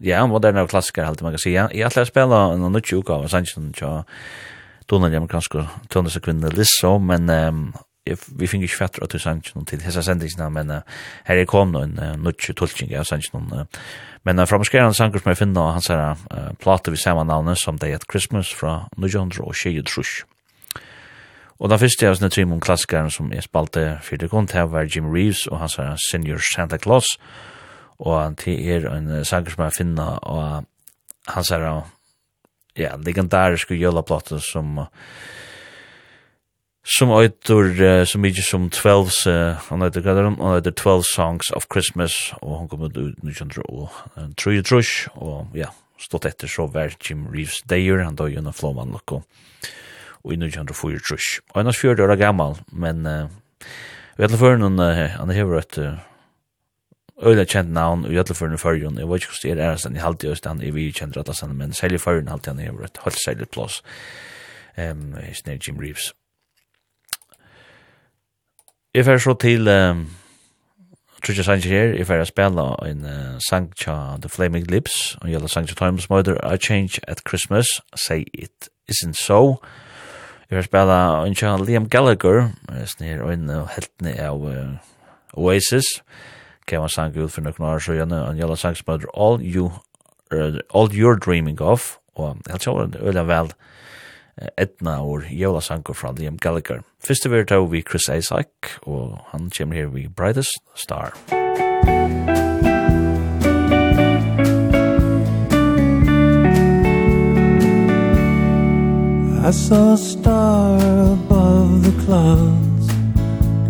ja, 0.00 0.26
moderne 0.26 0.62
og 0.62 0.68
klassiker, 0.68 1.04
halte 1.04 1.24
man 1.24 1.32
kan 1.32 1.38
sige. 1.38 1.68
Jeg 1.74 1.90
har 1.94 2.04
spela 2.04 2.54
en 2.54 2.72
nødt 2.72 2.92
utgave 2.92 3.24
av 3.24 3.28
sangen 3.28 3.72
til 3.72 4.04
Donald 4.90 5.14
amerikanske 5.14 5.66
tøndeste 5.90 6.20
kvinne 6.20 6.50
Lizzo, 6.52 6.98
men 6.98 7.30
um, 7.30 7.74
vi 8.38 8.46
finner 8.46 8.66
ikke 8.66 8.76
fatter 8.76 9.06
til 9.06 9.42
du 9.54 9.64
til 9.64 9.82
hessa 9.82 10.02
sendingsna, 10.02 10.48
men 10.48 10.70
uh, 10.70 10.82
her 11.26 11.36
er 11.36 11.44
kom 11.44 11.72
noen 11.72 11.98
uh, 11.98 12.16
nødt 12.18 12.50
tolkning 12.56 12.94
av 12.98 13.04
sangen, 13.04 13.52
uh, 13.52 13.64
Men 14.22 14.38
uh, 14.38 14.46
framskär 14.46 14.80
en 14.80 14.94
sanger 14.94 15.18
som 15.18 15.28
jag 15.28 15.38
finner 15.38 15.60
hans 15.60 15.88
här 15.88 16.10
uh, 16.10 16.52
plate 16.58 16.90
vid 16.90 17.00
samma 17.00 17.24
namn 17.24 17.56
som 17.56 17.76
Day 17.76 17.94
at 17.94 18.04
Christmas 18.12 18.48
från 18.48 18.80
1923. 19.04 20.04
Og 21.62 21.68
den 21.70 21.78
første 21.78 22.08
av 22.10 22.16
sånne 22.18 22.32
trimon 22.34 22.60
klassikeren 22.60 23.10
som 23.14 23.28
jeg 23.30 23.44
spalte 23.46 24.00
fyrir 24.02 24.30
kund, 24.32 24.50
det 24.50 24.64
var 24.72 24.88
Jim 24.90 25.12
Reeves 25.14 25.44
og 25.46 25.60
hans 25.60 25.76
her 25.78 25.94
Senior 26.10 26.42
Santa 26.42 26.78
Claus, 26.78 27.06
og 28.02 28.34
det 28.42 28.56
er 28.66 28.88
en 28.90 29.24
sanger 29.24 29.54
som 29.54 29.62
jeg 29.68 29.76
finner, 29.76 30.18
og 30.26 30.64
hans 31.30 31.52
her, 31.54 31.84
ja, 32.74 32.96
legendariske 32.98 33.78
jølaplaten 33.78 34.42
som 34.42 34.78
uh, 34.82 34.90
som 36.82 37.12
eitur 37.14 37.70
uh, 37.78 38.02
som 38.08 38.24
ikkje 38.26 38.42
som 38.42 38.66
12 38.70 39.12
uh, 39.30 39.60
han 39.68 39.84
eitur 39.86 40.02
gader 40.02 40.26
han 40.26 40.38
eitur 40.56 40.74
12 40.74 41.04
songs 41.06 41.50
of 41.54 41.68
Christmas 41.70 42.14
og 42.40 42.58
han 42.58 42.68
kom 42.68 42.82
ut 42.82 42.96
ut 42.96 43.18
1903 43.22 43.62
og 44.58 44.66
trush 44.66 45.06
og 45.14 45.54
ja 45.54 45.70
stått 46.02 46.26
etter 46.26 46.50
så 46.50 46.66
vær 46.66 46.96
Jim 46.98 47.28
Reeves 47.30 47.60
Dayer 47.70 48.02
han 48.02 48.18
døg 48.18 48.34
gjennom 48.34 48.56
flåman 48.56 48.90
nokko 48.90 49.20
og 49.22 50.32
i 50.34 50.38
1904 50.38 51.04
trush 51.06 51.38
og 51.52 51.60
han 51.60 51.70
er 51.70 51.78
40 51.78 52.02
år 52.02 52.16
gammal 52.18 52.58
men 52.72 53.06
uh, 53.06 53.28
vi 54.16 54.26
etter 54.26 54.40
fyrir 54.40 54.64
han 54.64 54.82
han 54.82 55.30
hever 55.30 55.60
et 55.60 55.78
Øyla 57.22 57.44
kjent 57.46 57.70
navn 57.70 58.02
og 58.08 58.10
jødla 58.10 58.34
fyrir 58.34 58.58
fyrir 58.58 58.98
jeg 58.98 59.06
vet 59.06 59.22
ikke 59.22 59.30
hos 59.30 59.42
det 59.44 59.52
er 59.52 59.60
erast 59.62 59.86
han 59.86 59.94
i 59.94 60.02
halvdi 60.02 60.32
og 60.32 60.42
han 60.48 60.62
er 60.64 60.74
vi 60.74 60.88
kjent 60.90 61.14
rattas 61.16 61.44
han 61.44 61.54
men 61.54 61.72
særlig 61.72 62.00
fyrir 62.02 62.24
han 62.24 62.32
halvdi 62.34 62.50
han 62.50 62.64
hever 62.64 62.88
et 62.88 62.98
halvd 63.04 63.20
særlig 63.22 63.48
plås 63.54 63.78
um, 64.74 65.14
hos 65.14 65.44
Jim 65.46 65.78
Reeves. 65.78 66.10
Jeg 68.94 69.04
fer 69.04 69.18
så 69.18 69.32
til, 69.34 69.68
um, 69.68 70.10
Trudja 71.24 71.54
jeg 71.54 71.62
her, 71.64 71.94
jeg 71.96 72.06
fer 72.06 72.20
å 72.20 72.26
spela 72.28 72.64
en 72.84 73.06
uh, 73.08 73.38
sang 73.40 73.70
tja 73.72 74.18
The 74.20 74.28
Flaming 74.28 74.66
Lips, 74.68 75.14
og 75.22 75.30
gjelda 75.32 75.48
sang 75.48 75.64
tja 75.64 75.78
Times 75.78 76.10
Mother, 76.10 76.36
I 76.44 76.58
Change 76.60 77.00
at 77.08 77.22
Christmas, 77.24 77.64
Say 77.96 78.26
It 78.34 78.68
Isn't 78.92 79.16
So. 79.16 79.62
Jeg 80.50 80.58
fer 80.58 80.68
spille 80.68 80.98
en 81.24 81.38
tja 81.40 81.54
Liam 81.56 81.88
Gallagher, 81.88 82.50
snir 82.84 83.24
og 83.24 83.32
en 83.32 83.48
uh, 83.48 83.62
heltene 83.72 84.12
av 84.20 84.44
uh, 84.44 84.76
Oasis, 85.40 85.88
kema 86.68 86.92
sang 86.92 87.16
ut 87.16 87.32
for 87.32 87.40
noen 87.48 87.68
år 87.72 87.80
så 87.80 87.96
gjerne, 87.96 88.20
og 88.26 88.44
gjelda 88.44 88.60
sang 88.60 88.76
tja 88.76 89.00
All 89.16 89.40
You, 89.40 89.70
uh, 90.36 90.60
All 90.68 90.92
You're 90.92 91.16
Dreaming 91.16 91.64
Of, 91.64 91.94
og 92.20 92.44
jeg 92.44 92.66
tror 92.66 92.92
det 92.92 93.00
er 93.00 93.08
øyla 93.08 93.24
vel, 93.24 93.54
etna 94.56 95.04
or 95.04 95.22
jola 95.30 95.60
sanko 95.62 95.92
fra 95.92 96.12
Liam 96.12 96.36
Gallagher. 96.36 96.82
Fyrste 97.00 97.30
vi 97.30 97.44
tar 97.44 97.66
vi 97.66 97.82
Chris 97.82 98.08
Isaac, 98.08 98.78
og 98.82 99.18
han 99.30 99.50
kommer 99.50 99.76
her 99.76 99.86
vi 99.86 100.08
Brightest 100.08 100.58
Star. 100.74 101.12
I 109.44 109.50
saw 109.50 109.94
a 109.94 109.96
star 109.96 110.76
above 110.76 111.82
the 111.82 112.04
clouds 112.04 112.86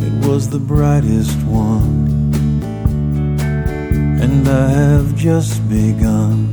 It 0.05 0.28
was 0.28 0.51
the 0.51 0.59
brightest 0.59 1.39
one 1.47 2.30
And 4.20 4.47
I 4.47 4.68
have 4.68 5.16
just 5.16 5.66
begun 5.70 6.52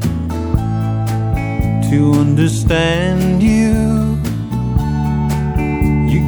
To 1.90 2.14
understand 2.14 3.44
you 3.44 3.99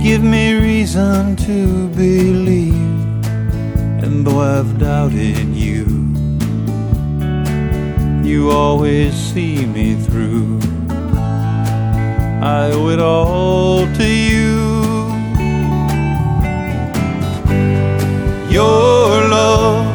Give 0.03 0.23
me 0.23 0.53
reason 0.53 1.35
to 1.35 1.87
believe 1.89 2.73
And 4.03 4.25
though 4.25 4.41
I've 4.41 4.79
doubted 4.79 5.55
you 5.55 6.01
You 8.23 8.49
always 8.49 9.13
see 9.13 9.65
me 9.65 9.95
through. 9.95 10.59
I 12.41 12.71
owe 12.71 12.89
it 12.89 12.99
all 12.99 13.85
to 13.97 14.07
you. 14.07 14.71
Your 18.49 19.09
love 19.35 19.85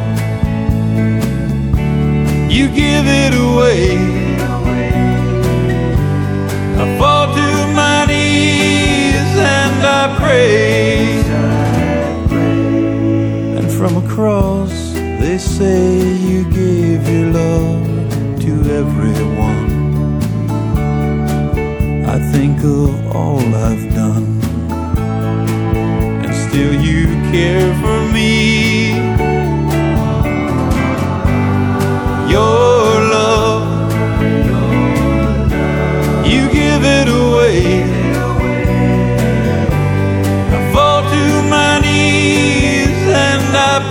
You 2.51 2.69
give 2.69 3.07
it 3.07 3.33
away. 3.35 3.97
I 6.83 6.99
I 10.07 10.09
praise. 10.21 11.29
And 13.59 13.69
from 13.73 13.97
across 14.05 14.93
they 14.95 15.37
say 15.37 15.99
you 16.29 16.45
give 16.45 17.09
your 17.09 17.31
love 17.33 17.87
to 18.45 18.53
everyone. 18.81 19.69
I 22.15 22.19
think 22.33 22.57
of 22.63 23.17
all 23.17 23.43
I've 23.69 23.87
done. 23.95 24.29
And 26.25 26.35
still 26.47 26.75
you 26.89 27.07
care 27.33 27.75
for 27.83 27.99
me. 28.15 28.36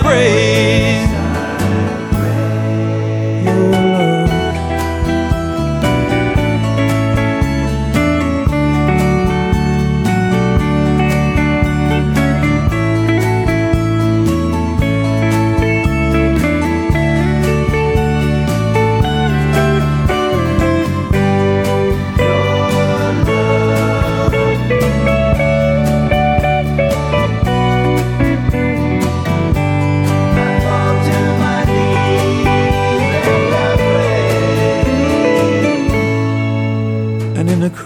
praise 0.06 0.75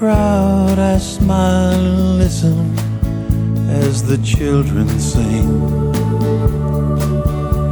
crowd 0.00 0.78
I 0.78 0.96
smile 0.96 1.74
and 1.74 2.16
listen 2.16 2.74
As 3.68 4.02
the 4.02 4.16
children 4.24 4.88
sing. 4.98 5.46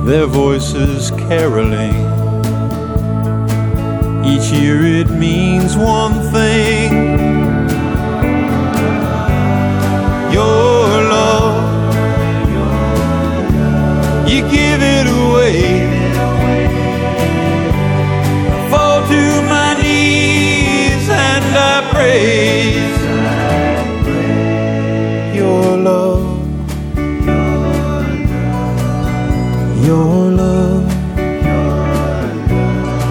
Their 0.04 0.26
voices 0.26 1.10
caroling. 1.12 1.96
Each 4.26 4.52
year 4.52 4.78
it 5.00 5.08
means 5.08 5.74
one 5.74 6.16
thing. 6.34 6.92
Your 10.36 10.84
love. 11.14 11.56
You 14.28 14.42
give 14.50 14.82
it 14.82 15.06
away. 15.06 15.97
grace 22.18 22.74
your 25.36 25.76
love 25.76 26.26
your 29.86 30.30
love 30.32 30.86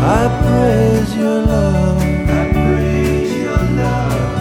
I 0.03 0.23
praise 0.43 1.15
your 1.15 1.41
love 1.41 2.01
I 2.01 2.51
praise 2.51 3.33
your 3.45 3.63
love 3.79 4.35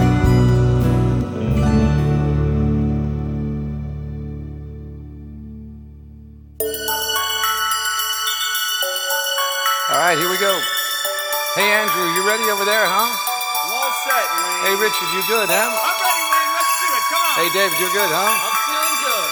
All 9.89 10.03
right, 10.03 10.17
here 10.17 10.29
we 10.29 10.37
go. 10.37 10.61
Hey 11.55 11.71
Andrew, 11.71 12.03
you 12.15 12.27
ready 12.27 12.43
over 12.51 12.65
there, 12.65 12.85
huh? 12.85 13.26
set, 14.07 14.27
Hey, 14.63 14.75
Richard, 14.79 15.09
you 15.11 15.21
good, 15.27 15.47
huh? 15.51 15.67
I'm 15.67 15.97
ready, 15.99 16.23
Wing. 16.31 16.49
Let's 16.55 16.73
do 16.79 16.87
it. 16.87 17.03
Come 17.11 17.23
on. 17.27 17.35
Hey, 17.43 17.49
David, 17.51 17.75
you're 17.79 17.95
good, 17.95 18.11
huh? 18.11 18.31
I'm 18.31 18.57
feeling 18.63 18.97
good. 19.03 19.29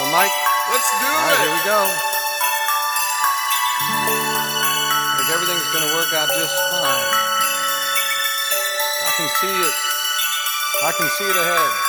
Well, 0.00 0.10
Mike. 0.12 0.34
Let's 0.72 0.90
do 0.98 1.06
all 1.06 1.12
it. 1.12 1.20
All 1.20 1.28
right, 1.28 1.40
here 1.44 1.54
we 1.54 1.62
go. 1.62 1.80
Like 5.20 5.30
everything's 5.30 5.68
going 5.72 5.86
to 5.86 5.92
work 5.94 6.10
out 6.16 6.28
just 6.34 6.56
fine. 6.72 7.10
I 9.04 9.10
can 9.16 9.28
see 9.40 9.52
it. 9.52 9.74
I 10.84 10.92
can 10.92 11.08
see 11.08 11.24
it 11.24 11.36
ahead. 11.36 11.85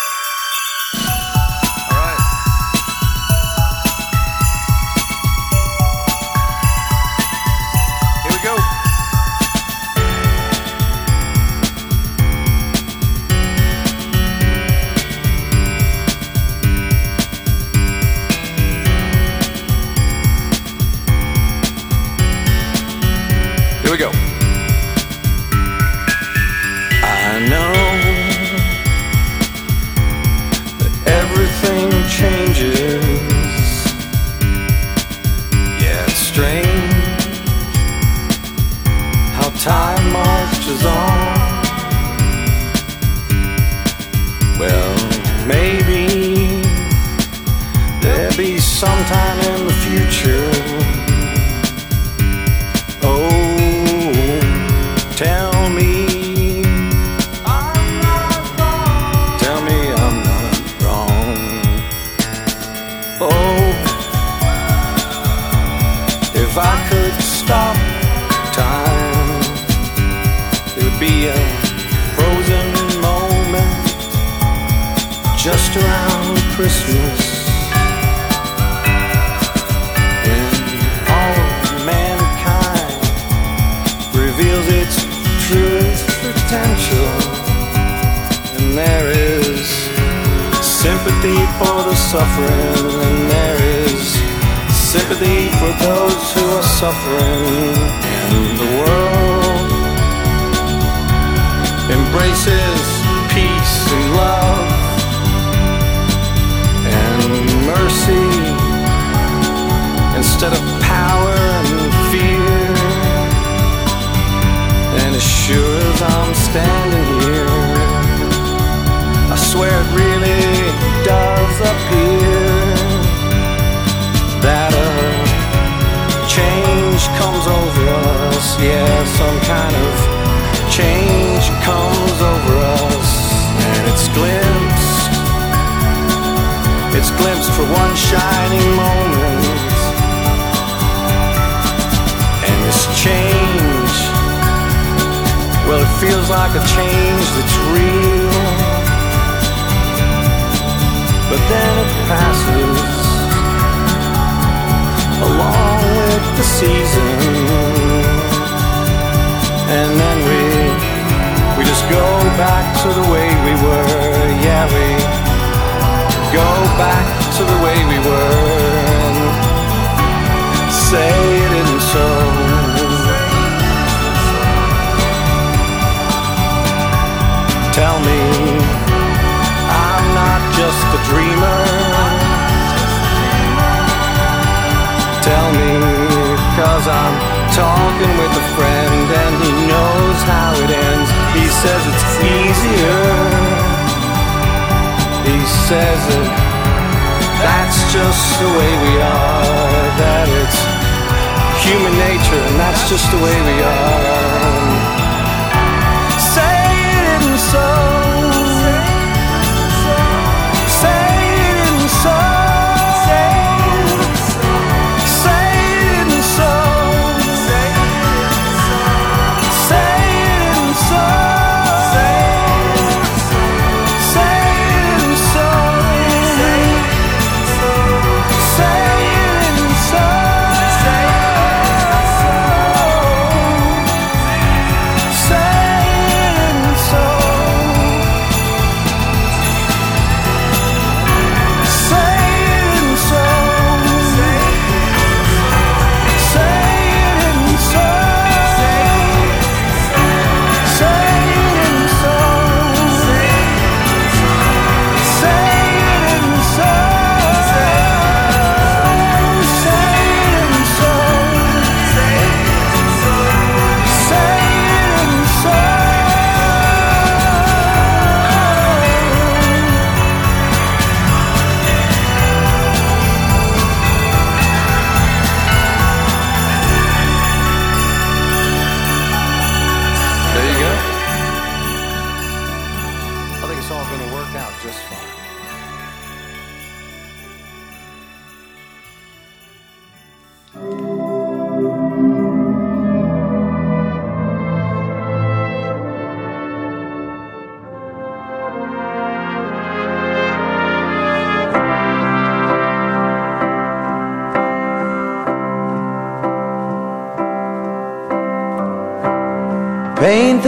nature 202.30 202.42
and 202.42 202.60
that's 202.60 202.90
just 202.90 203.10
the 203.12 203.18
way 203.18 203.42
we 203.42 203.62
are. 203.62 204.27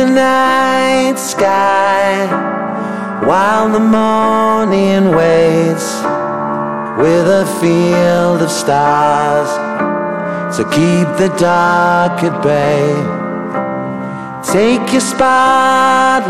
night 0.09 1.15
sky 1.17 2.25
While 3.25 3.69
the 3.69 3.79
morning 3.79 5.15
waits 5.15 6.01
With 6.97 7.27
a 7.27 7.45
field 7.61 8.41
of 8.41 8.51
stars 8.51 9.49
To 10.57 10.63
keep 10.65 11.07
the 11.17 11.29
dark 11.37 12.23
at 12.23 12.41
bay. 12.43 12.93
Take 14.51 14.91
your 14.91 15.01
spotlight 15.01 16.29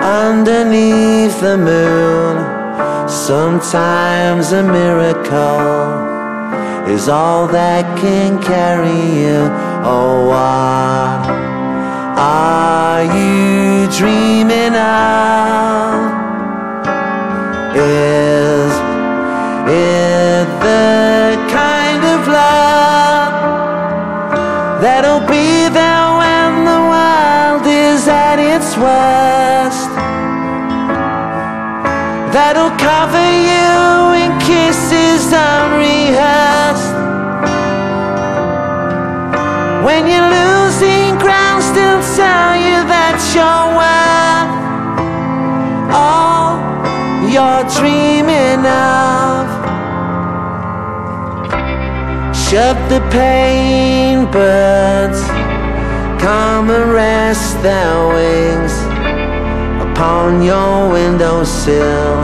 Underneath 0.00 1.40
the 1.40 1.58
moon. 1.58 3.08
Sometimes 3.08 4.52
a 4.52 4.62
miracle 4.62 6.00
Is 6.88 7.08
all 7.08 7.46
that 7.48 7.98
can 7.98 8.40
carry 8.42 9.00
you. 9.20 9.50
Oh, 9.84 10.28
what 10.28 11.51
you 13.02 13.88
dreaming 13.98 14.74
of 14.74 16.12
is 17.74 18.72
it 19.68 20.46
the 20.60 21.36
kind 21.50 22.04
of 22.04 22.28
love 22.28 23.32
that'll 24.82 25.26
be 25.26 25.68
there 25.68 26.08
when 26.18 26.64
the 26.64 26.80
world 26.92 27.64
is 27.66 28.08
at 28.08 28.38
its 28.38 28.76
worst. 28.76 29.90
That'll 32.34 32.74
cover 32.76 33.28
you 33.50 33.72
in 34.22 34.32
kisses 34.40 35.32
unrehearsed. 35.32 36.94
When 39.86 40.06
you're 40.10 40.30
losing 40.38 41.18
ground 41.18 41.62
still 41.62 42.02
sound 42.02 42.51
you're 47.32 47.64
dreaming 47.78 48.66
of. 48.66 49.62
Shut 52.52 52.76
the 52.90 53.00
pain 53.10 54.26
but 54.30 55.14
Come 56.20 56.68
and 56.68 56.92
rest 56.92 57.62
their 57.62 58.08
wings 58.08 58.74
Upon 59.80 60.42
your 60.42 60.92
windowsill 60.92 62.20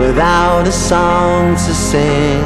Without 0.00 0.66
a 0.66 0.72
song 0.72 1.54
to 1.54 1.72
sing. 1.90 2.42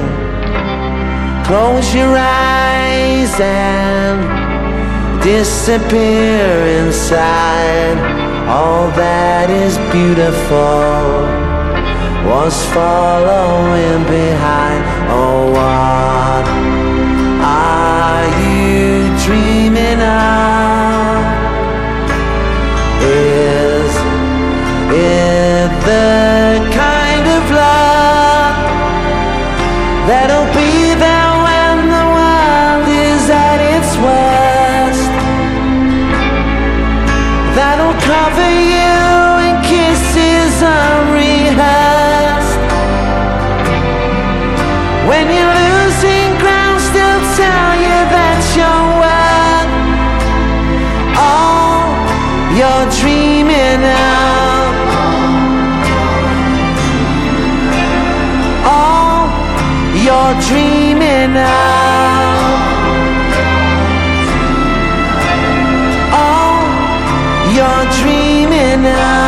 Close 1.47 1.95
your 1.95 2.15
eyes 2.19 3.33
and 3.41 4.21
Disappear 5.23 6.85
inside 6.85 8.22
all 8.49 8.91
that 8.97 9.51
is 9.51 9.79
beautiful. 9.91 11.27
Was 12.29 12.57
following 12.73 14.03
behind. 14.07 14.83
Oh 15.11 15.51
what 15.51 16.45
are 17.43 18.27
you 18.47 19.11
dreaming 19.27 20.01
of? 20.01 21.23
Is 23.03 23.93
it 24.93 25.71
the 25.91 26.63
kind 26.73 27.27
of 27.37 27.43
love 27.51 28.57
that 30.09 30.29
dreaming 60.53 61.37
out 61.37 62.53
Oh, 66.13 66.59
you're 67.55 67.85
dreaming 68.01 68.87
out 68.87 69.22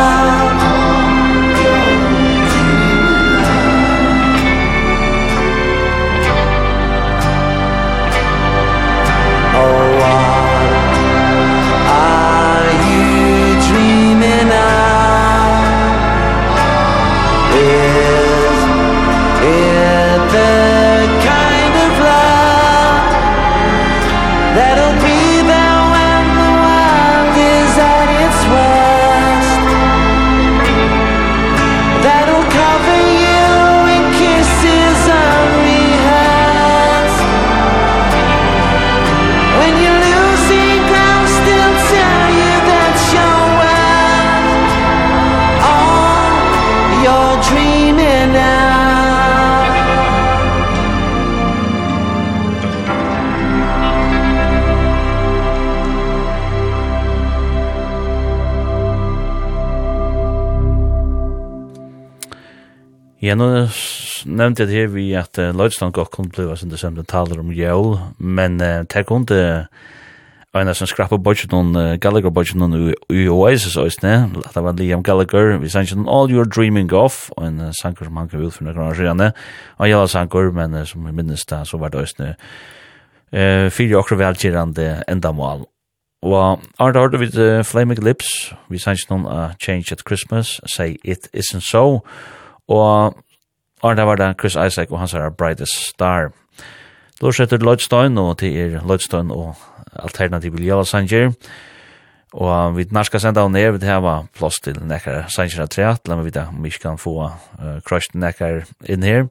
Ja, 63.24 63.32
nu 63.34 63.46
nevnte 64.28 64.64
jeg 64.64 64.68
det 64.68 64.76
her 64.76 64.88
vi 64.92 65.04
at 65.16 65.38
uh, 65.40 65.54
Løydstrand 65.56 65.94
godt 65.96 66.10
kunne 66.12 66.28
blive 66.28 66.56
sin 66.60 66.70
december 66.70 67.02
taler 67.08 67.38
om 67.40 67.52
jævl, 67.52 67.96
men 68.18 68.60
uh, 68.60 68.84
det 68.84 69.06
kunne 69.06 69.66
Og 70.54 70.62
en 70.62 70.74
som 70.74 70.86
skrappa 70.86 71.16
budget 71.16 71.52
noen, 71.52 71.76
uh, 71.76 71.96
Gallagher 71.98 72.30
budget 72.30 72.56
noen 72.56 72.92
i 73.10 73.28
Oasis 73.28 73.76
også, 73.76 73.98
ne. 74.02 74.42
Det 74.54 74.62
var 74.62 74.72
Liam 74.78 75.02
Gallagher. 75.02 75.56
Vi 75.58 75.68
sang 75.68 75.82
ikke 75.82 76.04
All 76.10 76.30
You're 76.30 76.48
Dreaming 76.56 76.92
Of. 76.92 77.30
Og 77.30 77.46
en 77.46 77.60
uh, 77.60 77.72
sanger 77.80 78.04
som 78.04 78.16
han 78.16 78.28
kan 78.28 78.44
ut 78.44 78.54
for 78.54 78.64
noen 78.64 78.78
år 78.78 78.94
siden. 78.94 79.32
Og 79.78 79.88
jeg 79.88 80.08
sanger, 80.08 80.52
men 80.52 80.74
uh, 80.74 80.84
som 80.86 81.06
vi 81.06 81.12
minnes 81.12 81.44
da, 81.44 81.64
så 81.64 81.76
var 81.76 81.88
det 81.88 82.00
også, 82.00 82.14
ne. 82.18 82.34
Uh, 83.32 83.70
fire 83.70 83.96
okre 83.96 84.18
velgerande 84.18 85.02
endamål. 85.08 85.66
Og 86.22 86.60
Arne 86.78 87.00
Arda 87.00 87.16
vid 87.16 87.38
uh, 87.38 87.64
Flaming 87.64 88.04
Lips. 88.04 88.54
Vi 88.70 88.78
sang 88.78 88.94
ikke 88.94 89.16
noen 89.16 89.26
uh, 89.26 89.50
Change 89.58 89.90
at 89.92 90.06
Christmas. 90.06 90.60
Say 90.76 90.96
It 91.04 91.28
Isn't 91.34 91.66
So. 91.70 91.84
Og 91.84 92.06
Og 92.68 93.14
Arne 93.84 94.06
var 94.06 94.16
det 94.16 94.36
Chris 94.40 94.56
Isaac 94.56 94.90
og 94.90 94.98
hans 94.98 95.14
er 95.14 95.30
Brightest 95.30 95.88
Star. 95.90 96.32
Lors 97.22 97.40
etter 97.40 97.60
Lloydstein 97.62 98.18
og 98.18 98.38
til 98.38 98.56
er 98.56 98.80
Lloydstein 98.82 99.30
og 99.30 99.54
Alternativ 100.02 100.56
Ljala 100.58 100.84
Sanger. 100.84 101.32
Og 102.34 102.76
vi 102.76 102.86
narska 102.90 103.18
senda 103.22 103.44
og 103.46 103.52
ned, 103.54 103.78
vi 103.78 103.86
hava 103.86 104.24
plås 104.34 104.58
til 104.64 104.80
nekkar 104.82 105.28
Sanger 105.30 105.62
av 105.62 105.70
treat, 105.70 106.08
la 106.08 106.16
meg 106.18 106.26
vita 106.32 106.48
om 106.50 106.64
vi 106.64 106.72
kan 106.82 106.98
få 106.98 107.14
uh, 107.28 107.76
crushed 107.86 108.16
nekkar 108.18 108.64
inn 108.90 109.06
her. 109.06 109.28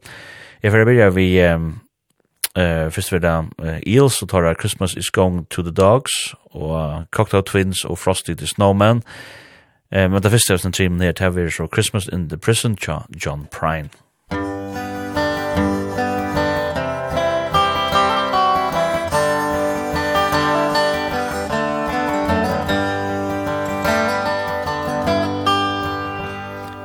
Jeg 0.64 0.72
får 0.72 0.86
byrja 0.88 1.10
vi 1.12 1.28
um, 1.44 1.66
uh, 2.56 2.88
fyrst 2.96 3.12
vi 3.12 3.20
da 3.20 3.42
uh, 3.44 3.80
Eels 3.84 4.22
og 4.24 4.32
tar 4.32 4.54
Christmas 4.56 4.96
is 4.96 5.12
going 5.12 5.44
to 5.50 5.62
the 5.62 5.74
dogs 5.74 6.36
og 6.54 6.72
uh, 6.72 7.04
Cocktail 7.12 7.44
Twins 7.44 7.84
og 7.84 8.00
Frosty 8.00 8.38
the 8.40 8.48
Snowman. 8.48 9.04
Eh, 9.96 10.12
men 10.12 10.22
det 10.22 10.32
første 10.34 10.56
er 10.56 10.62
sånn 10.62 10.74
trim 10.74 10.96
nere 10.98 11.14
til 11.14 11.36
vi 11.36 11.44
så 11.54 11.68
Christmas 11.70 12.08
in 12.10 12.30
the 12.30 12.38
Prison, 12.38 12.76
John 13.14 13.46
Prine. 13.54 13.92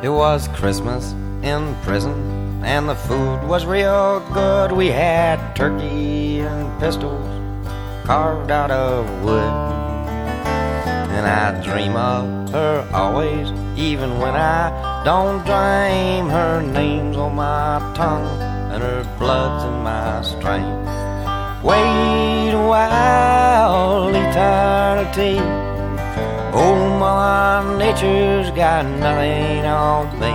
It 0.02 0.10
was 0.10 0.48
Christmas 0.48 1.14
in 1.43 1.74
prison 1.85 2.12
and 2.62 2.89
the 2.89 2.94
food 2.94 3.43
was 3.48 3.64
real 3.64 4.20
good. 4.35 4.72
We 4.72 4.89
had 4.89 5.39
turkey 5.56 6.40
and 6.40 6.78
pistols 6.78 7.24
carved 8.05 8.51
out 8.51 8.70
of 8.70 9.06
wood. 9.24 9.97
And 11.19 11.27
I 11.27 11.61
dream 11.65 11.97
of 11.97 12.51
her 12.51 12.89
always 12.95 13.51
Even 13.77 14.20
when 14.20 14.36
I 14.36 15.03
don't 15.05 15.45
dream. 15.45 16.28
Her 16.28 16.62
name's 16.62 17.16
on 17.16 17.35
my 17.35 17.81
tongue 17.97 18.40
And 18.70 18.81
her 18.81 19.03
blood's 19.19 19.65
in 19.65 19.82
my 19.82 20.23
strain. 20.23 20.78
Wait 21.65 22.53
a 22.53 22.65
while, 22.73 24.15
eternity. 24.15 25.40
Oh, 26.55 26.99
my 27.01 27.77
nature's 27.77 28.53
got 28.53 28.86
nothing 28.86 29.66
on 29.66 30.07
me. 30.20 30.35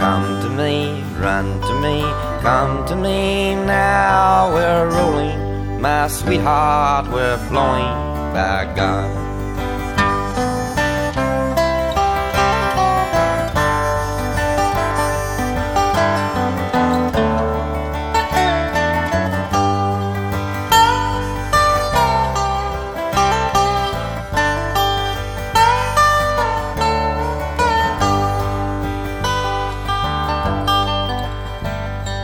Come 0.00 0.42
to 0.42 0.48
me, 0.48 1.00
run 1.20 1.60
to 1.60 1.80
me 1.80 2.02
Come 2.42 2.86
to 2.86 2.96
me 2.96 3.54
now, 3.54 4.52
we're 4.52 4.88
rolling 4.88 5.80
My 5.80 6.08
sweetheart, 6.08 7.08
we're 7.12 7.38
flowing 7.48 8.07
bygård 8.38 9.10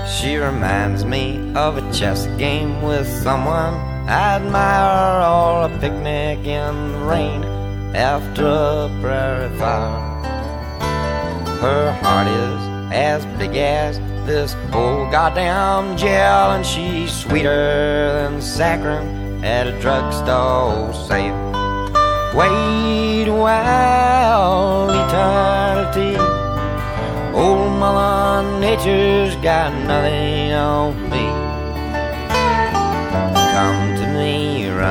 She 0.06 0.36
reminds 0.36 1.04
me 1.04 1.52
of 1.54 1.76
a 1.76 1.92
chess 1.92 2.26
game 2.38 2.82
with 2.82 3.06
someone. 3.22 3.93
Admire 4.08 5.22
all 5.22 5.64
a 5.64 5.68
picnic 5.78 6.40
in 6.46 6.92
the 6.92 6.98
rain 6.98 7.42
After 7.94 8.46
a 8.46 8.98
prairie 9.00 9.48
fire. 9.58 10.22
Her 11.62 11.92
heart 12.02 12.28
is 12.28 12.92
as 12.92 13.24
big 13.38 13.56
as 13.56 13.98
this 14.26 14.52
whole 14.70 15.10
goddamn 15.10 15.96
jail 15.96 16.50
And 16.52 16.66
she's 16.66 17.12
sweeter 17.14 18.12
than 18.12 18.40
saccharin 18.40 19.42
at 19.42 19.66
a 19.66 19.80
drugstore 19.80 20.92
sale 20.92 21.54
Wait 22.34 23.28
a 23.28 23.32
while, 23.32 24.90
eternity. 24.90 26.18
Old 27.32 27.78
mother 27.78 28.60
nature's 28.60 29.36
got 29.36 29.72
nothing 29.86 30.52
on 30.52 31.10
me 31.10 31.13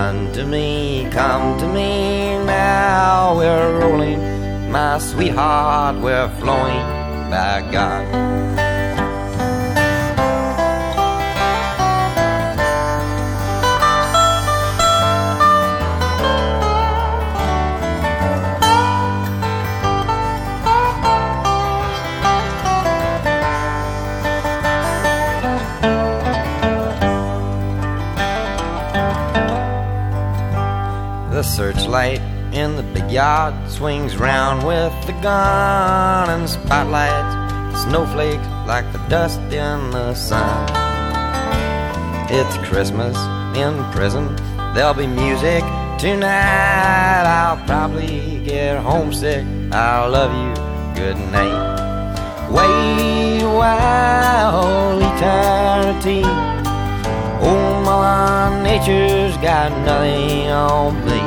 Come 0.04 0.34
to 0.34 0.46
me, 0.46 1.08
come 1.12 1.58
to 1.60 1.66
me 1.66 2.36
now 2.46 3.38
We're 3.38 3.80
rolling, 3.80 4.70
my 4.70 4.98
sweetheart 4.98 5.96
We're 6.02 6.28
flowing, 6.40 6.86
by 7.32 7.66
God. 7.72 8.33
searchlight 31.56 32.20
in 32.52 32.76
the 32.76 32.84
big 32.96 33.12
yard 33.12 33.54
swings 33.70 34.18
round 34.18 34.66
with 34.66 34.94
the 35.06 35.14
gun 35.22 36.30
and 36.30 36.50
spotlights 36.50 37.44
snowflakes 37.84 38.48
like 38.66 38.92
the 38.92 38.98
dust 39.08 39.40
in 39.52 39.92
the 39.92 40.16
sun. 40.16 40.68
It's 42.30 42.58
Christmas 42.68 43.16
in 43.56 43.84
prison. 43.92 44.36
There'll 44.74 44.96
be 44.96 45.06
music 45.06 45.64
tonight. 46.00 47.24
I'll 47.26 47.64
probably 47.68 48.42
get 48.44 48.80
homesick. 48.80 49.46
I'll 49.72 50.10
love 50.10 50.32
you. 50.32 50.54
Good 51.00 51.18
night. 51.32 52.50
Wait 52.50 53.42
a 53.42 53.50
while 53.50 54.98
eternity. 54.98 56.24
Oh 57.46 57.82
my 57.86 58.64
nature's 58.64 59.36
got 59.38 59.72
nothing 59.86 60.50
on 60.50 61.06
me. 61.06 61.23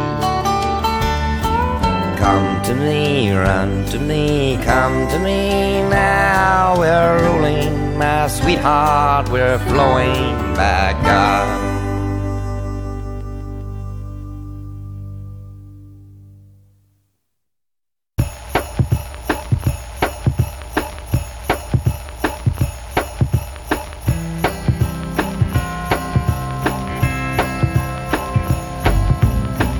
Come 2.19 2.63
to 2.63 2.75
me, 2.75 3.31
run 3.33 3.85
to 3.87 3.99
me, 3.99 4.59
come 4.65 5.07
to 5.09 5.19
me 5.19 5.83
now. 5.83 6.79
We're 6.79 7.23
rolling, 7.25 7.97
my 7.99 8.27
sweetheart, 8.27 9.29
we're 9.29 9.59
flowing 9.59 10.35
back 10.55 10.97
up. 11.05 11.67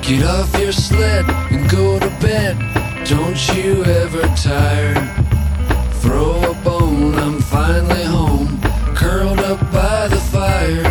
Get 0.07 0.23
off 0.23 0.57
your 0.57 0.71
sled 0.71 1.25
and 1.51 1.69
go 1.69 1.99
to 1.99 2.06
bed. 2.19 2.55
Don't 3.05 3.39
you 3.55 3.83
ever 3.83 4.21
tire. 4.35 4.95
Throw 6.01 6.51
a 6.51 6.53
bone, 6.63 7.15
I'm 7.15 7.39
finally 7.41 8.03
home. 8.03 8.59
Curled 8.95 9.39
up 9.39 9.59
by 9.71 10.07
the 10.07 10.21
fire. 10.31 10.83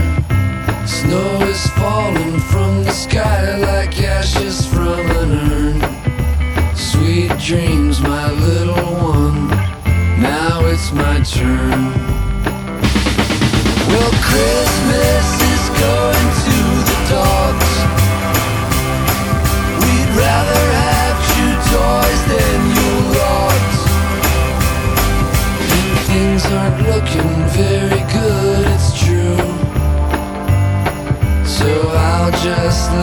Snow 0.86 1.40
is 1.46 1.66
falling 1.70 2.38
from 2.38 2.84
the 2.84 2.92
sky 2.92 3.56
Like 3.58 4.00
ashes 4.02 4.66
from 4.66 5.00
an 5.20 5.32
urn. 5.52 6.76
Sweet 6.76 7.36
dreams, 7.38 8.00
my 8.00 8.30
little 8.32 8.94
one. 9.02 9.48
Now 10.20 10.64
it's 10.64 10.92
my 10.92 11.20
turn. 11.22 11.92
Well, 13.88 14.12
Christmas 14.28 15.26
is 15.52 15.80
going 15.80 16.15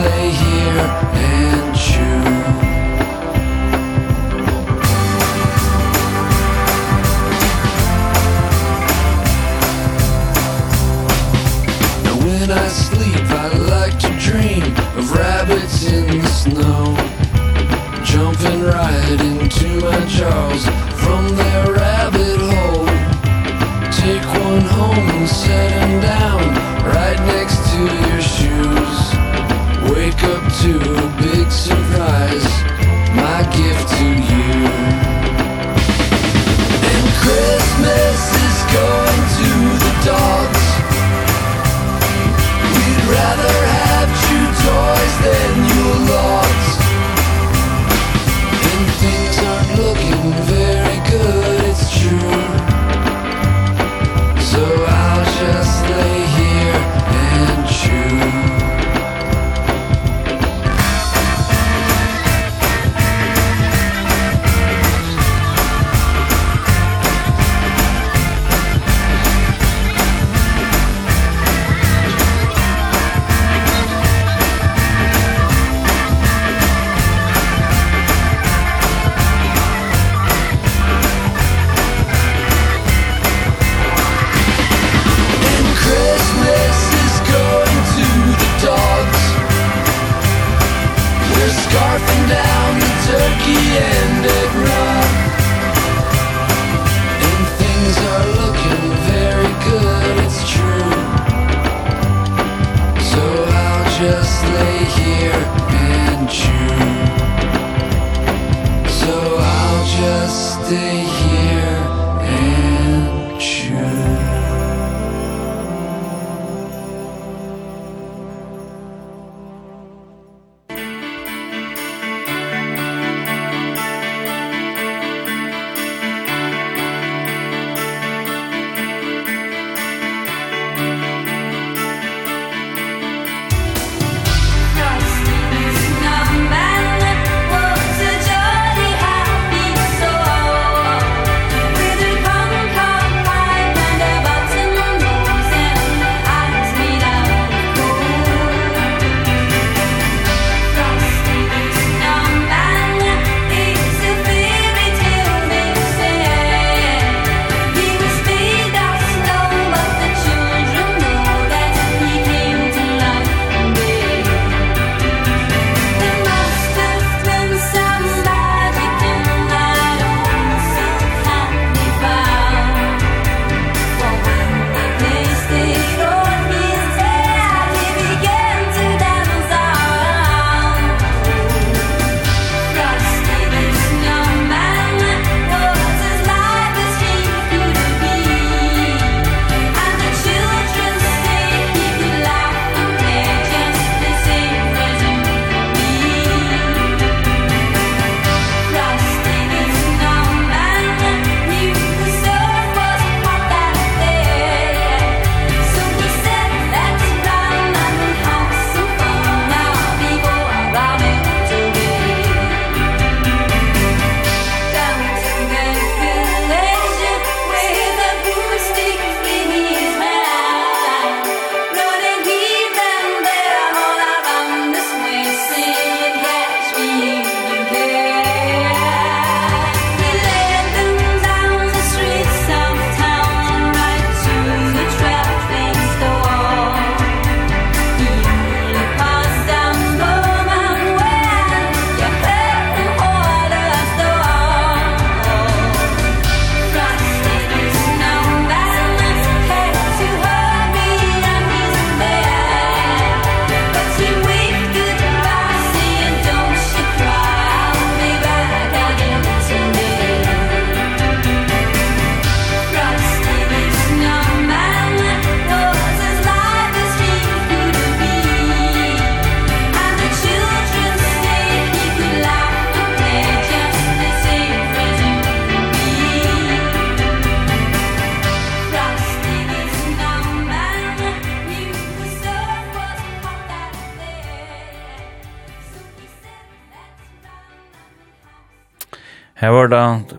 lay 0.02 0.30
here 0.30 0.80
and 1.14 1.76
chew. 1.76 2.24
Now 12.04 12.16
when 12.24 12.50
I 12.50 12.68
sleep 12.68 13.24
I 13.30 13.48
like 13.74 13.98
to 14.00 14.10
dream 14.18 14.64
Of 14.98 15.12
rabbits 15.12 15.86
in 15.86 16.20
the 16.20 16.28
snow 16.28 16.96
Jumping 18.04 18.62
right 18.62 19.20
into 19.20 19.80
my 19.80 20.00
jaws 20.06 20.64
From 21.02 21.28
their 21.36 21.73
to 30.64 30.78
a 30.78 31.16
big 31.20 31.50
surprise. 31.52 32.73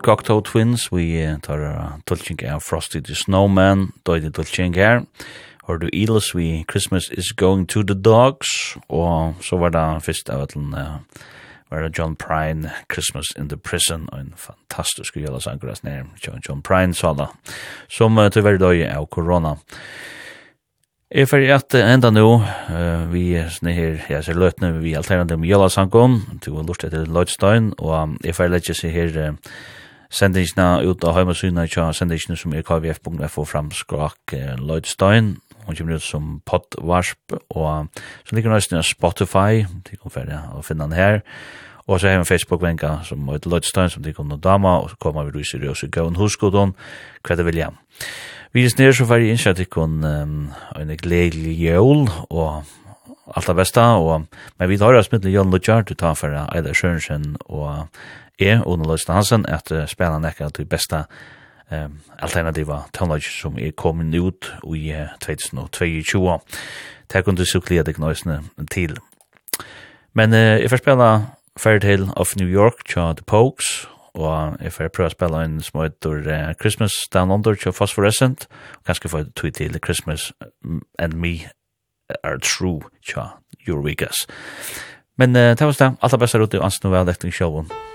Cocteau 0.05 0.43
Twins, 0.45 0.91
vi 0.93 1.17
tar 1.41 1.63
uh, 1.65 1.97
tulking 2.05 2.43
av 2.45 2.61
Frosty 2.61 3.01
the 3.01 3.15
Snowman, 3.17 3.89
døyde 4.05 4.29
tulking 4.31 4.75
her. 4.77 5.01
har 5.65 5.77
du 5.77 5.89
Elis, 5.93 6.35
vi 6.35 6.65
Christmas 6.69 7.09
is 7.11 7.31
going 7.31 7.65
to 7.65 7.83
the 7.83 7.95
dogs, 7.95 8.77
og 8.89 9.33
så 9.41 9.57
var 9.57 9.69
det 9.69 10.03
først 10.05 10.29
av 10.29 10.43
etlen, 10.45 10.73
uh, 10.73 10.99
var 11.71 11.81
det 11.81 11.97
John 11.97 12.15
Prine, 12.15 12.69
Christmas 12.93 13.25
in 13.37 13.49
the 13.49 13.57
Prison, 13.57 14.09
og 14.11 14.19
en 14.19 14.33
fantastisk 14.37 15.15
gjelda 15.17 15.39
sanger 15.41 15.73
nær, 15.83 16.03
John, 16.21 16.41
John 16.47 16.61
Prine 16.61 16.93
sa 16.93 17.13
da, 17.17 17.31
som 17.89 18.17
uh, 18.17 18.29
tyverre 18.29 18.61
døy 18.61 18.83
av 18.85 19.07
korona. 19.09 19.55
Jeg 21.15 21.29
fyrir 21.29 21.55
at 21.55 21.73
enda 21.79 22.11
nu, 22.13 22.27
uh, 22.43 23.07
vi 23.09 23.31
er 23.39 23.49
sånne 23.49 23.73
her, 23.73 23.97
jeg 24.09 24.27
ser 24.27 24.37
løtene, 24.37 24.75
vi 24.83 24.93
alternativ 24.93 25.41
med 25.41 25.49
Jala 25.49 25.71
Sankom, 25.73 26.21
du 26.45 26.51
har 26.59 26.69
lurt 26.69 26.85
etter 26.85 27.09
Lloydstein, 27.09 27.73
og 27.79 27.97
um, 28.03 28.15
jeg 28.21 28.37
fyrir 28.37 28.59
at 28.59 28.69
seg 28.69 28.93
her, 28.93 29.17
uh, 29.31 29.57
sendingsna 30.09 30.81
ut 30.85 31.03
av 31.03 31.17
heimasyna 31.17 31.67
tja 31.67 31.89
sendingsna 31.93 32.37
som 32.39 32.53
er 32.53 32.65
kvf.fo 32.65 33.45
framskrak 33.45 34.35
Lloydstein. 34.61 35.35
Og 35.65 35.77
kommer 35.77 35.97
ut 35.97 36.05
som 36.05 36.41
podvarsp 36.45 37.33
og 37.49 37.87
så 38.27 38.35
ligger 38.35 38.53
nøysten 38.53 38.77
av 38.77 38.85
Spotify 38.85 39.63
til 39.87 40.01
å 40.05 40.11
færre 40.13 40.43
å 40.53 40.61
finne 40.61 40.85
den 40.85 40.99
her. 40.99 41.23
Og 41.87 41.99
så 41.99 42.07
har 42.07 42.17
vi 42.17 42.23
en 42.23 42.25
Facebook-venka 42.25 42.99
som 43.05 43.27
er 43.29 43.45
Lloydstein 43.45 43.89
som 43.89 44.03
til 44.03 44.13
kommer 44.13 44.37
dama 44.41 44.79
og 44.81 44.89
så 44.89 44.95
kommer 45.01 45.25
vi 45.25 45.39
ryser 45.39 45.63
i 45.63 45.69
oss 45.69 45.83
i 45.85 45.89
gøven 45.89 46.17
huskodon 46.17 46.73
hva 47.25 47.37
det 47.37 47.45
vil 47.45 47.61
hjem 47.61 47.77
Vi 48.53 48.63
er 48.65 48.73
snir 48.73 48.95
så 48.95 49.05
var 49.05 49.21
jeg 49.21 49.35
innsett 49.35 49.61
ikon 49.61 50.01
en 50.05 50.95
gledelig 51.01 51.53
jøl 51.61 52.07
og 52.29 52.65
alt 53.25 53.47
det 53.47 53.57
beste 53.57 53.81
og 53.81 54.25
men 54.57 54.69
vi 54.69 54.79
tar 54.81 54.97
oss 54.97 55.11
mittelig 55.11 55.37
Jørn 55.37 55.53
Lutjard 55.53 55.85
du 55.85 55.93
tar 55.93 56.17
for 56.17 56.33
Eila 56.33 56.73
Sjørensen 56.73 57.35
og 57.45 57.85
er 58.39 58.63
under 58.67 58.87
Løystein 58.89 59.15
Hansen 59.15 59.45
at 59.47 59.71
spela 59.89 60.19
nekka 60.19 60.49
til 60.53 60.67
besta 60.69 61.05
um, 61.71 61.99
alternativa 62.19 62.83
tonelage 62.93 63.31
som 63.31 63.57
er 63.57 63.71
kommet 63.71 64.15
ut 64.19 64.51
i 64.75 64.93
2022. 65.21 66.39
Takk 67.09 67.27
om 67.27 67.35
du 67.35 67.45
suklia 67.45 67.83
deg 67.83 67.99
nøysene 67.99 68.41
til. 68.71 68.97
Men 70.13 70.33
uh, 70.33 70.59
jeg 70.61 70.69
får 70.69 70.83
spela 70.83 71.09
Fairytale 71.59 72.11
of 72.15 72.35
New 72.35 72.47
York 72.47 72.85
tja 72.89 73.13
The 73.13 73.23
Pokes 73.27 73.87
og 74.15 74.55
jeg 74.63 74.71
får 74.71 74.91
prøve 74.95 75.11
å 75.11 75.15
spela 75.15 75.43
en 75.43 75.59
smøytor 75.63 76.27
uh, 76.27 76.53
Christmas 76.59 76.95
Down 77.13 77.31
Under 77.31 77.55
tja 77.59 77.73
Phosphorescent 77.75 78.47
og 78.79 78.91
kanskje 78.91 79.11
få 79.11 79.23
tog 79.35 79.53
til 79.53 79.79
Christmas 79.83 80.31
and 80.99 81.13
Me 81.19 81.49
are 82.23 82.39
True 82.39 82.87
tja 83.03 83.35
Eurovigas. 83.67 84.27
Men 85.17 85.35
uh, 85.35 85.55
det 85.55 85.61
var 85.61 85.75
det. 85.79 85.91
Alt 86.01 86.13
er 86.13 86.23
best 86.23 86.35
her 86.35 86.47
ute 86.47 86.57
i 86.57 86.63
Ansen 86.63 86.91
og 86.91 86.95
Velekting 86.95 87.33
Sjåvån. 87.33 87.94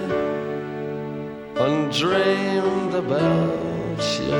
and 1.65 1.91
dreamed 1.91 2.93
about 2.95 4.01
you. 4.19 4.31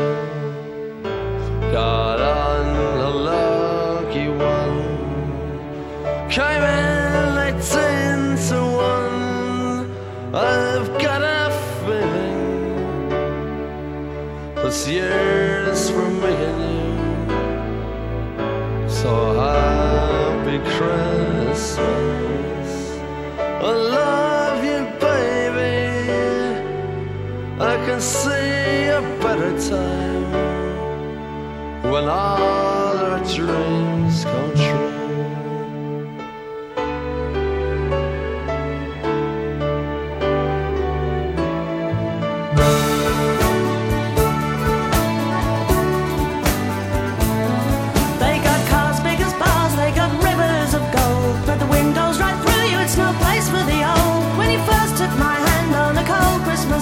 Got 1.72 2.20
on 2.20 2.68
a 2.98 3.10
lucky 3.10 4.28
one. 4.30 4.82
Came 6.30 6.64
in 6.64 7.36
late 7.36 7.62
to 8.50 8.60
one. 8.90 9.92
I've 10.34 10.90
got 11.00 11.22
a 11.22 11.52
feeling 11.84 13.10
this 14.56 14.88
year's 14.88 15.90
for 15.92 16.10
me 16.10 16.34
and 16.50 16.62
you 18.86 18.90
so 18.90 19.14
happy 19.40 20.58
Christmas. 20.76 22.11
can 27.86 28.02
see 28.02 28.88
a 28.90 29.02
better 29.22 29.52
time 29.70 30.32
When 31.92 32.06
all 32.08 32.98
our 33.06 33.20
dreams 33.36 34.24
come 34.24 34.51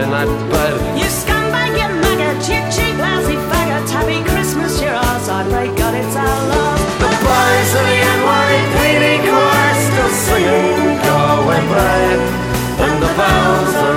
been 0.00 0.12
at 0.14 0.30
bed 0.50 0.74
You 0.98 1.08
scumbag, 1.20 1.72
you 1.80 1.88
maggot, 2.02 2.40
you 2.48 2.60
cheap 2.74 2.96
lousy 3.04 3.36
faggot 3.50 3.86
Happy 3.96 4.18
Christmas, 4.30 4.80
you're 4.80 4.96
ours, 4.96 5.28
I 5.28 5.40
pray 5.50 5.68
God 5.76 5.94
it's 6.00 6.16
our 6.16 6.40
love. 6.52 6.80
The 7.02 7.10
boys 7.26 7.70
of 7.78 7.84
the 7.90 7.98
NYPD 8.16 9.04
chorus 9.26 9.80
Still 9.88 10.12
singing, 10.24 10.96
go 11.04 11.18
and 11.56 11.66
play 11.72 12.06
And 12.84 12.96
the 13.04 13.12
bells 13.18 13.74
are 13.84 13.89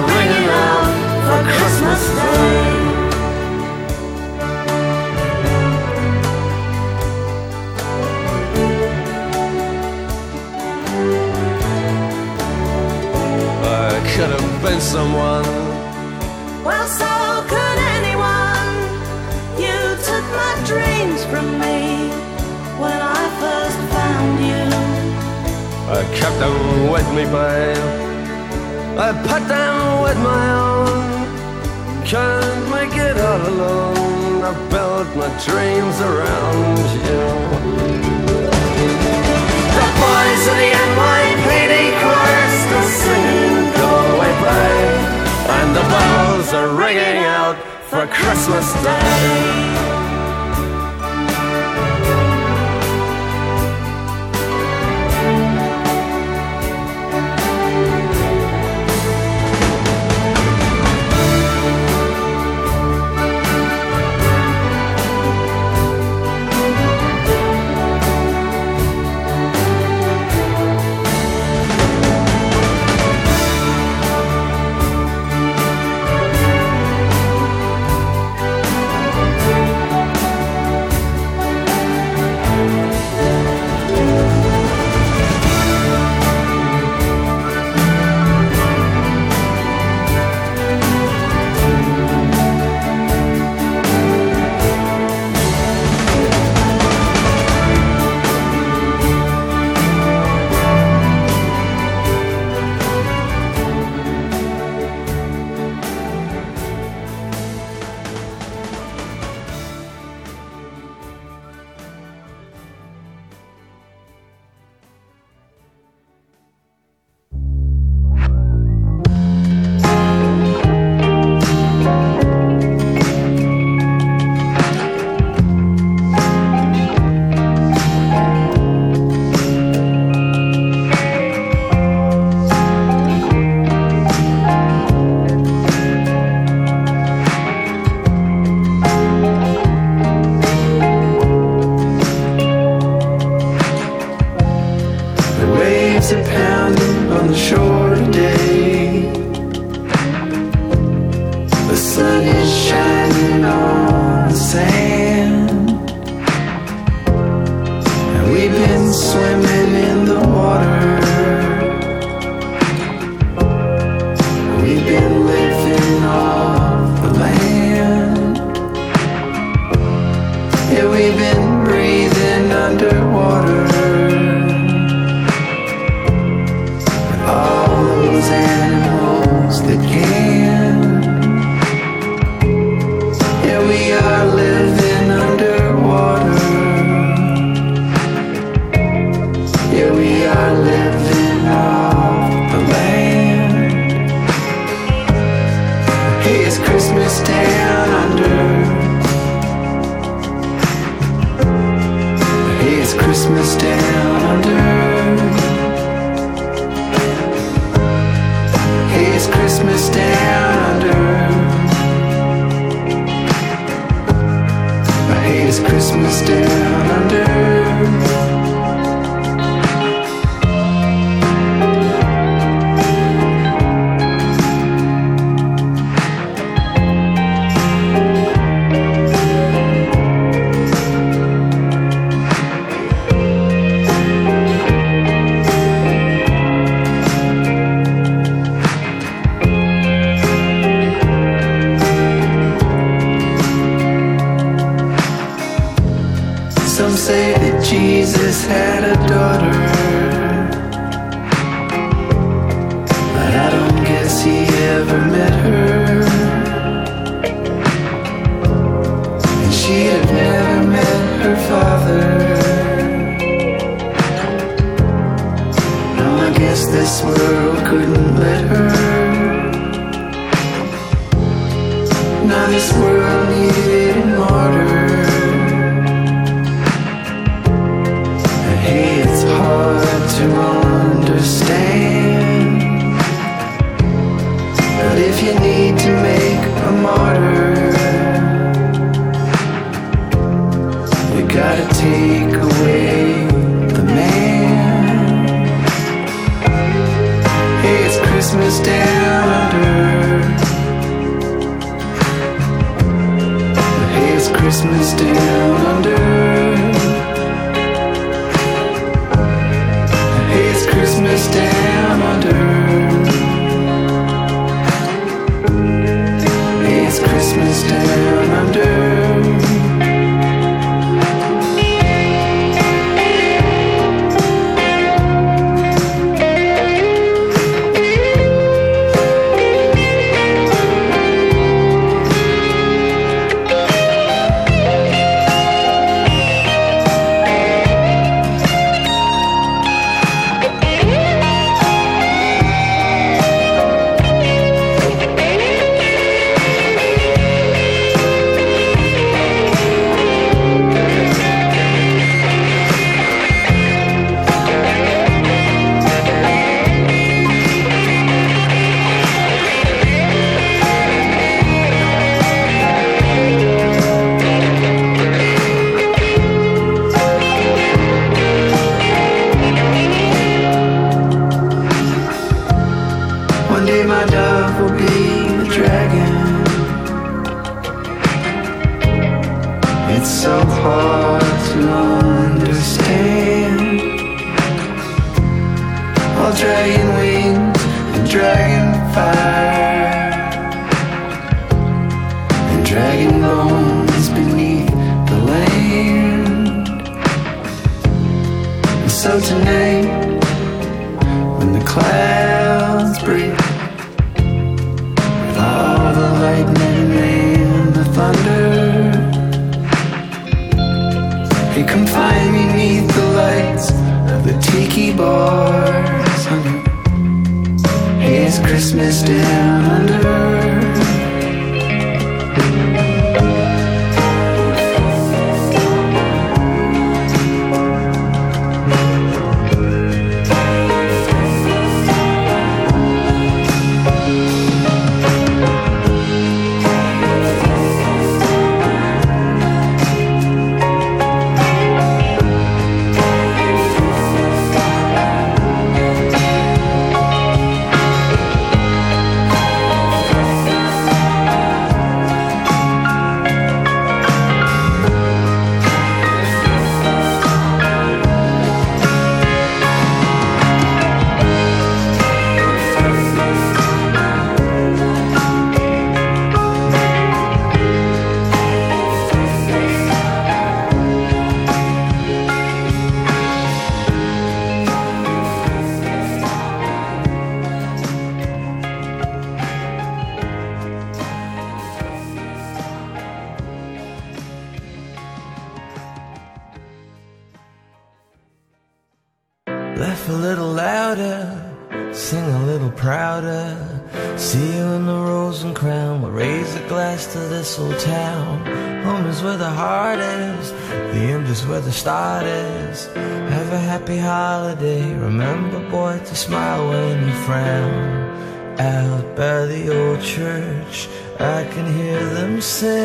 friend 507.26 508.60
Out 508.60 509.16
by 509.16 509.45
the 509.45 509.64
old 509.72 510.02
church. 510.02 510.90
I 511.20 511.45
can 511.54 511.66
hear 511.80 512.04
them 512.18 512.41
say 512.41 512.82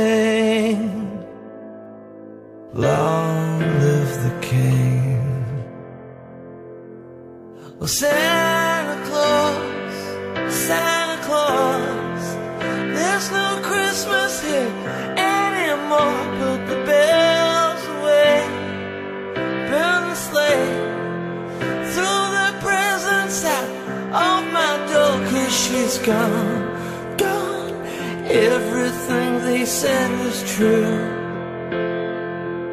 true 30.59 30.99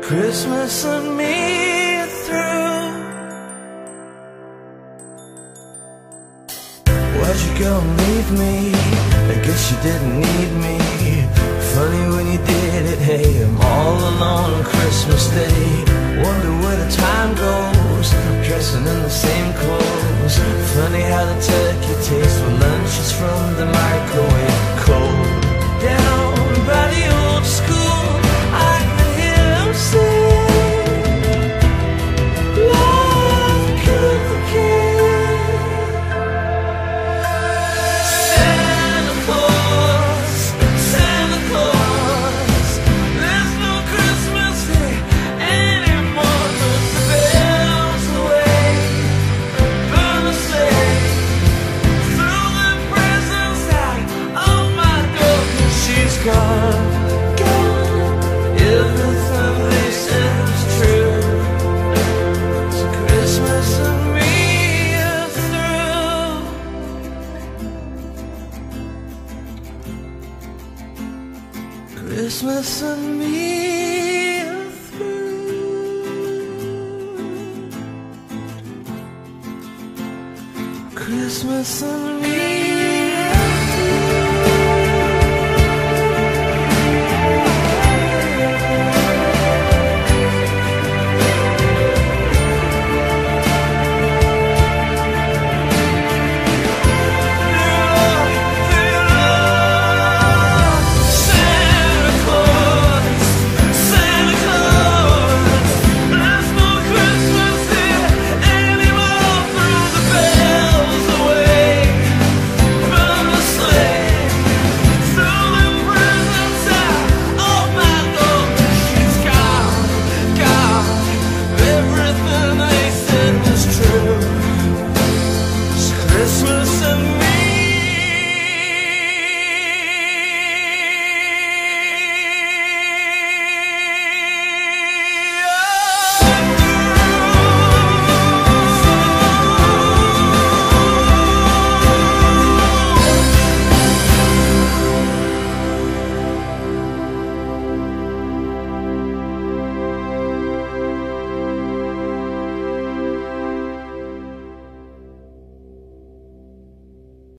Christmas 0.01 0.85
and 0.85 1.07
me 1.19 1.35
through. 2.23 2.89
Why'd 7.17 7.39
you 7.45 7.53
go 7.63 7.71
and 7.81 7.91
leave 8.01 8.29
me? 8.41 8.55
I 9.33 9.35
guess 9.45 9.61
you 9.69 9.77
didn't 9.87 10.15
need 10.27 10.51
me. 10.65 10.77
Funny 11.75 12.03
when 12.15 12.25
you 12.33 12.39
did 12.53 12.83
it, 12.93 12.99
hey 13.09 13.43
I'm 13.43 13.55
all 13.61 13.97
alone 14.11 14.53
on 14.55 14.63
Christmas 14.63 15.23
Day. 15.39 15.67
Wonder 16.25 16.53
where 16.61 16.77
the 16.83 16.91
time 17.05 17.35
goes 17.35 18.07
Dressing 18.47 18.85
in 18.93 18.99
the 19.07 19.15
same 19.25 19.53
clothes. 19.61 20.35
Funny 20.73 21.03
how 21.11 21.25
the 21.31 21.37
turkey 21.49 21.95
tastes 22.09 22.39
When 22.41 22.59
lunch 22.59 22.93
is 23.03 23.11
from 23.11 23.41
the 23.59 23.67
microwave. 23.79 24.61
Cold 24.85 25.81
down 25.83 26.24